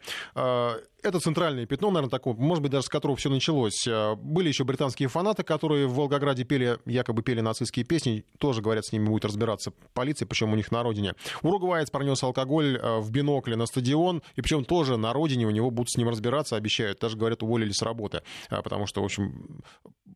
это 1.06 1.20
центральное 1.20 1.66
пятно, 1.66 1.90
наверное, 1.90 2.10
такое, 2.10 2.34
может 2.34 2.62
быть, 2.62 2.72
даже 2.72 2.86
с 2.86 2.88
которого 2.88 3.16
все 3.16 3.30
началось. 3.30 3.86
Э, 3.86 4.14
были 4.16 4.48
еще 4.48 4.64
британские 4.64 5.08
фанаты, 5.08 5.42
которые 5.42 5.65
в 5.68 5.94
Волгограде 5.94 6.44
пели, 6.44 6.78
якобы 6.86 7.22
пели 7.22 7.40
нацистские 7.40 7.84
песни, 7.84 8.24
тоже, 8.38 8.62
говорят, 8.62 8.86
с 8.86 8.92
ними 8.92 9.06
будет 9.06 9.24
разбираться 9.24 9.72
полиция, 9.94 10.26
причем 10.26 10.52
у 10.52 10.56
них 10.56 10.70
на 10.70 10.82
родине. 10.82 11.14
Уругваец 11.42 11.90
пронес 11.90 12.22
алкоголь 12.22 12.76
э, 12.76 12.98
в 13.00 13.10
бинокле 13.10 13.56
на 13.56 13.66
стадион, 13.66 14.22
и 14.36 14.42
причем 14.42 14.64
тоже 14.64 14.96
на 14.96 15.12
родине 15.12 15.46
у 15.46 15.50
него 15.50 15.70
будут 15.70 15.90
с 15.90 15.96
ним 15.96 16.08
разбираться, 16.08 16.56
обещают, 16.56 17.00
даже, 17.00 17.16
говорят, 17.16 17.42
уволили 17.42 17.72
с 17.72 17.82
работы, 17.82 18.22
э, 18.50 18.62
потому 18.62 18.86
что, 18.86 19.02
в 19.02 19.04
общем, 19.04 19.62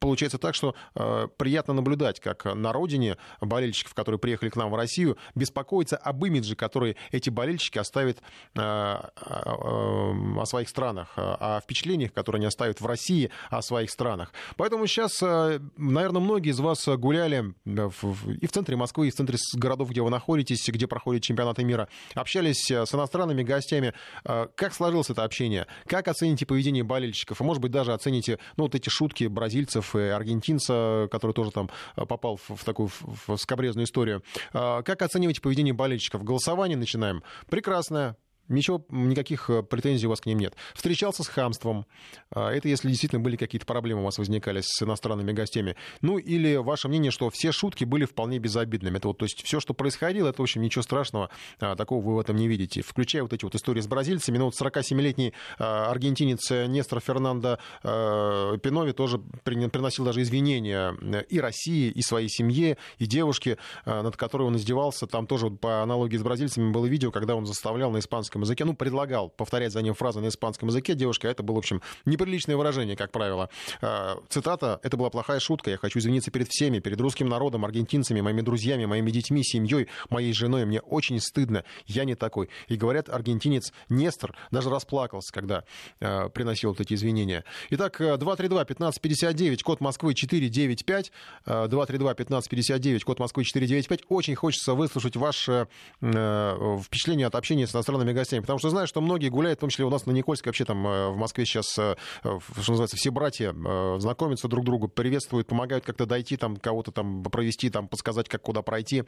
получается 0.01 0.39
так, 0.39 0.55
что 0.55 0.75
э, 0.95 1.29
приятно 1.37 1.75
наблюдать, 1.75 2.21
как 2.21 2.45
на 2.47 2.73
родине 2.73 3.17
болельщиков, 3.41 3.95
которые 3.95 4.19
приехали 4.19 4.49
к 4.49 4.57
нам 4.57 4.71
в 4.71 4.75
Россию, 4.75 5.17
беспокоиться 5.35 5.97
об 5.97 6.25
имидже, 6.25 6.57
который 6.57 6.97
эти 7.13 7.31
болельщики 7.31 7.79
оставят 7.79 8.19
э, 8.19 8.61
э, 8.61 9.01
о 9.21 10.45
своих 10.47 10.69
странах, 10.69 11.13
о 11.17 11.61
впечатлениях, 11.61 12.13
которые 12.13 12.41
они 12.41 12.47
оставят 12.47 12.81
в 12.81 12.87
России 12.87 13.31
о 13.51 13.63
своих 13.63 13.91
странах. 13.91 14.33
Поэтому 14.57 14.87
сейчас, 14.87 15.23
э, 15.23 15.61
наверное, 15.77 16.21
многие 16.21 16.51
из 16.51 16.61
вас 16.61 16.87
гуляли 16.89 17.55
и 17.65 18.47
в 18.47 18.53
центре 18.53 18.77
Москвы, 18.77 19.09
и 19.09 19.11
в 19.11 19.15
центре 19.15 19.39
городов, 19.55 19.91
где 19.91 20.03
вы 20.03 20.11
находитесь, 20.11 20.67
где 20.69 20.87
проходят 20.87 21.23
чемпионаты 21.23 21.65
мира, 21.65 21.89
общались 22.15 22.71
с 22.71 22.95
иностранными 22.95 23.43
гостями. 23.43 23.93
Э, 24.25 24.47
как 24.55 24.75
сложилось 24.75 25.11
это 25.11 25.25
общение? 25.25 25.67
Как 25.87 26.09
оцените 26.09 26.47
поведение 26.47 26.83
болельщиков? 26.83 27.41
А 27.41 27.45
может 27.45 27.63
быть, 27.63 27.73
даже 27.73 27.93
оцените 27.93 28.39
ну, 28.57 28.65
вот 28.65 28.75
эти 28.75 28.89
шутки 28.89 29.25
бразильцев, 29.25 29.90
и 29.95 30.09
аргентинца, 30.09 31.09
который 31.11 31.33
тоже 31.33 31.51
там 31.51 31.71
э, 31.97 32.05
попал 32.07 32.39
в, 32.49 32.65
такую 32.65 32.91
в 32.91 33.37
скобрезную 33.37 33.87
историю. 33.87 34.23
А, 34.53 34.83
как 34.83 35.03
оцениваете 35.03 35.41
поведение 35.41 35.75
болельщиков? 35.75 36.25
Голосование 36.25 36.77
начинаем. 36.77 37.23
Прекрасное, 37.49 38.17
Ничего, 38.51 38.85
никаких 38.91 39.49
э, 39.49 39.63
претензий 39.63 40.09
у 40.09 40.11
вас 40.11 40.21
к 40.21 40.27
ним 40.27 40.41
нет. 40.41 40.57
Встречался 40.75 41.23
с 41.23 41.29
хамством. 41.29 41.87
А, 42.33 42.51
это 42.51 42.69
если 42.69 42.89
действительно 42.89 43.21
были 43.21 43.37
какие-то 43.37 43.65
проблемы 43.65 44.03
у 44.03 44.05
вас 44.05 44.19
возникали 44.19 44.61
с 44.61 44.83
иностранными 44.83 45.31
гостями. 45.31 45.77
Ну, 46.01 46.19
или 46.19 46.57
ваше 46.57 46.89
мнение, 46.89 47.13
что 47.13 47.31
все 47.31 47.53
шутки 47.53 47.85
были 47.85 48.05
вполне 48.07 48.41
безобидными. 48.41 48.99
Это 48.99 49.07
вот, 49.07 49.19
то 49.19 49.25
есть 49.25 49.43
все, 49.45 49.61
что 49.61 49.73
происходило, 49.73 50.29
это, 50.29 50.39
в 50.39 50.43
общем, 50.43 50.63
ничего 50.63 50.83
страшного. 50.83 51.31
А, 51.61 51.77
такого 51.77 52.05
вы 52.05 52.17
в 52.17 52.19
этом 52.19 52.35
не 52.35 52.49
видите. 52.49 52.83
Включая 52.83 53.23
вот 53.23 53.33
эти 53.33 53.45
вот 53.45 53.55
истории 53.55 53.81
с 53.81 53.87
бразильцами. 53.87 54.37
Ну, 54.37 54.47
вот 54.47 54.61
47-летний 54.61 55.33
а, 55.61 55.89
аргентинец 55.89 56.51
Нестор 56.51 57.01
Фернандо 57.01 57.59
Пинови 57.83 58.93
тоже 58.93 59.19
приносил 59.45 60.05
даже 60.05 60.23
извинения 60.23 60.97
и 61.29 61.39
России, 61.39 61.91
и 61.91 62.03
своей 62.03 62.29
семье, 62.29 62.79
и 62.99 63.07
девушке, 63.07 63.59
над 63.87 64.17
которой 64.17 64.43
он 64.43 64.57
издевался. 64.57 65.07
Там 65.07 65.29
тоже 65.29 65.51
по 65.51 65.83
аналогии 65.83 66.17
с 66.17 66.23
бразильцами 66.23 66.73
было 66.73 66.87
видео, 66.87 67.13
когда 67.13 67.37
он 67.37 67.47
заставлял 67.47 67.91
на 67.91 67.99
испанском 67.99 68.40
испанском 68.41 68.43
языке, 68.43 68.65
ну, 68.65 68.75
предлагал 68.75 69.29
повторять 69.29 69.73
за 69.73 69.83
ним 69.83 69.95
фразы 69.95 70.21
на 70.21 70.29
испанском 70.29 70.69
языке 70.69 70.95
девушка, 70.95 71.29
это 71.29 71.43
было, 71.43 71.57
в 71.57 71.59
общем, 71.59 71.83
неприличное 72.05 72.57
выражение, 72.57 72.97
как 72.97 73.13
правило. 73.13 73.49
А, 73.81 74.19
цитата, 74.29 74.81
это 74.83 74.97
была 74.97 75.11
плохая 75.11 75.41
шутка, 75.41 75.71
я 75.71 75.77
хочу 75.77 75.99
извиниться 75.99 76.31
перед 76.31 76.49
всеми, 76.49 76.79
перед 76.81 77.01
русским 77.01 77.29
народом, 77.29 77.65
аргентинцами, 77.65 78.21
моими 78.21 78.41
друзьями, 78.41 78.87
моими 78.87 79.11
детьми, 79.11 79.43
семьей, 79.43 79.89
моей 80.09 80.33
женой, 80.33 80.65
мне 80.65 80.81
очень 80.81 81.21
стыдно, 81.21 81.65
я 81.87 82.05
не 82.05 82.15
такой. 82.15 82.49
И 82.69 82.77
говорят, 82.77 83.09
аргентинец 83.09 83.73
Нестор 83.89 84.37
даже 84.51 84.71
расплакался, 84.71 85.33
когда 85.33 85.65
э, 86.01 86.29
приносил 86.31 86.71
вот 86.71 86.81
эти 86.81 86.95
извинения. 86.95 87.45
Итак, 87.71 88.01
232-1559, 88.01 89.63
код 89.63 89.81
Москвы 89.81 90.15
495, 90.15 91.13
232-1559, 91.47 93.01
код 93.01 93.19
Москвы 93.19 93.45
495. 93.45 94.01
Очень 94.09 94.35
хочется 94.35 94.75
выслушать 94.75 95.17
ваше 95.17 95.69
э, 96.01 96.79
впечатление 96.83 97.27
от 97.27 97.35
общения 97.35 97.67
с 97.67 97.75
иностранными 97.75 98.13
гостями 98.13 98.30
гостями, 98.31 98.43
потому 98.43 98.59
что 98.59 98.71
знаю, 98.71 98.87
что 98.87 99.01
многие 99.01 99.29
гуляют, 99.29 99.59
в 99.59 99.61
том 99.61 99.71
числе 99.71 99.85
у 99.85 99.91
нас 99.91 100.07
на 100.07 100.13
Никольской, 100.13 100.51
вообще 100.51 100.65
там 100.65 100.87
э, 100.87 101.09
в 101.11 101.17
Москве 101.17 101.45
сейчас, 101.45 101.77
э, 101.79 101.97
что 102.23 102.73
называется, 102.73 102.97
все 102.97 103.11
братья 103.11 103.53
э, 103.53 103.97
знакомятся 103.99 104.47
друг 104.49 104.65
другу, 104.65 104.89
приветствуют, 104.89 105.49
помогают 105.49 105.85
как-то 105.85 106.07
дойти, 106.07 106.37
там 106.37 106.57
кого-то 106.57 106.93
там 106.93 107.25
провести, 107.25 107.69
там 107.71 107.89
подсказать, 107.89 108.29
как 108.29 108.43
куда 108.43 108.63
пройти. 108.63 109.03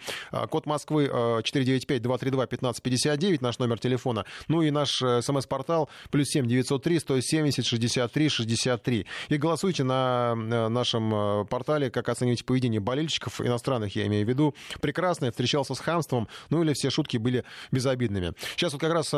Код 0.51 0.67
Москвы 0.67 1.07
495-232-1559, 1.07 3.39
наш 3.41 3.59
номер 3.59 3.79
телефона. 3.79 4.25
Ну 4.49 4.63
и 4.63 4.71
наш 4.71 5.03
смс-портал 5.21 5.91
плюс 6.11 6.29
7 6.29 6.47
903 6.47 7.01
170 7.01 7.67
63 7.67 8.29
63. 8.29 9.07
И 9.29 9.37
голосуйте 9.37 9.85
на 9.85 10.35
нашем 10.35 11.47
портале, 11.47 11.91
как 11.91 12.09
оцениваете 12.09 12.45
поведение 12.45 12.81
болельщиков, 12.81 13.41
иностранных 13.41 13.95
я 13.97 14.07
имею 14.07 14.27
в 14.27 14.29
виду. 14.29 14.55
Прекрасное, 14.81 15.31
встречался 15.31 15.75
с 15.75 15.81
хамством, 15.81 16.29
ну 16.51 16.63
или 16.63 16.73
все 16.73 16.91
шутки 16.91 17.19
были 17.19 17.45
безобидными. 17.71 18.33
Сейчас 18.57 18.73
вот 18.73 18.81
как 18.81 18.93
раз 18.93 19.12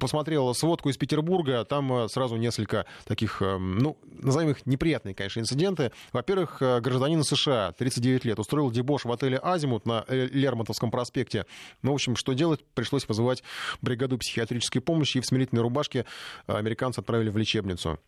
посмотрел 0.00 0.54
сводку 0.54 0.88
из 0.88 0.96
Петербурга, 0.96 1.64
там 1.64 1.92
э, 1.92 2.08
сразу 2.08 2.36
несколько 2.36 2.86
таких, 3.04 3.40
э, 3.42 3.56
ну, 3.58 3.96
назовем 4.04 4.50
их 4.50 4.66
неприятные, 4.66 5.14
конечно, 5.14 5.40
инциденты. 5.40 5.92
Во-первых, 6.12 6.60
э, 6.60 6.80
гражданин 6.80 7.22
США, 7.22 7.72
39 7.72 8.24
лет, 8.24 8.38
устроил 8.38 8.70
дебош 8.70 9.04
в 9.04 9.12
отеле 9.12 9.38
«Азимут» 9.38 9.86
на 9.86 10.04
Лермонтовском 10.08 10.90
проспекте. 10.90 11.46
Ну, 11.82 11.92
в 11.92 11.94
общем, 11.94 12.16
что 12.16 12.32
делать? 12.32 12.64
Пришлось 12.74 13.08
вызывать 13.08 13.42
бригаду 13.80 14.18
психиатрической 14.18 14.82
помощи, 14.82 15.18
и 15.18 15.20
в 15.20 15.26
смирительной 15.26 15.62
рубашке 15.62 16.04
американцы 16.46 17.00
отправили 17.00 17.30
в 17.30 17.36
лечебницу. 17.36 17.98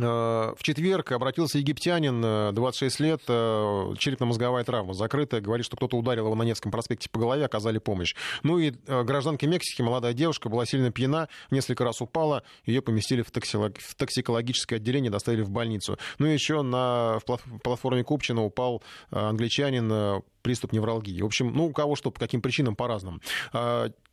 Э, 0.00 0.54
в 0.56 0.62
четверг 0.62 1.12
обратился 1.12 1.58
египтянин, 1.58 2.54
26 2.54 3.00
э, 3.00 3.04
лет, 3.04 3.20
э, 3.28 3.94
черепно-мозговая 3.98 4.64
травма 4.64 4.94
закрытая. 4.94 5.40
Говорит, 5.40 5.66
что 5.66 5.76
кто-то 5.76 5.96
ударил 5.96 6.26
его 6.26 6.34
на 6.34 6.44
Невском 6.44 6.72
проспекте 6.72 7.10
по 7.10 7.18
голове, 7.18 7.44
оказали 7.44 7.78
помощь. 7.78 8.14
Ну 8.42 8.58
и 8.58 8.70
гражданка 8.86 9.46
Мексики, 9.46 9.82
молодая 9.82 10.14
девушка, 10.14 10.48
была 10.48 10.64
сильно 10.64 10.90
пьяна, 10.90 11.28
несколько 11.50 11.84
раз 11.84 12.00
упала, 12.00 12.42
ее 12.64 12.80
поместили 12.80 13.22
в, 13.22 13.30
токсилог... 13.30 13.78
в 13.78 13.94
токсикологическое 13.94 14.78
отделение, 14.78 15.10
доставили 15.10 15.42
в 15.42 15.50
больницу. 15.50 15.98
Ну 16.18 16.26
и 16.26 16.32
еще 16.32 16.62
на 16.62 17.18
в 17.18 17.60
платформе 17.62 18.02
Купчина 18.02 18.42
упал 18.42 18.82
англичанин, 19.10 20.22
приступ 20.42 20.72
невралгии. 20.72 21.20
В 21.22 21.26
общем, 21.26 21.52
ну, 21.54 21.66
у 21.66 21.72
кого 21.72 21.96
что, 21.96 22.10
по 22.10 22.18
каким 22.18 22.40
причинам, 22.40 22.76
по-разному. 22.76 23.20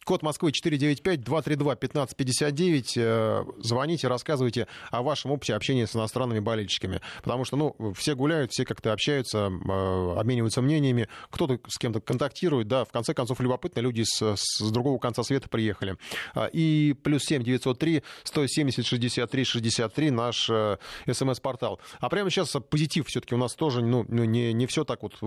Код 0.10 0.24
Москвы 0.24 0.50
495-232-1559. 0.50 2.94
Э, 2.96 3.46
звоните, 3.60 4.08
рассказывайте 4.08 4.68
о 4.90 5.04
вашем 5.04 5.30
опыте 5.30 5.54
общения 5.54 5.86
с 5.86 5.96
иностранными 5.96 6.40
болельщиками. 6.40 7.00
Потому 7.22 7.46
что, 7.46 7.58
ну, 7.58 7.76
все 7.94 8.16
гуляют, 8.16 8.52
все 8.52 8.66
как-то 8.66 8.92
общаются, 8.92 9.52
э, 9.52 10.16
обмениваются 10.18 10.64
мнениями. 10.64 11.10
Кто-то 11.30 11.60
с 11.68 11.78
кем-то 11.78 12.02
контактирует, 12.02 12.68
да. 12.68 12.86
В 12.86 12.92
конце 12.92 13.14
концов, 13.14 13.40
любопытно, 13.40 13.82
люди 13.82 14.02
с, 14.04 14.36
с 14.36 14.72
другого 14.72 14.98
конца 14.98 15.22
света 15.22 15.48
приехали. 15.48 15.96
А, 16.34 16.48
и 16.48 16.96
плюс 17.04 17.26
7 17.26 17.44
903 17.44 18.02
170 18.24 18.88
63 18.88 19.44
63 19.44 20.10
наш 20.10 20.50
э, 20.50 20.78
смс-портал. 21.06 21.80
А 22.00 22.10
прямо 22.10 22.32
сейчас 22.32 22.58
позитив 22.68 23.06
все-таки 23.06 23.36
у 23.36 23.38
нас 23.38 23.54
тоже, 23.54 23.84
ну, 23.84 24.08
ну, 24.10 24.24
не, 24.24 24.54
не 24.54 24.66
все 24.66 24.86
так 24.86 25.04
вот 25.04 25.20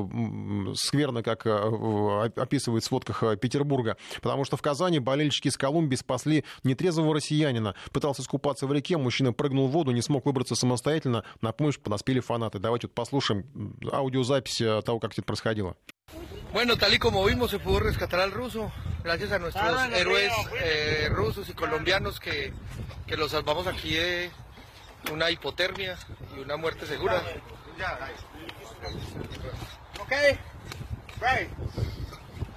скверно, 0.77 1.23
как 1.23 1.47
описывает 1.47 2.83
в 2.83 2.87
сводках 2.89 3.39
Петербурга. 3.39 3.97
Потому 4.21 4.45
что 4.45 4.57
в 4.57 4.72
Казани 4.73 5.01
болельщики 5.01 5.49
из 5.49 5.59
Колумбии 5.59 5.97
спасли 5.97 6.47
нетрезвого 6.65 7.15
россиянина. 7.15 7.75
Пытался 7.93 8.23
искупаться 8.23 8.67
в 8.67 8.73
реке, 8.73 8.97
мужчина 8.97 9.35
прыгнул 9.35 9.69
в 9.69 9.71
воду, 9.71 9.91
не 9.91 10.01
смог 10.01 10.25
выбраться 10.25 10.55
самостоятельно. 10.55 11.25
На 11.43 11.53
помощь 11.53 11.79
подоспели 11.79 12.21
фанаты. 12.21 12.59
Давайте 12.59 12.87
вот 12.87 12.95
послушаем 12.95 13.45
аудиозапись 13.93 14.63
э, 14.63 14.81
того, 14.81 14.99
как 14.99 15.13
это 15.13 15.23
происходило. 15.23 15.77
Bueno, 16.55 16.79
tal 16.79 16.95
y 16.95 16.99
como 16.99 17.23
vimos, 17.23 17.51
se 17.51 17.59
pudo 17.59 17.81
rescatar 17.81 18.21
al 18.21 18.33
ruso, 18.33 18.73
gracias 19.05 19.31
a 19.33 19.39
nuestros 19.39 19.93
héroes 19.93 20.33
eh, 20.59 21.09
rusos 21.11 21.51
y 21.51 21.53
colombianos 21.53 22.19
que, 22.19 22.55
que 23.07 23.19
los 23.19 23.33
salvamos 23.33 23.67
aquí 23.67 23.93
de 23.93 24.31
una 25.13 25.31
hipotermia 25.31 25.99
y 26.35 26.41
una 26.41 26.57
muerte 26.57 26.87
segura. 26.87 27.23
Okay. 30.01 30.39
Right. 31.21 31.51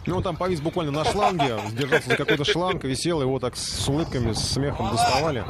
Ну, 0.06 0.18
он 0.18 0.24
там 0.24 0.36
повис 0.38 0.62
буквально 0.62 0.92
на 0.92 1.04
шланге, 1.04 1.60
сдержался 1.70 2.10
за 2.10 2.18
какой-то 2.18 2.46
шланг, 2.46 2.84
висел, 2.84 3.22
его 3.22 3.40
так 3.40 3.56
с 3.56 3.88
улыбками, 3.88 4.34
с 4.34 4.52
смехом 4.54 4.92
доставали. 4.92 5.44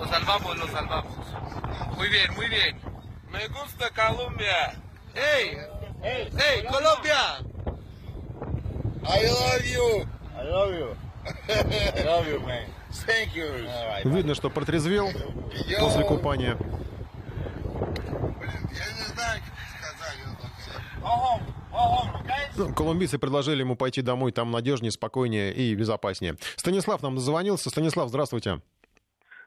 Me 3.35 3.47
gusta 3.49 3.89
Colombia. 3.93 4.73
Hey, 5.13 5.57
hey, 6.01 6.29
hey, 6.31 6.61
Colombia. 6.63 7.43
I 9.03 9.27
love 9.27 9.65
you. 9.65 10.07
I 10.37 10.43
love 10.43 10.73
you. 10.73 10.95
I 11.49 12.03
love 12.05 12.27
you, 12.27 12.39
man. 12.39 12.65
Thank 13.05 13.35
you. 13.35 13.67
Видно, 14.05 14.35
что 14.35 14.49
протрезвел 14.49 15.09
после 15.79 16.05
купания. 16.05 16.57
Я 18.71 18.87
не 18.93 19.05
знаю, 19.13 19.41
как 19.41 19.53
сказать. 19.79 21.54
Ну, 22.57 22.73
колумбийцы 22.73 23.19
предложили 23.19 23.59
ему 23.61 23.75
пойти 23.75 24.01
домой, 24.01 24.31
там 24.31 24.49
надежнее, 24.51 24.91
спокойнее 24.91 25.53
и 25.53 25.75
безопаснее. 25.75 26.35
Станислав 26.55 27.03
нам 27.03 27.15
дозвонился. 27.15 27.69
Станислав, 27.69 28.07
здравствуйте. 28.09 28.61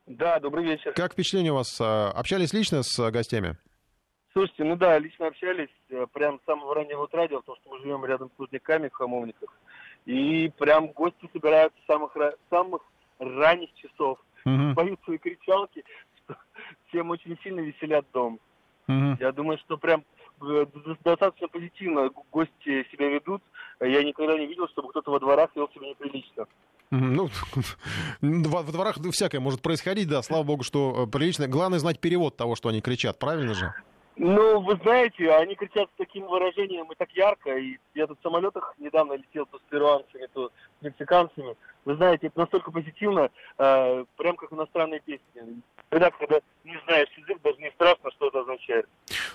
Да, 0.07 0.39
добрый 0.41 0.65
вечер. 0.65 0.93
Как 0.93 1.13
впечатление 1.13 1.53
у 1.53 1.57
вас? 1.57 1.79
А, 1.81 2.11
общались 2.11 2.53
лично 2.53 2.83
с 2.83 3.11
гостями? 3.11 3.57
Слушайте, 4.33 4.65
ну 4.65 4.77
да, 4.77 4.99
лично 4.99 5.27
общались 5.27 5.69
э, 5.91 6.07
прям 6.13 6.39
с 6.41 6.45
самого 6.45 6.75
раннего 6.75 7.05
утра, 7.05 7.27
дело 7.29 7.43
в 7.43 7.45
том, 7.45 7.57
что 7.57 7.71
мы 7.71 7.81
живем 7.81 8.05
рядом 8.05 8.31
с 8.35 8.39
Лужниками 8.39 8.89
в 8.89 8.93
Хамовниках. 8.93 9.51
И 10.07 10.51
прям 10.59 10.89
гости 10.89 11.29
собираются 11.33 11.79
с 11.83 11.87
самых, 11.87 12.17
самых 12.49 12.83
ранних 13.19 13.73
часов. 13.75 14.19
Угу. 14.45 14.75
Поют 14.77 15.01
свои 15.05 15.19
кричалки, 15.19 15.83
что 16.25 16.37
всем 16.89 17.11
очень 17.11 17.39
сильно 17.43 17.61
веселят 17.61 18.07
дом. 18.13 18.39
Угу. 18.87 19.17
Я 19.21 19.33
думаю, 19.33 19.59
что 19.59 19.77
прям 19.77 20.05
достаточно 21.05 21.49
позитивно 21.49 22.11
гости 22.31 22.87
себя 22.91 23.09
ведут. 23.09 23.43
Я 23.81 24.03
никогда 24.03 24.39
не 24.39 24.47
видел, 24.47 24.69
чтобы 24.69 24.91
кто-то 24.91 25.11
во 25.11 25.21
дворах 25.21 25.51
вел 25.55 25.69
себя 25.75 25.89
неприлично. 25.89 26.47
Ну, 26.91 27.29
во, 28.23 28.63
во 28.63 28.73
дворах 28.73 28.97
всякое 29.13 29.41
может 29.41 29.61
происходить, 29.61 30.09
да, 30.09 30.23
слава 30.23 30.43
богу, 30.43 30.63
что 30.63 31.05
э, 31.05 31.07
прилично. 31.07 31.47
Главное 31.47 31.79
знать 31.79 32.01
перевод 32.01 32.37
того, 32.37 32.57
что 32.57 32.71
они 32.71 32.81
кричат, 32.81 33.19
правильно 33.19 33.55
же? 33.55 33.75
Ну, 34.21 34.61
вы 34.63 34.77
знаете, 34.83 35.31
они 35.31 35.55
кричат 35.55 35.89
с 35.95 35.97
таким 35.97 36.27
выражением 36.27 36.91
и 36.91 36.97
так 36.97 37.09
ярко. 37.13 37.57
И 37.57 37.79
я 37.95 38.09
тут 38.09 38.19
в 38.19 38.23
самолетах 38.23 38.75
недавно 38.79 39.13
летел 39.13 39.47
то 39.47 39.59
с 39.59 39.71
перуанцами, 39.71 40.27
то 40.35 40.49
с 40.49 40.85
мексиканцами. 40.85 41.57
Вы 41.85 41.95
знаете, 41.95 42.27
это 42.27 42.41
настолько 42.41 42.73
позитивно, 42.73 43.31
э, 43.59 44.05
прям 44.17 44.37
как 44.37 44.53
иностранные 44.53 45.01
песни. 45.01 45.63
Когда, 45.89 46.11
когда 46.11 46.41
не 46.65 46.77
знаешь 46.87 47.09
язык, 47.17 47.41
даже 47.45 47.59
не 47.59 47.71
страшно, 47.71 48.11
что 48.11 48.27
это 48.27 48.41
означает. 48.41 48.87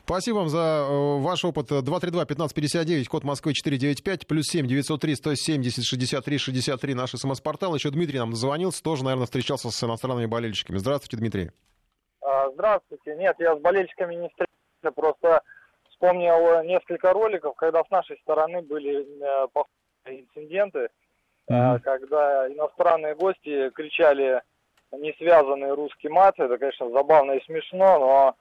Спасибо 0.06 0.36
вам 0.36 0.50
за 0.50 0.86
э, 0.86 1.20
ваш 1.22 1.46
опыт. 1.46 1.72
232-1559, 1.72 3.06
код 3.06 3.24
Москвы 3.24 3.54
495, 3.54 4.28
плюс 4.28 4.48
7 4.48 4.68
903 4.68 5.16
170 5.16 5.86
63 5.86 6.38
63 6.38 6.94
наш 6.94 7.12
смс-портал. 7.12 7.74
Еще 7.74 7.90
Дмитрий 7.90 8.20
нам 8.20 8.32
дозвонился, 8.32 8.84
тоже, 8.84 9.06
наверное, 9.06 9.28
встречался 9.28 9.72
с 9.72 9.82
иностранными 9.82 10.26
болельщиками. 10.26 10.76
Здравствуйте, 10.78 11.16
Дмитрий. 11.16 11.52
А, 12.22 12.52
здравствуйте. 12.52 13.16
Нет, 13.16 13.38
я 13.40 13.56
с 13.56 13.60
болельщиками 13.62 14.16
не 14.16 14.28
встречался 14.28 14.53
просто 14.92 15.42
вспомнил 15.90 16.64
несколько 16.64 17.14
роликов, 17.14 17.56
когда 17.56 17.84
с 17.84 17.90
нашей 17.90 18.18
стороны 18.20 18.62
были 18.62 19.06
э, 19.22 19.48
инциденты, 20.06 20.90
mm-hmm. 21.50 21.80
когда 21.80 22.48
иностранные 22.50 23.16
гости 23.16 23.70
кричали 23.70 24.42
несвязанные 24.92 25.74
русские 25.74 26.12
мат. 26.12 26.36
Это, 26.38 26.58
конечно, 26.58 26.90
забавно 26.90 27.34
и 27.34 27.44
смешно, 27.46 28.00
но 28.00 28.36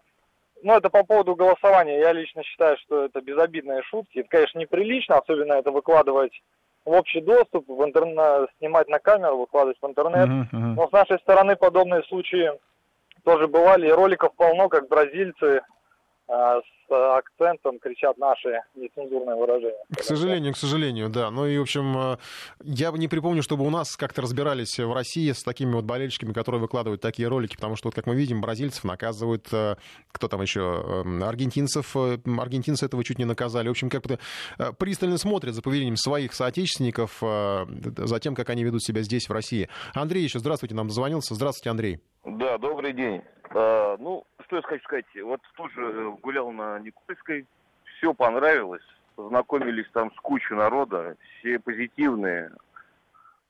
ну, 0.63 0.75
это 0.77 0.91
по 0.91 1.05
поводу 1.05 1.35
голосования. 1.35 1.99
Я 1.99 2.13
лично 2.13 2.43
считаю, 2.45 2.77
что 2.79 3.05
это 3.05 3.21
безобидные 3.21 3.83
шутки. 3.83 4.21
Это, 4.21 4.29
конечно, 4.29 4.59
неприлично, 4.59 5.19
особенно 5.19 5.55
это 5.55 5.71
выкладывать 5.71 6.33
в 6.85 6.91
общий 6.91 7.21
доступ, 7.21 7.69
в 7.69 7.85
интернет, 7.85 8.49
снимать 8.59 8.89
на 8.89 8.99
камеру, 8.99 9.39
выкладывать 9.39 9.79
в 9.81 9.87
интернет. 9.87 10.29
Uh-huh, 10.29 10.45
uh-huh. 10.53 10.75
Но 10.77 10.89
с 10.89 10.93
нашей 10.93 11.19
стороны 11.21 11.57
подобные 11.57 12.03
случаи 12.05 12.53
тоже 13.25 13.49
бывали. 13.49 13.89
И 13.89 13.93
роликов 13.93 14.35
полно, 14.35 14.69
как 14.69 14.89
бразильцы 14.89 15.63
с 16.29 17.17
акцентом 17.17 17.79
кричат 17.79 18.19
наши 18.19 18.61
нецензурные 18.75 19.37
выражения. 19.37 19.85
К 19.97 20.03
сожалению, 20.03 20.53
к 20.53 20.57
сожалению, 20.57 21.09
да. 21.09 21.31
Ну 21.31 21.47
и, 21.47 21.59
в 21.59 21.63
общем, 21.63 21.97
э, 21.97 22.17
я 22.63 22.91
не 22.91 23.09
припомню, 23.09 23.43
чтобы 23.43 23.67
у 23.67 23.71
нас 23.71 23.97
как-то 23.97 24.23
разбирались 24.23 24.79
в 24.79 24.93
России 24.93 25.31
с 25.33 25.43
такими 25.43 25.73
вот 25.73 25.85
болельщиками, 25.85 26.33
которые 26.33 26.61
выкладывают 26.61 27.01
такие 27.01 27.29
ролики, 27.29 27.57
потому 27.57 27.77
что, 27.77 27.89
вот, 27.89 27.95
как 27.95 28.07
мы 28.07 28.15
видим, 28.15 28.41
бразильцев 28.41 28.85
наказывают, 28.85 29.49
э, 29.53 29.77
кто 30.11 30.29
там 30.29 30.43
еще, 30.43 31.05
э, 31.05 31.23
аргентинцев, 31.25 31.97
аргентинцы 31.97 32.87
этого 32.87 33.03
чуть 33.05 33.19
не 33.19 33.25
наказали. 33.25 33.69
В 33.69 33.73
общем, 33.73 33.91
как-то 33.91 34.19
пристально 34.79 35.19
смотрят 35.19 35.55
за 35.55 35.63
поведением 35.63 35.97
своих 35.97 36.35
соотечественников, 36.35 37.21
за 37.21 38.21
тем, 38.21 38.35
как 38.35 38.51
они 38.51 38.65
ведут 38.65 38.83
себя 38.83 39.03
здесь, 39.03 39.29
в 39.29 39.33
России. 39.33 39.69
Андрей 39.95 40.23
еще, 40.23 40.39
здравствуйте, 40.39 40.75
нам 40.75 40.89
дозвонился. 40.89 41.35
Здравствуйте, 41.35 41.71
Андрей. 41.71 42.01
Да, 42.25 42.59
добрый 42.59 42.93
день. 42.93 43.23
А, 43.55 43.97
ну, 43.99 44.25
что 44.47 44.57
я 44.57 44.63
хочу 44.63 44.85
сказать, 44.85 45.07
вот 45.23 45.41
тоже 45.57 45.81
э, 45.81 46.11
гулял 46.23 46.51
на 46.51 46.79
Никольской, 46.79 47.47
все 47.97 48.15
понравилось, 48.15 48.83
познакомились 49.17 49.87
там 49.93 50.13
с 50.13 50.17
кучей 50.17 50.55
народа, 50.55 51.17
все 51.39 51.59
позитивные. 51.59 52.51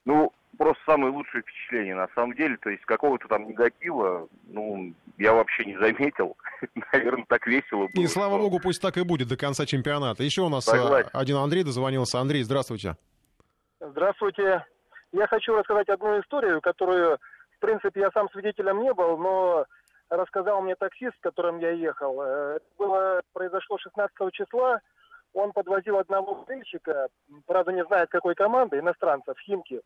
Ну, 0.04 0.32
просто 0.58 0.82
самые 0.84 1.12
лучшие 1.12 1.42
впечатления 1.42 1.94
на 1.94 2.08
самом 2.14 2.34
деле, 2.34 2.56
то 2.56 2.70
есть 2.70 2.84
какого-то 2.84 3.28
там 3.28 3.48
негатива, 3.48 4.28
ну, 4.48 4.92
я 5.18 5.32
вообще 5.32 5.64
не 5.64 5.78
заметил. 5.78 6.36
Наверное, 6.92 7.24
так 7.28 7.46
весело 7.46 7.88
было. 7.92 8.02
И 8.02 8.06
слава 8.06 8.38
богу, 8.38 8.60
пусть 8.60 8.82
так 8.82 8.96
и 8.96 9.02
будет 9.02 9.28
до 9.28 9.36
конца 9.36 9.66
чемпионата. 9.66 10.22
Еще 10.22 10.42
у 10.42 10.48
нас 10.48 10.66
э, 10.68 10.72
Согласен. 10.72 11.10
один 11.12 11.36
Андрей 11.36 11.64
дозвонился. 11.64 12.18
Андрей, 12.18 12.42
здравствуйте. 12.42 12.96
Здравствуйте. 13.80 14.64
Я 15.12 15.26
хочу 15.26 15.54
рассказать 15.54 15.88
одну 15.88 16.20
историю, 16.20 16.60
которую, 16.60 17.18
в 17.56 17.58
принципе, 17.60 18.00
я 18.00 18.10
сам 18.12 18.28
свидетелем 18.30 18.80
не 18.80 18.92
был, 18.94 19.18
но 19.18 19.66
рассказал 20.12 20.60
мне 20.60 20.74
таксист, 20.76 21.16
с 21.16 21.20
которым 21.20 21.58
я 21.58 21.70
ехал. 21.70 22.20
Э, 22.20 22.56
это 22.56 22.66
было, 22.78 23.22
произошло 23.32 23.78
16 23.78 24.32
числа. 24.32 24.80
Он 25.32 25.52
подвозил 25.52 25.98
одного 25.98 26.34
болельщика, 26.34 27.08
правда, 27.46 27.72
не 27.72 27.84
знает 27.86 28.10
какой 28.10 28.34
команды, 28.34 28.78
иностранца, 28.78 29.32
в 29.34 29.40
Химки. 29.40 29.80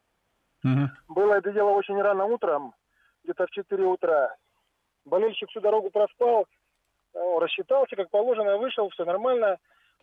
Угу. 0.65 1.15
Было 1.15 1.35
это 1.35 1.53
дело 1.53 1.71
очень 1.71 2.01
рано 2.01 2.25
утром, 2.25 2.75
где-то 3.23 3.47
в 3.47 3.51
4 3.51 3.85
утра. 3.85 4.35
Болельщик 5.05 5.49
всю 5.51 5.61
дорогу 5.61 5.91
проспал, 5.91 6.47
э, 7.15 7.39
рассчитался, 7.39 7.95
как 7.95 8.11
положено, 8.11 8.59
вышел, 8.59 8.89
все 8.91 9.05
нормально. 9.05 9.59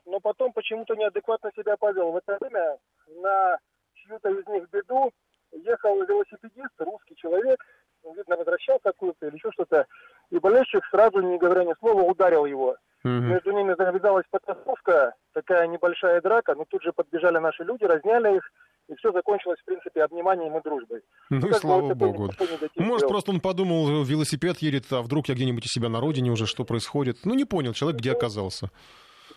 Но 0.05 0.19
потом 0.21 0.53
почему-то 0.53 0.95
неадекватно 0.95 1.51
себя 1.55 1.76
повел. 1.76 2.11
В 2.11 2.17
это 2.17 2.38
время 2.39 2.78
на 3.07 3.57
чью-то 3.95 4.30
из 4.30 4.47
них 4.47 4.69
беду 4.69 5.11
ехал 5.51 6.01
велосипедист, 6.03 6.74
русский 6.80 7.15
человек, 7.15 7.63
видно, 8.11 8.38
возвращался 8.38 8.89
откуда-то 8.89 9.28
или 9.28 9.36
еще 9.36 9.51
что-то, 9.51 9.86
и 10.34 10.40
болельщик 10.40 10.84
сразу, 10.90 11.22
не 11.22 11.38
говоря 11.38 11.64
ни 11.64 11.74
слова, 11.80 12.02
ударил 12.02 12.46
его. 12.46 12.76
Угу. 13.04 13.12
Между 13.12 13.52
ними 13.52 13.76
завязалась 13.78 14.26
потасовка, 14.32 15.14
такая 15.34 15.68
небольшая 15.68 16.22
драка, 16.22 16.56
но 16.56 16.66
тут 16.68 16.82
же 16.82 16.92
подбежали 16.92 17.38
наши 17.38 17.64
люди, 17.64 17.84
разняли 17.84 18.38
их, 18.38 18.52
и 18.90 18.96
все 18.96 19.12
закончилось, 19.12 19.60
в 19.62 19.66
принципе, 19.66 20.04
обниманием 20.04 20.58
и 20.58 20.64
дружбой. 20.64 21.02
Ну, 21.30 21.40
ну 21.40 21.50
и 21.50 21.54
слава 21.54 21.82
вот 21.82 21.98
богу. 21.98 22.32
Может, 22.78 23.08
просто 23.08 23.32
он 23.32 23.42
подумал, 23.42 24.04
велосипед 24.04 24.58
едет, 24.60 24.86
а 24.92 25.02
вдруг 25.02 25.30
я 25.30 25.36
где-нибудь 25.36 25.66
у 25.66 25.70
себя 25.70 25.90
на 25.90 26.00
родине 26.00 26.32
уже, 26.32 26.48
что 26.48 26.64
происходит. 26.64 27.20
Ну, 27.26 27.36
не 27.36 27.46
понял 27.46 27.74
человек, 27.74 28.00
где 28.00 28.12
оказался. 28.12 28.72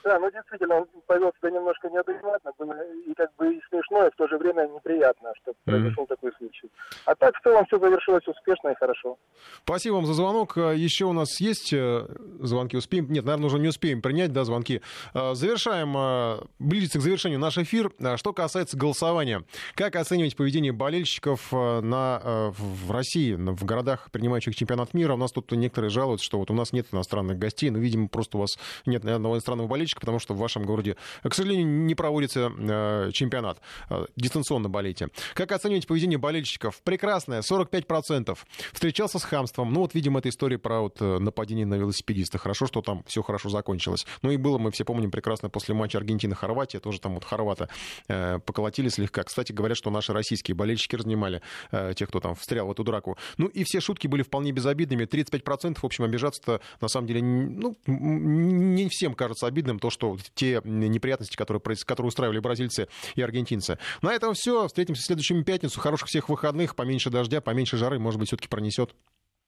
Да, 0.07 0.21
ну 0.21 0.31
действительно, 0.31 0.77
он 0.77 0.87
повел 1.09 1.33
себя 1.41 1.51
немножко 1.51 1.91
неадекватно, 1.91 2.53
было 2.61 2.77
и 3.09 3.13
как 3.15 3.35
бы 3.35 3.53
и 3.53 3.61
смешно, 3.69 4.07
и 4.07 4.11
в 4.13 4.15
то 4.15 4.29
же 4.29 4.39
время 4.39 4.69
неприятно, 4.73 5.33
что 5.43 5.51
mm-hmm. 5.51 5.55
произошел 5.65 6.07
такой 6.07 6.33
случай. 6.39 6.71
А 7.07 7.17
так 7.17 7.37
в 7.37 7.43
целом 7.43 7.67
все 7.67 7.77
завершилось 7.81 8.25
успешно 8.29 8.69
и 8.69 8.77
хорошо. 8.77 9.19
Спасибо 9.65 9.95
вам 9.95 10.07
за 10.07 10.15
звонок. 10.15 10.59
А 10.59 10.71
еще 10.71 11.07
у 11.07 11.13
нас 11.13 11.41
есть 11.41 11.73
э, 11.73 12.07
звонки, 12.39 12.77
успеем? 12.77 13.11
Нет, 13.11 13.25
наверное, 13.25 13.47
уже 13.47 13.59
не 13.59 13.67
успеем 13.67 14.01
принять, 14.01 14.33
да, 14.33 14.45
звонки. 14.45 14.81
А, 15.13 15.35
завершаем, 15.35 15.93
а, 15.97 16.47
близится 16.61 17.01
к 17.01 17.03
завершению 17.03 17.41
наш 17.41 17.59
эфир. 17.59 17.91
Что 18.15 18.33
касается 18.33 18.77
голосования. 18.77 19.43
Как 19.75 19.97
оценивать 19.97 20.37
поведение 20.37 20.71
болельщиков 20.71 21.51
на, 21.51 22.53
в 22.57 22.93
России, 22.93 23.33
в 23.33 23.65
городах, 23.65 24.13
принимающих 24.13 24.55
чемпионат 24.55 24.95
мира? 24.95 25.15
У 25.15 25.17
нас 25.17 25.33
тут 25.33 25.51
некоторые 25.51 25.91
жалуются, 25.91 26.25
что 26.25 26.39
вот 26.39 26.53
у 26.53 26.55
нас 26.55 26.73
нет 26.73 26.87
иностранных 26.93 27.41
гостей, 27.41 27.71
но, 27.71 27.79
видимо, 27.79 28.07
просто 28.07 28.37
у 28.37 28.43
вас 28.43 28.57
нет 28.85 29.03
ни 29.03 29.11
одного 29.11 29.35
иностранного 29.35 29.67
болельщика, 29.67 29.96
болельщика, 29.97 30.01
потому 30.01 30.19
что 30.19 30.35
в 30.35 30.39
вашем 30.39 30.65
городе, 30.65 30.97
к 31.23 31.35
сожалению, 31.35 31.67
не 31.67 31.95
проводится 31.95 32.53
э, 32.57 33.11
чемпионат. 33.13 33.61
Э, 33.91 34.07
дистанционно 34.17 34.69
болейте. 34.69 35.09
Как 35.35 35.53
оценивать 35.53 35.87
поведение 35.87 36.19
болельщиков? 36.19 36.81
Прекрасное, 36.83 37.41
45%. 37.41 38.39
Встречался 38.73 39.19
с 39.19 39.25
хамством. 39.25 39.73
Ну 39.73 39.81
вот, 39.81 39.95
видимо, 39.95 40.19
эта 40.21 40.29
история 40.29 40.59
про 40.59 40.81
вот, 40.81 40.97
э, 41.01 41.19
нападение 41.19 41.67
на 41.67 41.75
велосипедиста. 41.75 42.39
Хорошо, 42.39 42.67
что 42.67 42.83
там 42.83 43.03
все 43.07 43.23
хорошо 43.23 43.49
закончилось. 43.49 44.07
Ну 44.23 44.31
и 44.31 44.37
было, 44.37 44.59
мы 44.59 44.71
все 44.71 44.85
помним 44.85 45.11
прекрасно, 45.11 45.49
после 45.49 45.75
матча 45.75 45.99
Аргентина-Хорватия, 45.99 46.81
тоже 46.81 47.01
там 47.01 47.15
вот 47.15 47.25
хорвата 47.25 47.69
э, 48.09 48.39
поколотили 48.39 48.89
слегка. 48.89 49.23
Кстати, 49.23 49.53
говорят, 49.53 49.79
что 49.79 49.91
наши 49.91 50.13
российские 50.13 50.55
болельщики 50.55 50.97
разнимали 50.97 51.41
э, 51.71 51.95
тех, 51.97 52.09
кто 52.09 52.21
там 52.21 52.35
встрял 52.35 52.67
в 52.67 52.71
эту 52.71 52.85
драку. 52.85 53.17
Ну 53.39 53.47
и 53.47 53.65
все 53.65 53.81
шутки 53.81 54.07
были 54.07 54.23
вполне 54.23 54.53
безобидными. 54.53 55.05
35%, 55.05 55.79
в 55.81 55.85
общем, 55.85 56.05
обижаться-то 56.05 56.61
на 56.81 56.89
самом 56.89 57.07
деле 57.07 57.23
ну, 57.23 57.77
не 57.87 58.89
всем 58.89 59.15
кажется 59.15 59.47
обидным 59.47 59.79
то, 59.87 59.91
что 59.91 60.16
те 60.34 60.61
неприятности, 60.64 61.37
которые, 61.37 61.62
которые 61.84 62.09
устраивали 62.09 62.41
бразильцы 62.41 62.89
и 63.14 63.22
аргентинцы. 63.22 63.78
На 64.03 64.12
этом 64.12 64.34
все. 64.34 64.66
Встретимся 64.66 65.03
в 65.03 65.07
следующую 65.07 65.45
пятницу. 65.45 65.78
Хороших 65.78 66.09
всех 66.09 66.28
выходных. 66.28 66.74
Поменьше 66.74 67.11
дождя, 67.11 67.41
поменьше 67.41 67.76
жары. 67.76 67.99
Может 67.99 68.18
быть, 68.18 68.28
все-таки 68.28 68.49
пронесет. 68.49 68.95